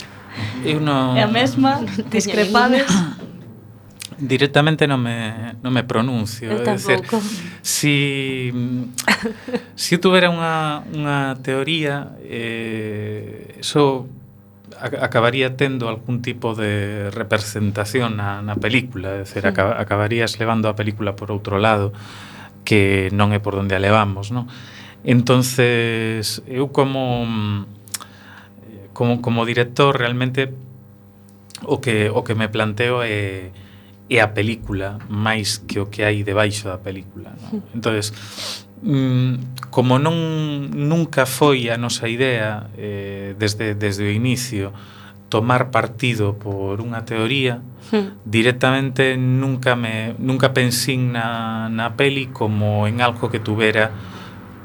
Eu 0.64 0.80
non... 0.80 1.16
É 1.16 1.24
a 1.24 1.32
mesma, 1.32 1.82
discrepades. 2.12 2.88
directamente 4.20 4.84
non 4.86 5.00
me, 5.00 5.56
non 5.64 5.72
me 5.72 5.88
pronuncio. 5.88 6.52
Eu 6.52 6.60
tampouco. 6.62 7.24
Si, 7.64 8.52
si 9.80 9.94
tuvera 9.98 10.28
unha, 10.28 10.84
unha 10.92 11.40
teoría, 11.40 12.20
eh, 12.20 13.56
eso 13.64 14.12
acabaría 14.80 15.56
tendo 15.56 15.90
algún 15.90 16.22
tipo 16.22 16.56
de 16.56 17.12
representación 17.12 18.16
na, 18.16 18.40
na 18.44 18.56
película, 18.56 19.16
é 19.16 19.24
dizer, 19.24 19.44
sí. 19.44 19.50
acab, 19.50 19.76
acabarías 19.76 20.40
levando 20.40 20.72
a 20.72 20.76
película 20.76 21.16
por 21.16 21.32
outro 21.32 21.60
lado 21.60 21.92
que 22.64 23.12
non 23.12 23.36
é 23.36 23.40
por 23.44 23.56
onde 23.60 23.76
a 23.76 23.82
levamos, 23.82 24.32
non? 24.32 24.48
Entonces, 25.04 26.44
eu 26.44 26.72
como 26.76 27.24
como, 28.94 29.22
como 29.22 29.46
director 29.46 29.98
realmente 29.98 30.54
o 31.64 31.82
que, 31.82 32.10
o 32.10 32.24
que 32.24 32.36
me 32.36 32.50
planteo 32.50 33.04
é, 33.04 33.10
eh, 33.10 33.52
é 34.10 34.22
a 34.22 34.34
película 34.34 34.98
máis 35.08 35.62
que 35.62 35.78
o 35.78 35.88
que 35.88 36.02
hai 36.02 36.26
debaixo 36.26 36.66
da 36.68 36.82
película. 36.82 37.36
Non? 37.38 37.62
entonces 37.78 38.12
mm, 38.82 39.70
como 39.70 40.02
non 40.02 40.18
nunca 40.74 41.30
foi 41.30 41.70
a 41.70 41.78
nosa 41.78 42.10
idea 42.10 42.70
eh, 42.74 43.38
desde, 43.38 43.78
desde 43.78 44.08
o 44.08 44.12
inicio 44.12 44.74
tomar 45.30 45.70
partido 45.70 46.42
por 46.42 46.82
unha 46.82 47.06
teoría, 47.06 47.62
hmm. 47.94 48.26
directamente 48.26 49.14
nunca 49.14 49.78
me 49.78 50.18
nunca 50.18 50.58
pensín 50.58 51.14
na, 51.14 51.70
na 51.70 51.94
peli 51.94 52.34
como 52.34 52.90
en 52.90 53.06
algo 53.06 53.30
que 53.30 53.38
tuvera 53.38 53.94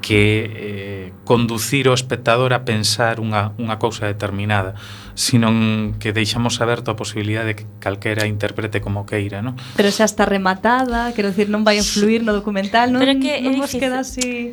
que 0.04 0.52
eh, 0.52 1.12
conducir 1.24 1.88
o 1.88 1.96
espectador 1.96 2.52
a 2.52 2.68
pensar 2.68 3.24
unha, 3.24 3.56
unha 3.56 3.80
cousa 3.80 4.04
determinada, 4.04 4.76
sino 5.16 5.48
que 5.96 6.12
deixamos 6.12 6.60
aberto 6.60 6.92
a 6.92 6.96
posibilidade 7.00 7.56
de 7.56 7.56
que 7.56 7.66
calquera 7.80 8.28
interprete 8.28 8.84
como 8.84 9.08
queira, 9.08 9.40
non? 9.40 9.56
Pero 9.72 9.88
xa 9.88 10.04
está 10.04 10.28
rematada, 10.28 11.16
quero 11.16 11.32
dicir, 11.32 11.48
non 11.48 11.64
vai 11.64 11.80
influir 11.80 12.20
no 12.20 12.36
documental, 12.36 12.92
non, 12.92 13.00
Pero 13.00 13.16
que 13.16 13.40
non 13.40 13.56
vos 13.56 13.72
queda 13.72 14.04
así... 14.04 14.52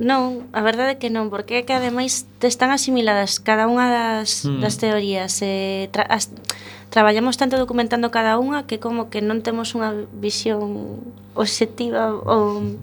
Non, 0.00 0.48
a 0.56 0.64
verdade 0.64 0.96
é 0.96 0.98
que 0.98 1.12
non, 1.12 1.28
porque 1.28 1.60
é 1.60 1.62
que 1.68 1.76
ademais 1.76 2.24
están 2.40 2.72
asimiladas 2.72 3.38
cada 3.44 3.68
unha 3.68 3.92
das, 3.92 4.48
mm. 4.48 4.58
das 4.64 4.80
teorías. 4.80 5.36
Eh, 5.44 5.92
tra, 5.92 6.08
as, 6.08 6.32
traballamos 6.88 7.36
tanto 7.36 7.60
documentando 7.60 8.08
cada 8.08 8.40
unha 8.40 8.64
que 8.64 8.80
como 8.80 9.12
que 9.12 9.20
non 9.20 9.44
temos 9.44 9.76
unha 9.76 9.92
visión 10.16 10.96
objetiva 11.36 12.12
ou 12.12 12.80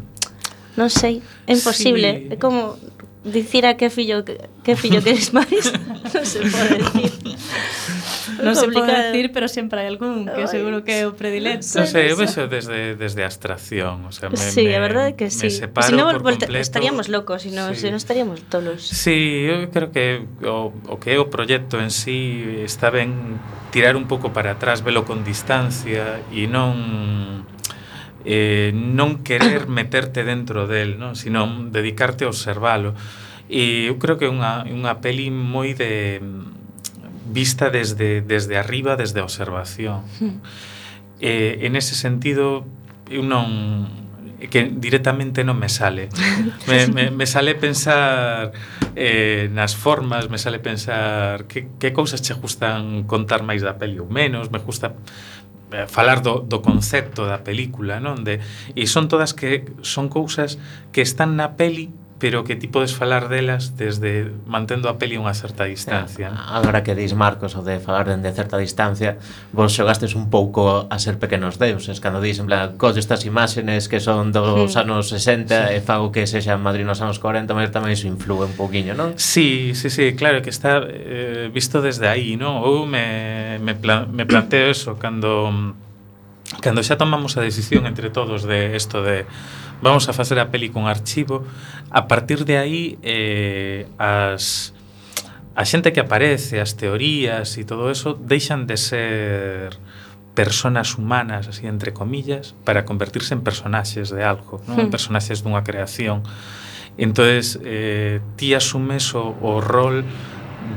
non 0.80 0.88
sei, 0.88 1.20
é 1.44 1.52
imposible, 1.52 2.08
sí. 2.08 2.34
é 2.34 2.36
como 2.40 2.80
dicir 3.28 3.68
a 3.68 3.76
que 3.76 3.92
fillo 3.92 4.24
que 4.24 4.74
fillo 4.80 5.04
queres 5.04 5.36
máis 5.36 5.76
non 6.16 6.24
se 6.24 6.40
pode 6.40 6.80
decir. 6.80 7.12
Non 8.40 8.56
se 8.56 8.68
pode 8.72 8.92
decir 8.96 9.36
pero 9.36 9.52
sempre 9.52 9.84
hai 9.84 9.88
algún 9.92 10.24
que 10.24 10.48
seguro 10.48 10.88
que 10.88 11.04
é 11.04 11.08
o 11.08 11.12
predilecto. 11.12 11.68
Non 11.76 11.88
sei, 11.88 12.08
eu 12.08 12.16
vexo 12.16 12.48
desde, 12.48 12.96
desde 12.96 13.22
a 13.24 13.28
abstracción 13.28 14.08
o 14.08 14.12
sea, 14.16 14.32
me, 14.32 14.40
sí, 14.40 14.64
me, 14.64 14.80
a 14.80 14.82
verdade 14.82 15.20
que 15.20 15.28
sí. 15.28 15.52
Se 15.52 15.68
si 15.68 15.94
non 15.94 16.16
estaríamos 16.56 17.12
locos 17.12 17.44
si 17.44 17.52
non 17.52 17.76
sí. 17.76 17.88
si 17.88 17.88
no 17.92 18.00
estaríamos 18.00 18.40
tolos. 18.48 18.80
Sí, 18.80 19.44
eu 19.44 19.68
creo 19.68 19.92
que 19.92 20.24
o, 20.48 20.72
o 20.72 20.96
que 20.98 21.16
é 21.16 21.18
o 21.20 21.28
proxecto 21.28 21.84
en 21.84 21.92
sí 21.92 22.64
está 22.64 22.88
ben 22.88 23.38
tirar 23.76 24.00
un 24.00 24.08
pouco 24.08 24.32
para 24.32 24.56
atrás 24.56 24.82
velo 24.82 25.04
con 25.04 25.28
distancia 25.28 26.24
e 26.32 26.48
non 26.48 27.44
eh, 28.30 28.70
non 28.70 29.26
querer 29.26 29.66
meterte 29.66 30.22
dentro 30.22 30.70
del, 30.70 31.02
non? 31.02 31.18
sino 31.18 31.50
dedicarte 31.74 32.26
a 32.26 32.30
observalo. 32.30 32.94
E 33.50 33.90
eu 33.90 33.98
creo 33.98 34.22
que 34.22 34.30
é 34.30 34.32
unha, 34.32 34.70
unha 34.70 35.02
peli 35.02 35.34
moi 35.34 35.74
de 35.74 36.22
vista 37.26 37.74
desde, 37.74 38.22
desde 38.22 38.62
arriba, 38.62 38.94
desde 38.94 39.18
a 39.18 39.26
observación. 39.26 40.06
Mm. 40.22 40.46
Eh, 41.26 41.66
en 41.66 41.74
ese 41.74 41.98
sentido, 41.98 42.70
eu 43.10 43.26
non 43.26 43.90
que 44.40 44.72
directamente 44.72 45.44
non 45.44 45.58
me 45.58 45.68
sale. 45.68 46.08
Me, 46.70 46.88
me, 46.96 47.12
me 47.12 47.26
sale 47.26 47.58
pensar 47.60 48.54
eh, 48.96 49.50
nas 49.52 49.76
formas, 49.76 50.30
me 50.30 50.38
sale 50.38 50.62
pensar 50.62 51.44
que, 51.50 51.68
que 51.82 51.92
cousas 51.92 52.22
che 52.22 52.38
gustan 52.38 53.04
contar 53.04 53.44
máis 53.44 53.66
da 53.66 53.76
peli 53.76 54.00
ou 54.00 54.08
menos, 54.08 54.48
me 54.54 54.62
gusta 54.64 54.96
Eh, 55.72 55.86
falar 55.86 56.22
do, 56.22 56.42
do 56.42 56.62
concepto 56.66 57.30
da 57.30 57.46
película, 57.46 58.02
non? 58.02 58.26
De, 58.26 58.42
e 58.74 58.90
son 58.90 59.06
todas 59.06 59.38
que 59.38 59.70
son 59.86 60.10
cousas 60.10 60.58
que 60.90 61.06
están 61.06 61.38
na 61.38 61.54
peli 61.54 61.94
pero 62.20 62.44
que 62.44 62.56
ti 62.56 62.68
podes 62.68 62.94
falar 62.94 63.32
delas 63.32 63.80
desde 63.80 64.28
mantendo 64.46 64.92
a 64.92 65.00
peli 65.00 65.16
unha 65.16 65.32
certa 65.32 65.64
distancia. 65.64 66.30
Eh, 66.30 66.52
agora 66.52 66.84
que 66.84 66.92
dis 66.92 67.16
Marcos 67.16 67.56
o 67.56 67.64
de 67.64 67.80
falar 67.80 68.12
dende 68.12 68.30
certa 68.36 68.60
distancia, 68.60 69.16
vos 69.56 69.72
xogastes 69.72 70.14
un 70.20 70.28
pouco 70.28 70.86
a 70.92 71.00
ser 71.00 71.16
pequenos 71.16 71.56
deuses, 71.58 72.04
cando 72.04 72.20
dis 72.20 72.44
en 72.44 72.52
plan, 72.52 72.76
collo 72.76 73.00
estas 73.00 73.24
imágenes 73.24 73.88
que 73.88 74.04
son 74.04 74.36
dos 74.36 74.76
sí. 74.76 74.80
anos 74.80 75.08
60 75.10 75.48
sí. 75.48 75.74
e 75.74 75.80
fago 75.80 76.12
que 76.12 76.28
sexan 76.28 76.60
Madrid 76.60 76.84
nos 76.84 77.00
anos 77.00 77.24
40, 77.24 77.56
mas 77.56 77.72
tamén 77.72 77.96
iso 77.96 78.12
influe 78.12 78.44
un 78.44 78.54
pouquiño, 78.60 78.94
non? 78.94 79.16
Sí, 79.16 79.72
sí, 79.74 79.88
sí, 79.88 80.12
claro 80.14 80.44
que 80.44 80.52
está 80.52 80.84
eh, 80.84 81.48
visto 81.48 81.80
desde 81.80 82.12
aí, 82.12 82.36
non? 82.36 82.60
Ou 82.60 82.84
me, 82.84 83.58
me, 83.64 83.80
pla 83.80 84.04
me 84.04 84.28
planteo 84.28 84.68
eso 84.68 85.00
cando 85.00 85.48
mm, 85.48 85.89
cando 86.58 86.82
xa 86.82 86.98
tomamos 86.98 87.38
a 87.38 87.46
decisión 87.46 87.86
entre 87.86 88.10
todos 88.10 88.42
de 88.44 88.74
isto 88.74 89.06
de 89.06 89.30
vamos 89.86 90.10
a 90.10 90.14
facer 90.14 90.42
a 90.42 90.50
peli 90.50 90.74
cun 90.74 90.90
archivo, 90.90 91.46
a 91.94 92.10
partir 92.10 92.44
de 92.44 92.58
aí 92.58 92.98
eh, 93.06 93.86
as 94.02 94.74
a 95.54 95.68
xente 95.68 95.92
que 95.92 96.00
aparece, 96.00 96.64
as 96.64 96.80
teorías 96.80 97.60
e 97.60 97.68
todo 97.68 97.92
eso 97.92 98.16
deixan 98.16 98.64
de 98.64 98.80
ser 98.80 99.76
personas 100.32 100.96
humanas, 100.96 101.52
así 101.52 101.68
entre 101.68 101.92
comillas, 101.92 102.56
para 102.64 102.86
convertirse 102.86 103.36
en 103.36 103.44
personaxes 103.44 104.08
de 104.08 104.24
algo, 104.24 104.64
non? 104.72 104.88
Hmm. 104.88 104.94
personaxes 104.94 105.44
dunha 105.44 105.68
creación. 105.68 106.24
Entonces, 106.96 107.60
eh, 107.64 108.24
ti 108.40 108.56
asumes 108.56 109.12
o, 109.20 109.36
o 109.44 109.60
rol 109.60 110.08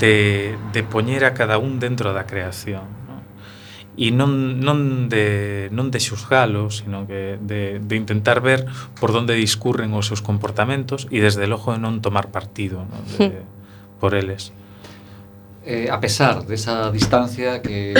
de, 0.02 0.58
de 0.74 0.82
poñer 0.82 1.22
a 1.22 1.34
cada 1.34 1.62
un 1.62 1.78
dentro 1.78 2.10
da 2.10 2.26
creación 2.26 3.01
e 3.96 4.08
non, 4.08 4.64
non, 4.64 5.12
de, 5.12 5.68
non 5.68 5.92
de 5.92 6.00
xuzgalo, 6.00 6.72
sino 6.72 7.04
que 7.04 7.36
de, 7.36 7.76
de 7.76 7.94
intentar 7.96 8.40
ver 8.40 8.64
por 8.96 9.12
onde 9.12 9.36
discurren 9.36 9.92
os 9.92 10.08
seus 10.08 10.24
comportamentos 10.24 11.04
e 11.12 11.20
desde 11.20 11.44
logo 11.44 11.76
de 11.76 11.80
non 11.80 12.00
tomar 12.00 12.32
partido 12.32 12.88
no, 12.88 12.98
De, 13.20 13.44
hmm. 13.44 14.00
por 14.00 14.16
eles. 14.16 14.56
Eh, 15.62 15.92
a 15.92 16.00
pesar 16.00 16.42
desa 16.48 16.90
distancia 16.90 17.60
que 17.60 17.92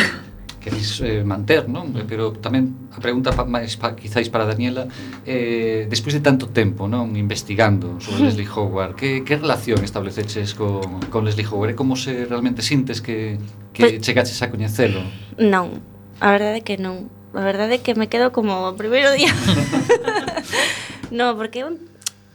queres 0.62 1.02
eh, 1.02 1.26
manter, 1.26 1.66
non? 1.66 1.90
Mm. 1.90 2.06
Pero 2.06 2.30
tamén 2.38 2.88
a 2.94 3.02
pregunta 3.02 3.34
pa, 3.34 3.42
máis 3.42 3.74
pa, 3.74 3.98
quizáis 3.98 4.30
para 4.30 4.46
Daniela, 4.46 4.86
eh, 5.26 5.90
despois 5.90 6.14
de 6.14 6.22
tanto 6.22 6.48
tempo, 6.54 6.86
non, 6.86 7.18
investigando 7.18 7.98
sobre 7.98 8.22
mm. 8.22 8.26
Leslie 8.30 8.48
Howard, 8.48 8.94
que, 8.94 9.26
que 9.26 9.34
relación 9.36 9.82
estableceches 9.82 10.54
con, 10.54 11.02
con 11.10 11.26
Leslie 11.26 11.44
Howard? 11.44 11.74
E 11.74 11.76
como 11.76 11.98
se 11.98 12.24
realmente 12.24 12.62
sintes 12.62 13.02
que, 13.02 13.42
que 13.74 13.98
pues, 13.98 14.00
chegaches 14.00 14.38
a 14.40 14.48
coñecelo? 14.48 15.02
Non, 15.36 15.82
a 16.22 16.30
verdade 16.30 16.62
é 16.62 16.64
que 16.64 16.78
non. 16.78 17.10
A 17.34 17.42
verdade 17.42 17.76
é 17.76 17.82
que 17.82 17.98
me 17.98 18.06
quedo 18.06 18.30
como 18.30 18.70
o 18.70 18.76
primeiro 18.78 19.10
día. 19.10 19.32
no, 21.10 21.34
porque 21.34 21.66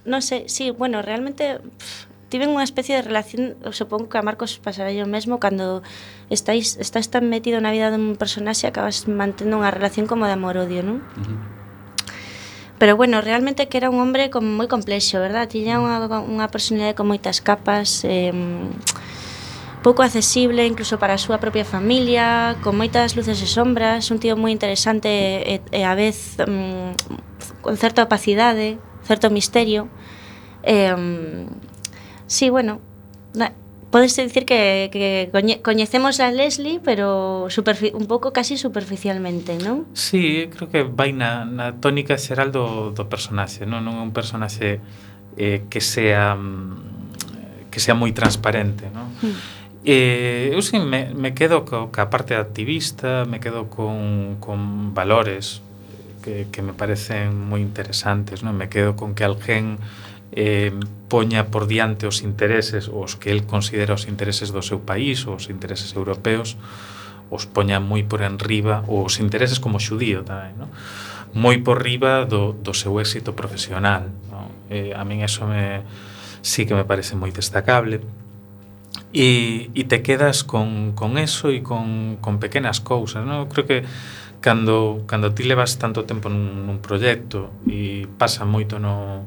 non 0.07 0.21
sei, 0.23 0.47
sí, 0.47 0.71
bueno, 0.71 1.03
realmente 1.03 1.59
pff, 1.59 2.06
tiven 2.27 2.51
unha 2.51 2.63
especie 2.63 2.99
de 2.99 3.03
relación, 3.03 3.55
supongo 3.71 4.11
que 4.11 4.19
a 4.19 4.25
Marcos 4.25 4.59
pasará 4.59 4.91
yo 4.91 5.07
mesmo, 5.07 5.39
cando 5.39 5.83
estáis, 6.27 6.75
estás 6.77 7.07
tan 7.07 7.31
metido 7.31 7.63
na 7.63 7.71
vida 7.71 7.87
dun 7.87 8.19
personaxe 8.19 8.67
acabas 8.67 9.07
mantendo 9.07 9.55
unha 9.55 9.71
relación 9.71 10.05
como 10.05 10.27
de 10.27 10.35
amor-odio, 10.35 10.83
non? 10.83 10.99
Uh 11.15 11.23
-huh. 11.23 11.39
Pero 12.79 12.95
bueno, 12.95 13.21
realmente 13.21 13.67
que 13.67 13.77
era 13.77 13.89
un 13.89 13.99
hombre 13.99 14.29
como 14.29 14.45
moi 14.53 14.69
complexo, 14.69 15.17
verdad? 15.17 15.49
Tiña 15.49 15.81
unha, 15.81 15.97
unha 16.21 16.47
personalidade 16.51 16.93
con 16.93 17.09
moitas 17.09 17.41
capas, 17.41 18.05
eh, 18.05 18.29
pouco 19.81 20.05
accesible 20.05 20.61
incluso 20.67 21.01
para 21.01 21.17
a 21.17 21.21
súa 21.21 21.41
propia 21.41 21.65
familia, 21.65 22.53
con 22.61 22.77
moitas 22.77 23.17
luces 23.17 23.41
e 23.41 23.49
sombras, 23.49 24.13
un 24.13 24.21
tío 24.21 24.37
moi 24.37 24.53
interesante 24.53 25.09
e, 25.09 25.57
e 25.73 25.81
a 25.87 25.97
vez 25.97 26.37
um, 26.45 26.93
con 27.65 27.73
certa 27.81 28.05
opacidade, 28.05 28.77
certo 29.09 29.33
misterio. 29.33 29.89
Eh, 30.61 30.93
Sí, 32.27 32.49
bueno, 32.49 32.79
na, 33.33 33.53
podes 33.89 34.15
dicir 34.15 34.45
que, 34.45 34.89
que 34.91 35.29
coñe, 35.31 35.61
coñecemos 35.61 36.19
a 36.19 36.31
Leslie, 36.31 36.79
pero 36.83 37.47
superfi, 37.49 37.91
un 37.95 38.05
pouco 38.05 38.33
casi 38.35 38.57
superficialmente, 38.59 39.55
non? 39.57 39.87
Sí, 39.95 40.51
creo 40.51 40.67
que 40.67 40.83
vai 40.83 41.15
na, 41.15 41.47
na 41.47 41.79
tónica 41.79 42.19
xeral 42.19 42.51
do, 42.51 42.91
do 42.91 43.07
personaxe, 43.07 43.63
non? 43.63 43.81
Non 43.87 43.97
é 43.97 44.03
un 44.03 44.11
personaxe 44.11 44.83
eh, 45.39 45.63
que 45.71 45.79
sea 45.79 46.35
mm, 46.35 47.71
que 47.71 47.79
sea 47.79 47.95
moi 47.95 48.11
transparente, 48.11 48.91
non? 48.91 49.07
Mm. 49.23 49.35
Eh, 49.87 50.51
eu 50.51 50.59
sí 50.59 50.75
me, 50.83 51.15
me 51.15 51.31
quedo 51.31 51.63
co, 51.63 51.87
ca 51.95 52.11
parte 52.11 52.35
activista, 52.35 53.23
me 53.23 53.39
quedo 53.39 53.71
con, 53.71 54.35
con 54.43 54.91
valores 54.91 55.63
que, 56.27 56.51
que 56.51 56.59
me 56.59 56.75
parecen 56.75 57.31
moi 57.31 57.63
interesantes, 57.63 58.43
non? 58.43 58.51
Me 58.51 58.67
quedo 58.67 58.99
con 58.99 59.15
que 59.15 59.23
alguén 59.23 59.79
eh, 60.37 60.69
poña 61.09 61.49
por 61.49 61.65
diante 61.65 62.05
os 62.05 62.21
intereses, 62.21 62.93
os 62.93 63.17
que 63.17 63.33
el 63.33 63.49
considera 63.49 63.97
os 63.97 64.05
intereses 64.05 64.53
do 64.53 64.61
seu 64.61 64.85
país, 64.85 65.25
os 65.25 65.49
intereses 65.49 65.97
europeos, 65.97 66.61
os 67.33 67.49
poña 67.49 67.81
moi 67.81 68.05
por 68.05 68.21
enriba, 68.21 68.85
os 68.85 69.17
intereses 69.17 69.57
como 69.57 69.81
xudío 69.81 70.21
tamén, 70.21 70.53
non? 70.61 70.69
moi 71.33 71.57
por 71.65 71.81
riba 71.81 72.29
do, 72.29 72.53
do 72.53 72.77
seu 72.77 73.01
éxito 73.01 73.33
profesional. 73.33 74.13
Non? 74.29 74.53
Eh, 74.69 74.93
a 74.93 75.01
min 75.01 75.25
eso 75.25 75.49
me, 75.49 75.81
sí 76.45 76.69
que 76.69 76.77
me 76.77 76.85
parece 76.85 77.17
moi 77.17 77.33
destacable. 77.33 78.05
E, 79.09 79.73
e 79.73 79.81
te 79.89 80.05
quedas 80.05 80.45
con, 80.45 80.93
con 80.93 81.17
eso 81.17 81.49
e 81.49 81.65
con, 81.65 82.21
con 82.21 82.37
pequenas 82.37 82.77
cousas. 82.77 83.25
Non? 83.25 83.41
Eu 83.43 83.49
creo 83.49 83.65
que 83.65 83.81
cando, 84.39 85.01
cando 85.09 85.33
ti 85.33 85.49
levas 85.49 85.81
tanto 85.81 86.05
tempo 86.05 86.29
nun, 86.29 86.69
nun 86.69 86.77
proxecto 86.77 87.57
e 87.65 88.05
pasa 88.21 88.45
moito 88.45 88.77
no, 88.77 89.25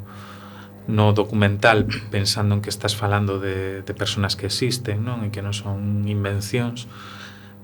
no 0.91 1.15
documental 1.15 1.87
pensando 2.11 2.59
en 2.59 2.61
que 2.61 2.71
estás 2.71 2.99
falando 2.99 3.39
de, 3.39 3.83
de 3.83 3.95
personas 3.95 4.35
que 4.35 4.51
existen 4.51 5.07
non? 5.07 5.23
e 5.23 5.31
que 5.31 5.41
non 5.41 5.55
son 5.55 6.05
invencións 6.11 6.91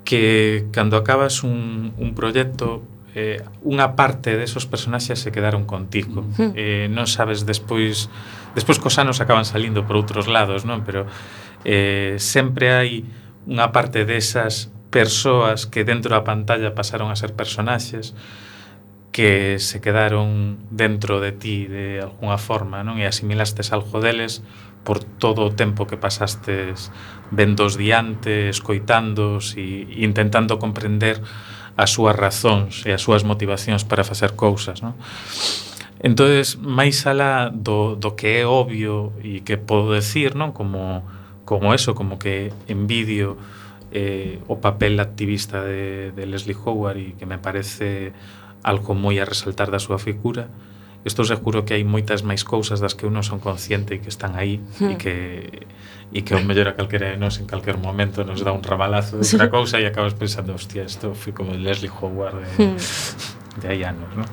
que 0.07 0.71
cando 0.71 0.95
acabas 0.95 1.43
un, 1.43 1.91
un 1.99 2.15
proyecto 2.15 2.87
eh, 3.19 3.43
unha 3.67 3.99
parte 3.99 4.39
desos 4.39 4.71
personaxes 4.71 5.19
se 5.19 5.35
quedaron 5.35 5.67
contigo 5.67 6.23
mm 6.23 6.33
hmm. 6.39 6.53
eh, 6.55 6.87
non 6.87 7.11
sabes 7.11 7.43
despois 7.43 8.07
despois 8.55 8.79
cos 8.79 8.97
anos 9.03 9.19
acaban 9.19 9.45
salindo 9.45 9.83
por 9.83 9.99
outros 9.99 10.31
lados 10.31 10.63
non 10.63 10.87
pero 10.87 11.11
eh, 11.67 12.15
sempre 12.23 12.71
hai 12.71 13.03
unha 13.51 13.75
parte 13.75 14.07
desas 14.07 14.71
persoas 14.95 15.67
que 15.67 15.83
dentro 15.83 16.15
da 16.15 16.23
pantalla 16.23 16.73
pasaron 16.73 17.11
a 17.11 17.17
ser 17.19 17.35
personaxes 17.35 18.15
que 19.17 19.59
se 19.61 19.81
quedaron 19.81 20.59
dentro 20.69 21.21
de 21.21 21.33
ti 21.33 21.65
de 21.65 22.03
alguna 22.03 22.37
forma, 22.37 22.85
non? 22.85 23.01
E 23.01 23.09
asimilastes 23.09 23.73
algo 23.73 24.05
deles 24.05 24.45
por 24.85 25.01
todo 25.01 25.49
o 25.49 25.57
tempo 25.57 25.89
que 25.89 25.97
pasastes 25.97 26.93
vendos 27.33 27.81
diante, 27.81 28.53
escoitándos 28.53 29.57
e 29.57 29.89
intentando 30.05 30.61
comprender 30.61 31.25
as 31.81 31.97
súas 31.97 32.13
razóns 32.13 32.85
e 32.85 32.93
as 32.93 33.01
súas 33.01 33.25
motivacións 33.25 33.89
para 33.89 34.05
facer 34.05 34.37
cousas, 34.37 34.85
non? 34.85 34.93
Entonces, 36.05 36.61
máis 36.61 37.09
alá 37.09 37.49
do, 37.49 37.97
do 37.97 38.13
que 38.21 38.45
é 38.45 38.45
obvio 38.45 39.17
e 39.25 39.41
que 39.41 39.57
podo 39.57 39.97
decir, 39.97 40.37
non? 40.37 40.53
Como, 40.53 41.01
como 41.49 41.73
eso, 41.73 41.97
como 41.97 42.21
que 42.21 42.53
envidio 42.69 43.41
eh, 43.97 44.45
o 44.45 44.61
papel 44.61 45.01
activista 45.01 45.65
de, 45.65 46.13
de 46.13 46.29
Leslie 46.29 46.53
Howard 46.53 47.01
e 47.01 47.17
que 47.17 47.25
me 47.25 47.41
parece 47.41 48.13
algo 48.67 48.99
moi 48.99 49.23
a 49.23 49.25
resaltar 49.25 49.71
da 49.71 49.79
súa 49.79 50.03
figura, 50.03 50.51
Estou 51.07 51.23
seguro 51.23 51.63
que 51.63 51.79
hai 51.79 51.87
moitas 51.87 52.27
máis 52.27 52.43
cousas 52.43 52.83
das 52.83 52.99
que 52.99 53.07
uno 53.07 53.23
non 53.23 53.25
son 53.25 53.39
consciente 53.39 53.95
e 53.95 54.03
que 54.03 54.11
están 54.11 54.35
aí 54.35 54.59
hmm. 54.83 54.91
e 54.91 54.95
que 54.99 55.15
e 56.11 56.27
que 56.27 56.35
o 56.35 56.43
mellor 56.43 56.67
a 56.67 56.75
calquera 56.75 57.15
de 57.15 57.19
nós 57.19 57.39
en 57.39 57.47
calquer 57.47 57.79
momento 57.79 58.27
nos 58.27 58.43
dá 58.43 58.51
un 58.51 58.59
rabalazo 58.59 59.15
de 59.15 59.23
outra 59.23 59.47
cousa 59.47 59.79
e 59.79 59.87
acabas 59.87 60.19
pensando, 60.19 60.51
hostia, 60.51 60.83
isto 60.83 61.15
foi 61.15 61.31
como 61.31 61.55
Leslie 61.55 61.95
Howard 61.95 62.43
de, 62.43 62.51
hmm. 62.59 62.79
de 63.63 63.67
hai 63.71 63.87
anos, 63.87 64.11
non? 64.19 64.27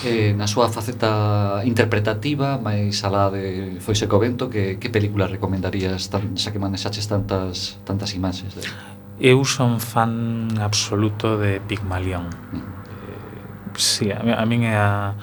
Eh, 0.00 0.32
na 0.32 0.48
súa 0.48 0.72
faceta 0.72 1.60
interpretativa, 1.68 2.56
máis 2.56 3.04
alá 3.04 3.28
de 3.28 3.76
Foise 3.84 4.08
Covento, 4.08 4.48
que, 4.48 4.80
que 4.80 4.88
película 4.88 5.28
recomendarías 5.28 6.08
tan, 6.08 6.40
xa 6.40 6.56
que 6.56 6.60
manexaches 6.60 7.04
tantas 7.04 7.76
tantas 7.84 8.16
imaxes? 8.16 8.48
De... 8.56 8.64
Eu 9.20 9.44
son 9.44 9.76
fan 9.76 10.48
absoluto 10.56 11.36
de 11.36 11.60
Pigmalión. 11.60 12.32
Mm 12.48 12.83
sí, 13.76 14.10
a 14.10 14.44
min 14.46 14.64
é 14.64 14.76
a, 14.76 15.14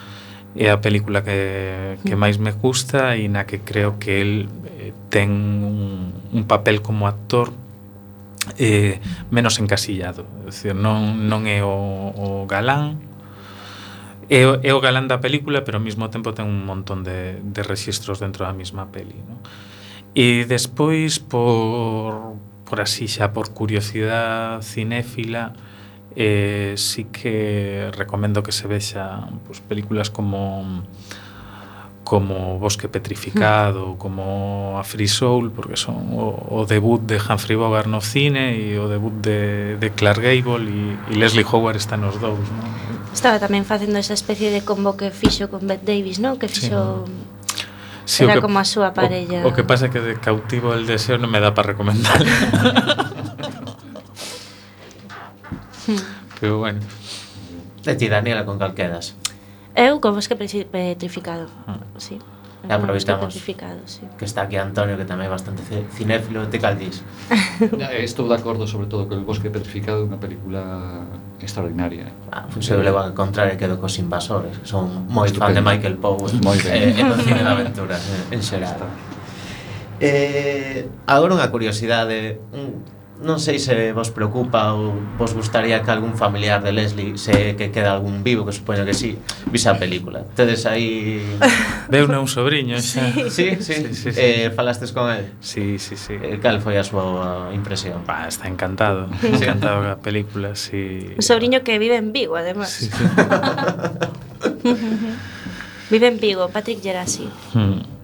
é 0.55 0.67
a 0.69 0.81
película 0.81 1.23
que, 1.23 1.97
que 2.03 2.15
máis 2.15 2.35
me 2.35 2.51
gusta 2.51 3.15
e 3.15 3.31
na 3.31 3.47
que 3.47 3.63
creo 3.63 3.99
que 3.99 4.19
el 4.19 4.51
eh, 4.79 4.91
ten 5.07 5.31
un, 5.63 6.11
un 6.31 6.43
papel 6.43 6.83
como 6.83 7.07
actor 7.07 7.55
eh, 8.57 8.99
menos 9.31 9.59
encasillado 9.63 10.27
é 10.43 10.51
dicir, 10.51 10.75
non, 10.75 11.29
non 11.31 11.47
é 11.47 11.63
o, 11.63 11.71
o 12.11 12.27
galán 12.51 12.99
é, 14.27 14.43
é 14.43 14.71
o 14.75 14.83
galán 14.83 15.07
da 15.07 15.23
película 15.23 15.63
pero 15.63 15.79
ao 15.79 15.85
mesmo 15.85 16.11
tempo 16.11 16.35
ten 16.35 16.43
un 16.43 16.67
montón 16.67 17.07
de, 17.07 17.39
de 17.39 17.61
registros 17.63 18.19
dentro 18.19 18.43
da 18.43 18.51
mesma 18.51 18.91
peli 18.91 19.15
no? 19.23 19.39
e 20.11 20.43
despois 20.43 21.15
por, 21.15 22.35
por 22.67 22.83
así 22.83 23.07
xa 23.07 23.31
por 23.31 23.55
curiosidade 23.55 24.67
cinéfila 24.67 25.55
eh, 25.55 25.70
eh, 26.15 26.73
sí 26.77 27.05
que 27.05 27.91
recomendo 27.95 28.43
que 28.43 28.51
se 28.51 28.67
vexa 28.67 29.27
pues, 29.47 29.59
películas 29.61 30.09
como 30.09 30.83
como 32.03 32.59
Bosque 32.59 32.89
Petrificado, 32.89 33.93
hmm. 33.93 33.97
como 33.97 34.75
A 34.77 34.83
Free 34.83 35.07
Soul, 35.07 35.51
porque 35.51 35.77
son 35.77 36.11
o, 36.11 36.35
o 36.49 36.65
debut 36.65 36.99
de 36.99 37.15
Humphrey 37.15 37.55
Bogart 37.55 37.87
no 37.87 38.01
cine 38.01 38.57
e 38.57 38.75
o 38.75 38.91
debut 38.91 39.13
de, 39.23 39.77
de 39.79 39.87
Clark 39.95 40.19
Gable 40.19 40.67
e, 40.67 40.97
e 41.07 41.15
Leslie 41.15 41.47
Howard 41.47 41.77
están 41.79 42.03
os 42.03 42.19
dous. 42.19 42.43
Non? 42.51 42.67
Estaba 43.15 43.39
tamén 43.39 43.63
facendo 43.63 43.95
esa 43.95 44.11
especie 44.11 44.51
de 44.51 44.59
combo 44.59 44.99
que 44.99 45.07
fixo 45.07 45.47
con 45.47 45.63
Bette 45.63 45.87
Davis, 45.87 46.19
non? 46.19 46.35
Que 46.35 46.51
fixo... 46.51 47.07
Sí. 47.07 47.31
Sí, 48.03 48.25
Era 48.25 48.33
que, 48.33 48.41
como 48.41 48.59
a 48.59 48.65
súa 48.67 48.91
parella. 48.91 49.45
O, 49.47 49.53
o 49.53 49.55
que 49.55 49.63
pasa 49.63 49.87
é 49.87 49.89
que 49.93 50.03
de 50.03 50.19
cautivo 50.19 50.75
el 50.75 50.83
deseo 50.83 51.15
non 51.15 51.31
me 51.31 51.39
dá 51.39 51.55
para 51.55 51.71
recomendar. 51.71 52.19
Pero 56.39 56.59
bueno. 56.59 56.79
E 57.85 57.93
ti, 57.95 58.07
Daniela, 58.07 58.45
con 58.45 58.61
cal 58.61 58.73
quedas? 58.73 59.17
Eu 59.73 60.03
con 60.03 60.13
Bosque 60.13 60.35
Petrificado, 60.35 61.47
ah. 61.65 61.79
sí. 61.97 62.19
E 62.61 62.73
aproveitamos 62.73 63.33
sí. 63.33 63.55
que 64.17 64.25
está 64.25 64.43
aquí 64.43 64.53
Antonio, 64.53 64.93
que 64.93 65.01
tamén 65.01 65.25
é 65.25 65.31
bastante 65.33 65.65
cinéfilo, 65.97 66.45
te 66.45 66.61
caldís. 66.61 67.01
Estou 68.05 68.29
de 68.29 68.37
acordo, 68.37 68.69
sobre 68.69 68.85
todo, 68.85 69.09
que 69.09 69.17
o 69.17 69.25
Bosque 69.25 69.49
Petrificado 69.49 70.05
é 70.05 70.05
unha 70.05 70.21
película 70.21 70.61
extraordinaria. 71.41 72.13
Eh. 72.13 72.29
Ah, 72.29 72.45
se 72.53 72.69
eu 72.69 72.85
levo 72.85 73.01
a 73.01 73.09
contrario 73.17 73.57
quedo 73.57 73.81
cos 73.81 73.97
invasores, 73.97 74.61
que 74.61 74.69
son 74.69 75.09
moi 75.09 75.25
Estupendo. 75.25 75.41
fan 75.41 75.53
de 75.57 75.63
Michael 75.65 75.97
Powell. 75.97 76.37
Moi 76.45 76.61
ben. 76.61 76.93
Eh, 76.93 77.01
e 77.01 77.01
do 77.01 77.17
cine 77.17 77.41
de 77.41 77.49
aventuras, 77.49 78.01
eh, 78.05 78.37
en 78.37 78.41
xeral. 78.45 78.77
Eh, 79.97 80.85
agora 81.09 81.33
unha 81.33 81.49
curiosidade, 81.49 82.45
un 82.53 82.85
non 83.21 83.37
sei 83.37 83.61
se 83.61 83.93
vos 83.93 84.09
preocupa 84.09 84.73
ou 84.73 84.97
vos 85.15 85.37
gustaría 85.37 85.85
que 85.85 85.91
algún 85.93 86.17
familiar 86.17 86.65
de 86.65 86.73
Leslie 86.73 87.21
se 87.21 87.53
que 87.53 87.69
queda 87.69 87.93
algún 87.93 88.25
vivo, 88.25 88.45
que 88.45 88.51
supoño 88.51 88.81
que 88.81 88.97
sí, 88.97 89.21
vise 89.53 89.69
a 89.69 89.77
película. 89.77 90.25
Tedes 90.33 90.65
aí... 90.65 91.21
Deuna 91.93 92.17
un 92.17 92.27
sobrinho 92.27 92.81
xa. 92.81 93.13
Sí, 93.13 93.29
sí, 93.29 93.47
sí. 93.61 93.73
sí, 93.73 93.93
sí, 93.93 94.09
sí. 94.11 94.19
Eh, 94.19 94.49
falastes 94.49 94.91
con 94.91 95.13
el? 95.13 95.29
Sí, 95.39 95.77
sí, 95.77 95.95
sí. 95.95 96.17
Eh, 96.17 96.41
cal 96.41 96.57
foi 96.65 96.81
a 96.81 96.83
súa 96.83 97.53
impresión? 97.53 98.01
Pa, 98.01 98.25
está 98.25 98.49
encantado, 98.49 99.05
sí. 99.21 99.29
encantado 99.37 99.85
a 99.85 100.01
película, 100.01 100.57
sí. 100.57 101.13
Un 101.13 101.21
sobrinho 101.21 101.61
que 101.61 101.77
vive 101.77 102.01
en 102.01 102.09
Vigo, 102.11 102.35
además. 102.35 102.73
Sí, 102.73 102.89
sí. 102.89 103.05
vive 105.93 106.07
en 106.09 106.17
Vigo, 106.17 106.49
Patrick 106.49 106.81
Gerasi. 106.81 107.29
Hmm. 107.53 108.00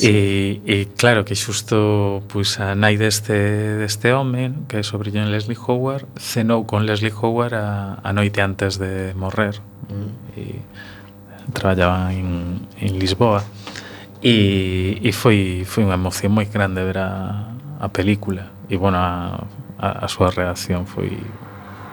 E, 0.00 0.62
e 0.62 0.86
claro 0.94 1.26
que 1.26 1.34
xusto 1.34 2.22
pois, 2.30 2.62
a 2.62 2.78
nai 2.78 2.94
deste, 2.94 3.34
deste 3.82 4.14
home, 4.14 4.66
que 4.70 4.78
é 4.78 4.82
sobre 4.86 5.10
John 5.10 5.30
Leslie 5.34 5.58
Howard, 5.58 6.06
cenou 6.18 6.66
con 6.70 6.86
Leslie 6.86 7.10
Howard 7.10 7.54
a, 7.54 7.98
a 7.98 8.10
noite 8.14 8.38
antes 8.38 8.78
de 8.78 9.10
morrer. 9.18 9.58
Mm. 9.90 10.10
E, 10.38 10.42
traballaba 11.52 12.12
en, 12.12 12.60
en 12.78 12.98
Lisboa. 12.98 13.42
E, 14.22 14.98
e 15.02 15.10
foi, 15.12 15.62
foi 15.66 15.86
unha 15.86 15.94
emoción 15.94 16.34
moi 16.34 16.46
grande 16.46 16.82
ver 16.82 16.98
a, 16.98 17.54
a 17.78 17.86
película. 17.90 18.50
E, 18.70 18.78
bueno, 18.78 18.98
a, 18.98 19.46
a, 19.78 20.04
a 20.04 20.06
súa 20.10 20.30
reacción 20.30 20.86
foi, 20.86 21.18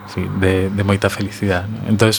foi 0.09 0.25
de, 0.41 0.69
de 0.73 0.83
moita 0.85 1.09
felicidade. 1.09 1.69
Non? 1.69 1.97
Entón, 1.97 2.09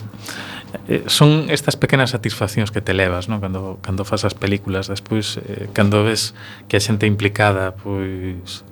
eh, 0.89 1.05
son 1.07 1.51
estas 1.51 1.77
pequenas 1.77 2.11
satisfaccións 2.11 2.71
que 2.71 2.81
te 2.81 2.95
levas, 2.95 3.29
non? 3.29 3.41
Cando 3.41 3.79
cando 3.83 4.05
fas 4.05 4.25
as 4.25 4.35
películas, 4.35 4.89
despois 4.89 5.41
eh, 5.43 5.69
cando 5.73 6.03
ves 6.05 6.37
que 6.69 6.77
a 6.77 6.83
xente 6.83 7.07
implicada 7.07 7.75
pois 7.77 8.65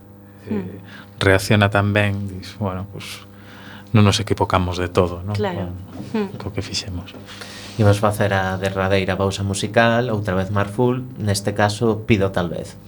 eh, 0.49 0.55
mm. 0.55 1.21
reacciona 1.21 1.71
tan 1.71 1.93
ben, 1.93 2.29
dis, 2.29 2.57
bueno, 2.59 2.87
pois 2.91 3.27
non 3.95 4.03
nos 4.03 4.19
equivocamos 4.19 4.77
de 4.77 4.91
todo, 4.91 5.23
non? 5.23 5.39
Claro. 5.39 5.71
Con, 6.11 6.35
mm. 6.35 6.41
co 6.41 6.51
que 6.51 6.63
fixemos. 6.63 7.15
Imos 7.79 7.99
facer 7.99 8.35
a 8.35 8.55
derradeira 8.59 9.19
pausa 9.19 9.43
musical, 9.43 10.11
outra 10.11 10.39
vez 10.39 10.55
Marful, 10.55 11.03
neste 11.19 11.59
caso 11.59 12.07
Pido 12.07 12.31
tal 12.31 12.51
vez. 12.51 12.79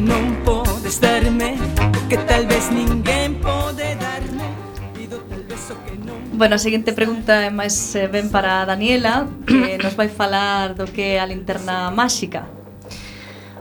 non 0.00 0.40
podes 0.48 0.96
darme 0.96 1.60
o 1.76 2.00
que 2.08 2.16
tal 2.24 2.48
vez 2.48 2.72
ninguén 2.72 3.36
pode 3.36 3.94
darme. 4.00 4.48
Pido 4.96 5.20
tal 5.28 5.44
vez 5.44 5.62
o 5.68 5.76
que 5.84 5.94
non. 6.00 6.16
Bueno, 6.32 6.56
a 6.56 6.60
seguinte 6.60 6.96
pregunta 6.96 7.44
é 7.44 7.52
máis 7.52 7.76
eh, 7.92 8.08
ben 8.08 8.32
para 8.32 8.64
Daniela 8.64 9.28
que 9.44 9.76
nos 9.84 9.92
vai 9.94 10.08
falar 10.08 10.72
do 10.72 10.88
que 10.88 11.16
é 11.16 11.22
a 11.22 11.28
linterna 11.28 11.92
máxica. 11.92 12.48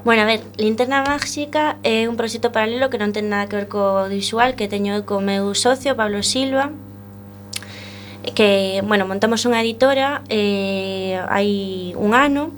Bueno, 0.07 0.23
a 0.23 0.25
ver, 0.25 0.39
Linterna 0.55 1.03
Máxica 1.03 1.75
é 1.83 2.07
un 2.07 2.15
proxecto 2.15 2.55
paralelo 2.55 2.87
que 2.87 2.95
non 2.95 3.11
ten 3.11 3.27
nada 3.27 3.51
que 3.51 3.59
ver 3.59 3.67
co 3.67 4.07
visual 4.07 4.55
que 4.55 4.71
teño 4.71 5.03
co 5.03 5.19
meu 5.19 5.51
socio, 5.51 5.91
Pablo 5.99 6.23
Silva, 6.23 6.71
que, 8.31 8.79
bueno, 8.87 9.03
montamos 9.03 9.43
unha 9.43 9.59
editora 9.59 10.23
eh, 10.31 11.19
hai 11.27 11.91
un 11.99 12.15
ano, 12.15 12.55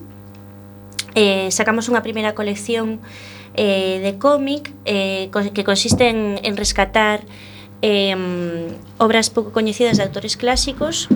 eh, 1.18 1.50
sacamos 1.50 1.90
unha 1.90 2.06
primeira 2.06 2.38
colección 2.38 3.02
eh, 3.56 4.00
de 4.02 4.18
cómic 4.18 4.74
eh, 4.86 5.30
que 5.54 5.64
consiste 5.64 6.10
en, 6.10 6.40
en 6.44 6.58
rescatar 6.58 7.22
eh, 7.82 8.16
obras 8.98 9.30
pouco 9.30 9.52
coñecidas 9.52 9.98
de 9.98 10.04
autores 10.04 10.38
clásicos 10.38 11.10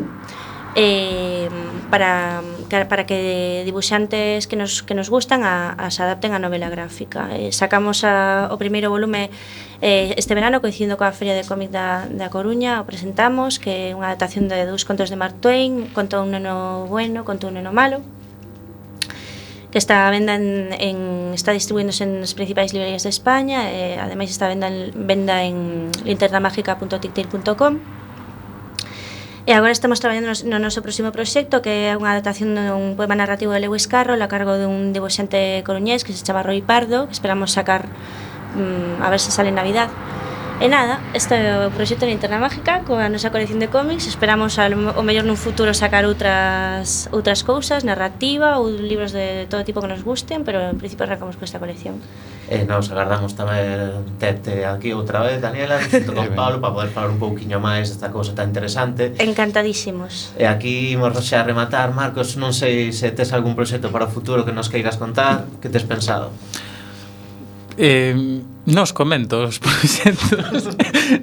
eh, 0.75 1.47
para, 1.89 2.41
para 2.89 3.05
que 3.05 3.63
dibuixantes 3.63 4.47
que 4.47 4.55
nos, 4.55 4.83
que 4.83 4.93
nos 4.93 5.09
gustan 5.09 5.43
a, 5.43 5.71
a 5.71 5.89
se 5.89 6.03
adapten 6.03 6.33
a 6.33 6.39
novela 6.39 6.69
gráfica. 6.69 7.31
Eh, 7.31 7.55
sacamos 7.55 8.03
a, 8.03 8.51
o 8.51 8.57
primeiro 8.59 8.91
volume 8.91 9.31
eh, 9.79 10.13
este 10.19 10.35
verano, 10.35 10.59
coincidindo 10.59 10.99
coa 10.99 11.15
Feria 11.15 11.33
de 11.33 11.47
Cómic 11.47 11.71
da, 11.71 12.09
da 12.11 12.27
Coruña, 12.27 12.81
o 12.81 12.85
presentamos, 12.85 13.57
que 13.57 13.91
é 13.91 13.95
unha 13.95 14.11
adaptación 14.11 14.51
de 14.51 14.67
dous 14.67 14.83
contos 14.83 15.07
de 15.07 15.15
Mark 15.15 15.39
Twain, 15.39 15.87
conto 15.95 16.19
un 16.19 16.35
neno 16.35 16.85
bueno, 16.91 17.23
conto 17.23 17.47
un 17.47 17.55
neno 17.55 17.71
malo, 17.71 18.03
que 19.75 19.79
está 19.79 20.07
a 20.07 20.09
venda 20.09 20.35
en, 20.35 20.71
en 20.79 20.97
está 21.35 21.51
distribuíndose 21.51 22.07
nas 22.07 22.31
principais 22.31 22.71
librerías 22.71 23.03
de 23.03 23.11
España, 23.11 23.67
e, 23.67 23.99
ademais 23.99 24.31
está 24.31 24.47
a 24.47 24.55
venda 24.55 24.71
en, 24.71 24.95
venda 24.95 25.43
en 25.43 25.91
linternamagica.tictil.com. 26.07 27.83
E 29.43 29.51
agora 29.51 29.75
estamos 29.75 29.99
traballando 29.99 30.31
no 30.47 30.63
noso 30.63 30.79
próximo 30.79 31.11
proxecto 31.11 31.59
que 31.59 31.91
é 31.91 31.99
unha 31.99 32.15
adaptación 32.15 32.55
dun 32.55 32.95
poema 32.95 33.19
narrativo 33.19 33.51
de 33.51 33.67
Lewis 33.67 33.91
Carroll 33.91 34.23
a 34.23 34.31
cargo 34.31 34.55
dun 34.55 34.95
dibuixante 34.95 35.59
coruñés 35.67 36.07
que 36.07 36.15
se 36.15 36.23
chama 36.23 36.39
Roy 36.39 36.63
Pardo, 36.63 37.11
que 37.11 37.15
esperamos 37.19 37.51
sacar 37.51 37.91
mm, 38.55 39.03
a 39.03 39.11
ver 39.11 39.19
se 39.19 39.35
sale 39.35 39.51
en 39.51 39.59
Navidad. 39.59 39.91
E 40.61 40.69
nada, 40.69 41.03
este 41.13 41.35
é 41.35 41.67
o 41.67 41.69
proxecto 41.69 42.07
de 42.07 42.15
Linterna 42.15 42.39
Mágica 42.39 42.79
con 42.87 43.03
a 43.03 43.11
nosa 43.11 43.27
colección 43.27 43.59
de 43.59 43.67
cómics. 43.67 44.07
Esperamos 44.07 44.55
ao 44.55 45.03
mellor 45.03 45.27
nun 45.27 45.35
futuro 45.35 45.75
sacar 45.75 46.07
outras 46.07 47.11
outras 47.11 47.43
cousas, 47.43 47.83
narrativa 47.83 48.55
ou 48.55 48.71
libros 48.71 49.11
de 49.11 49.51
todo 49.51 49.67
tipo 49.67 49.83
que 49.83 49.91
nos 49.91 50.07
gusten, 50.07 50.47
pero 50.47 50.63
en 50.63 50.79
principio 50.79 51.03
arrancamos 51.03 51.35
con 51.35 51.43
esta 51.43 51.59
colección. 51.59 51.99
E 52.47 52.63
eh, 52.63 52.63
nos 52.63 52.87
agardamos 52.87 53.35
tamén 53.35 54.07
tete 54.15 54.63
aquí 54.63 54.95
outra 54.95 55.27
vez, 55.27 55.43
Daniela, 55.43 55.75
xunto 55.83 56.15
con 56.15 56.31
Pablo, 56.39 56.63
para 56.63 56.71
poder 56.71 56.89
falar 56.95 57.11
un 57.11 57.19
pouquiño 57.19 57.59
máis 57.59 57.91
desta 57.91 58.07
cousa 58.15 58.31
tan 58.31 58.55
interesante. 58.55 59.11
Encantadísimos. 59.19 60.31
E 60.39 60.47
aquí 60.47 60.95
imos 60.95 61.19
xa 61.19 61.43
rematar, 61.43 61.91
Marcos, 61.91 62.39
non 62.39 62.55
sei 62.55 62.95
se 62.95 63.11
tes 63.11 63.35
algún 63.35 63.59
proxecto 63.59 63.91
para 63.91 64.07
o 64.07 64.09
futuro 64.09 64.47
que 64.47 64.55
nos 64.55 64.71
queiras 64.71 64.95
contar, 64.95 65.51
que 65.59 65.67
tes 65.67 65.83
pensado? 65.83 66.31
Eh, 67.77 68.41
nos 68.65 68.93
comento 68.93 69.43
os 69.43 69.59
proxectos. 69.63 70.71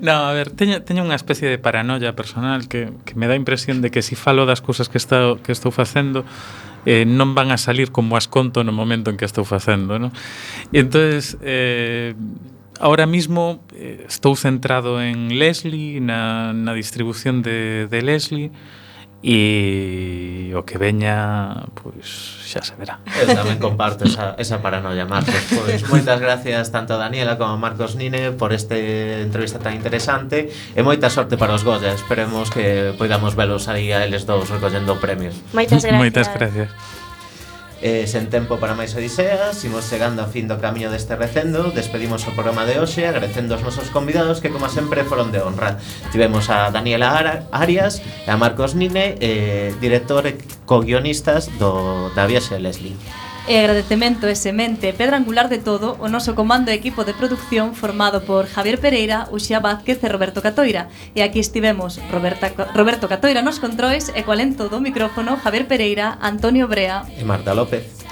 no, 0.00 0.12
a 0.12 0.32
ver, 0.32 0.50
teño, 0.52 0.84
teño 0.84 1.02
unha 1.02 1.16
especie 1.16 1.48
de 1.48 1.58
paranoia 1.58 2.12
personal 2.12 2.68
que, 2.68 2.92
que 3.08 3.16
me 3.16 3.26
dá 3.26 3.34
a 3.34 3.40
impresión 3.40 3.80
de 3.80 3.90
que 3.90 4.04
se 4.04 4.14
si 4.14 4.20
falo 4.20 4.44
das 4.44 4.60
cousas 4.60 4.92
que, 4.92 5.00
está, 5.00 5.34
que 5.40 5.50
estou 5.50 5.72
facendo 5.72 6.22
eh, 6.84 7.06
non 7.06 7.34
van 7.34 7.54
a 7.54 7.58
salir 7.58 7.94
como 7.94 8.18
as 8.18 8.26
conto 8.26 8.66
no 8.66 8.74
momento 8.74 9.10
en 9.10 9.16
que 9.16 9.26
estou 9.26 9.46
facendo. 9.46 9.98
No? 9.98 10.10
E 10.74 10.82
entonces 10.82 11.38
eh, 11.42 12.14
ahora 12.82 13.06
mismo 13.06 13.62
eh, 13.74 14.04
estou 14.06 14.34
centrado 14.34 15.00
en 15.00 15.38
Leslie, 15.38 16.02
na, 16.02 16.52
na 16.52 16.74
distribución 16.74 17.42
de, 17.42 17.86
de 17.86 18.00
Leslie, 18.02 18.50
E 19.22 20.50
o 20.58 20.66
que 20.66 20.82
veña, 20.82 21.62
pois 21.78 22.42
xa 22.42 22.58
se 22.58 22.74
verá. 22.74 22.98
Eu 23.06 23.30
tamén 23.30 23.62
comparto 23.62 24.02
esa, 24.02 24.34
esa 24.34 24.58
paranoia, 24.58 25.06
Marcos. 25.06 25.38
Pois 25.54 25.86
moitas 25.86 26.18
gracias 26.18 26.74
tanto 26.74 26.94
a 26.94 26.98
Daniela 26.98 27.38
como 27.38 27.54
a 27.54 27.58
Marcos 27.58 27.94
Nine 27.94 28.34
por 28.34 28.50
este 28.50 29.22
entrevista 29.22 29.62
tan 29.62 29.78
interesante 29.78 30.50
e 30.50 30.80
moita 30.82 31.06
sorte 31.06 31.38
para 31.38 31.54
os 31.54 31.62
Goya. 31.62 31.94
Esperemos 31.94 32.50
que 32.50 32.98
poidamos 32.98 33.38
velos 33.38 33.70
aí 33.70 33.94
a 33.94 34.02
eles 34.02 34.26
dous 34.26 34.50
recollendo 34.50 34.98
premios. 34.98 35.38
Moitas 35.54 35.86
gracias. 35.86 36.02
Moitas 36.02 36.26
gracias. 36.34 37.01
E 37.82 38.06
sen 38.06 38.30
tempo 38.30 38.62
para 38.62 38.78
máis 38.78 38.94
odiseas, 38.94 39.58
imos 39.66 39.90
chegando 39.90 40.22
ao 40.22 40.30
fin 40.30 40.46
do 40.46 40.62
camiño 40.62 40.86
deste 40.86 41.18
recendo, 41.18 41.74
despedimos 41.74 42.22
o 42.30 42.30
programa 42.30 42.62
de 42.62 42.78
hoxe 42.78 43.02
agradecendo 43.02 43.58
aos 43.58 43.66
nosos 43.66 43.90
convidados 43.90 44.38
que 44.38 44.54
como 44.54 44.70
sempre 44.70 45.02
foron 45.02 45.34
de 45.34 45.42
honra. 45.42 45.82
Tivemos 46.14 46.46
a 46.46 46.70
Daniela 46.70 47.10
Arias 47.50 47.98
e 47.98 48.30
a 48.30 48.38
Marcos 48.38 48.78
Nine, 48.78 49.18
eh, 49.18 49.74
director 49.82 50.30
e 50.30 50.38
co-guionistas 50.62 51.50
do, 51.58 52.14
da 52.14 52.30
Viaxe 52.30 52.54
Leslie. 52.62 52.94
E 53.48 53.58
agradecemento 53.58 54.30
e 54.30 54.38
semente 54.38 54.94
pedra 54.94 55.18
angular 55.18 55.50
de 55.50 55.58
todo 55.58 55.98
o 55.98 56.06
noso 56.06 56.38
comando 56.38 56.70
e 56.70 56.78
equipo 56.78 57.02
de 57.02 57.10
producción 57.10 57.74
formado 57.74 58.22
por 58.22 58.46
Javier 58.46 58.78
Pereira, 58.78 59.26
Uxía 59.34 59.58
Vázquez 59.58 59.98
e 59.98 60.08
Roberto 60.08 60.38
Catoira. 60.38 60.86
E 61.18 61.26
aquí 61.26 61.42
estivemos 61.42 61.98
Roberta, 62.06 62.54
Roberto 62.70 63.10
Catoira 63.10 63.42
nos 63.42 63.58
controis 63.58 64.14
e 64.14 64.22
coalento 64.22 64.70
do 64.70 64.78
micrófono 64.78 65.34
Javier 65.42 65.66
Pereira, 65.66 66.22
Antonio 66.22 66.70
Brea 66.70 67.02
e 67.18 67.26
Marta 67.26 67.50
López. 67.50 68.06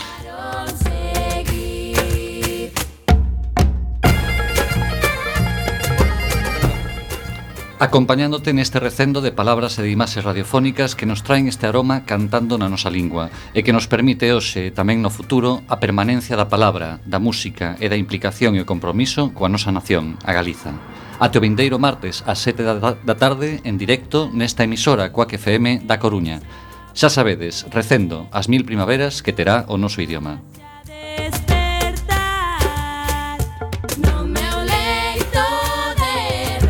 acompañándote 7.80 8.52
neste 8.52 8.76
recendo 8.76 9.24
de 9.24 9.32
palabras 9.32 9.80
e 9.80 9.82
de 9.82 9.88
imaxes 9.88 10.20
radiofónicas 10.20 10.92
que 10.92 11.08
nos 11.08 11.24
traen 11.24 11.48
este 11.48 11.64
aroma 11.64 12.04
cantando 12.04 12.60
na 12.60 12.68
nosa 12.68 12.92
lingua 12.92 13.32
e 13.56 13.64
que 13.64 13.72
nos 13.72 13.88
permite 13.88 14.28
hoxe 14.36 14.68
e 14.68 14.74
tamén 14.76 15.00
no 15.00 15.08
futuro 15.08 15.64
a 15.64 15.80
permanencia 15.80 16.36
da 16.36 16.52
palabra, 16.52 17.00
da 17.08 17.16
música 17.16 17.80
e 17.80 17.88
da 17.88 17.96
implicación 17.96 18.52
e 18.52 18.60
o 18.60 18.68
compromiso 18.68 19.32
coa 19.32 19.48
nosa 19.48 19.72
nación, 19.72 20.20
a 20.28 20.36
Galiza. 20.36 20.76
Ate 21.16 21.40
o 21.40 21.44
vindeiro 21.44 21.80
martes 21.80 22.20
ás 22.28 22.44
7 22.44 22.68
da 23.00 23.16
tarde 23.16 23.64
en 23.64 23.80
directo 23.80 24.28
nesta 24.28 24.68
emisora 24.68 25.08
Coac 25.08 25.40
FM 25.40 25.88
da 25.88 25.96
Coruña. 25.96 26.44
Xa 26.92 27.08
sabedes, 27.08 27.64
recendo 27.72 28.28
as 28.28 28.44
mil 28.52 28.68
primaveras 28.68 29.24
que 29.24 29.32
terá 29.32 29.64
o 29.72 29.80
noso 29.80 30.04
idioma. 30.04 30.44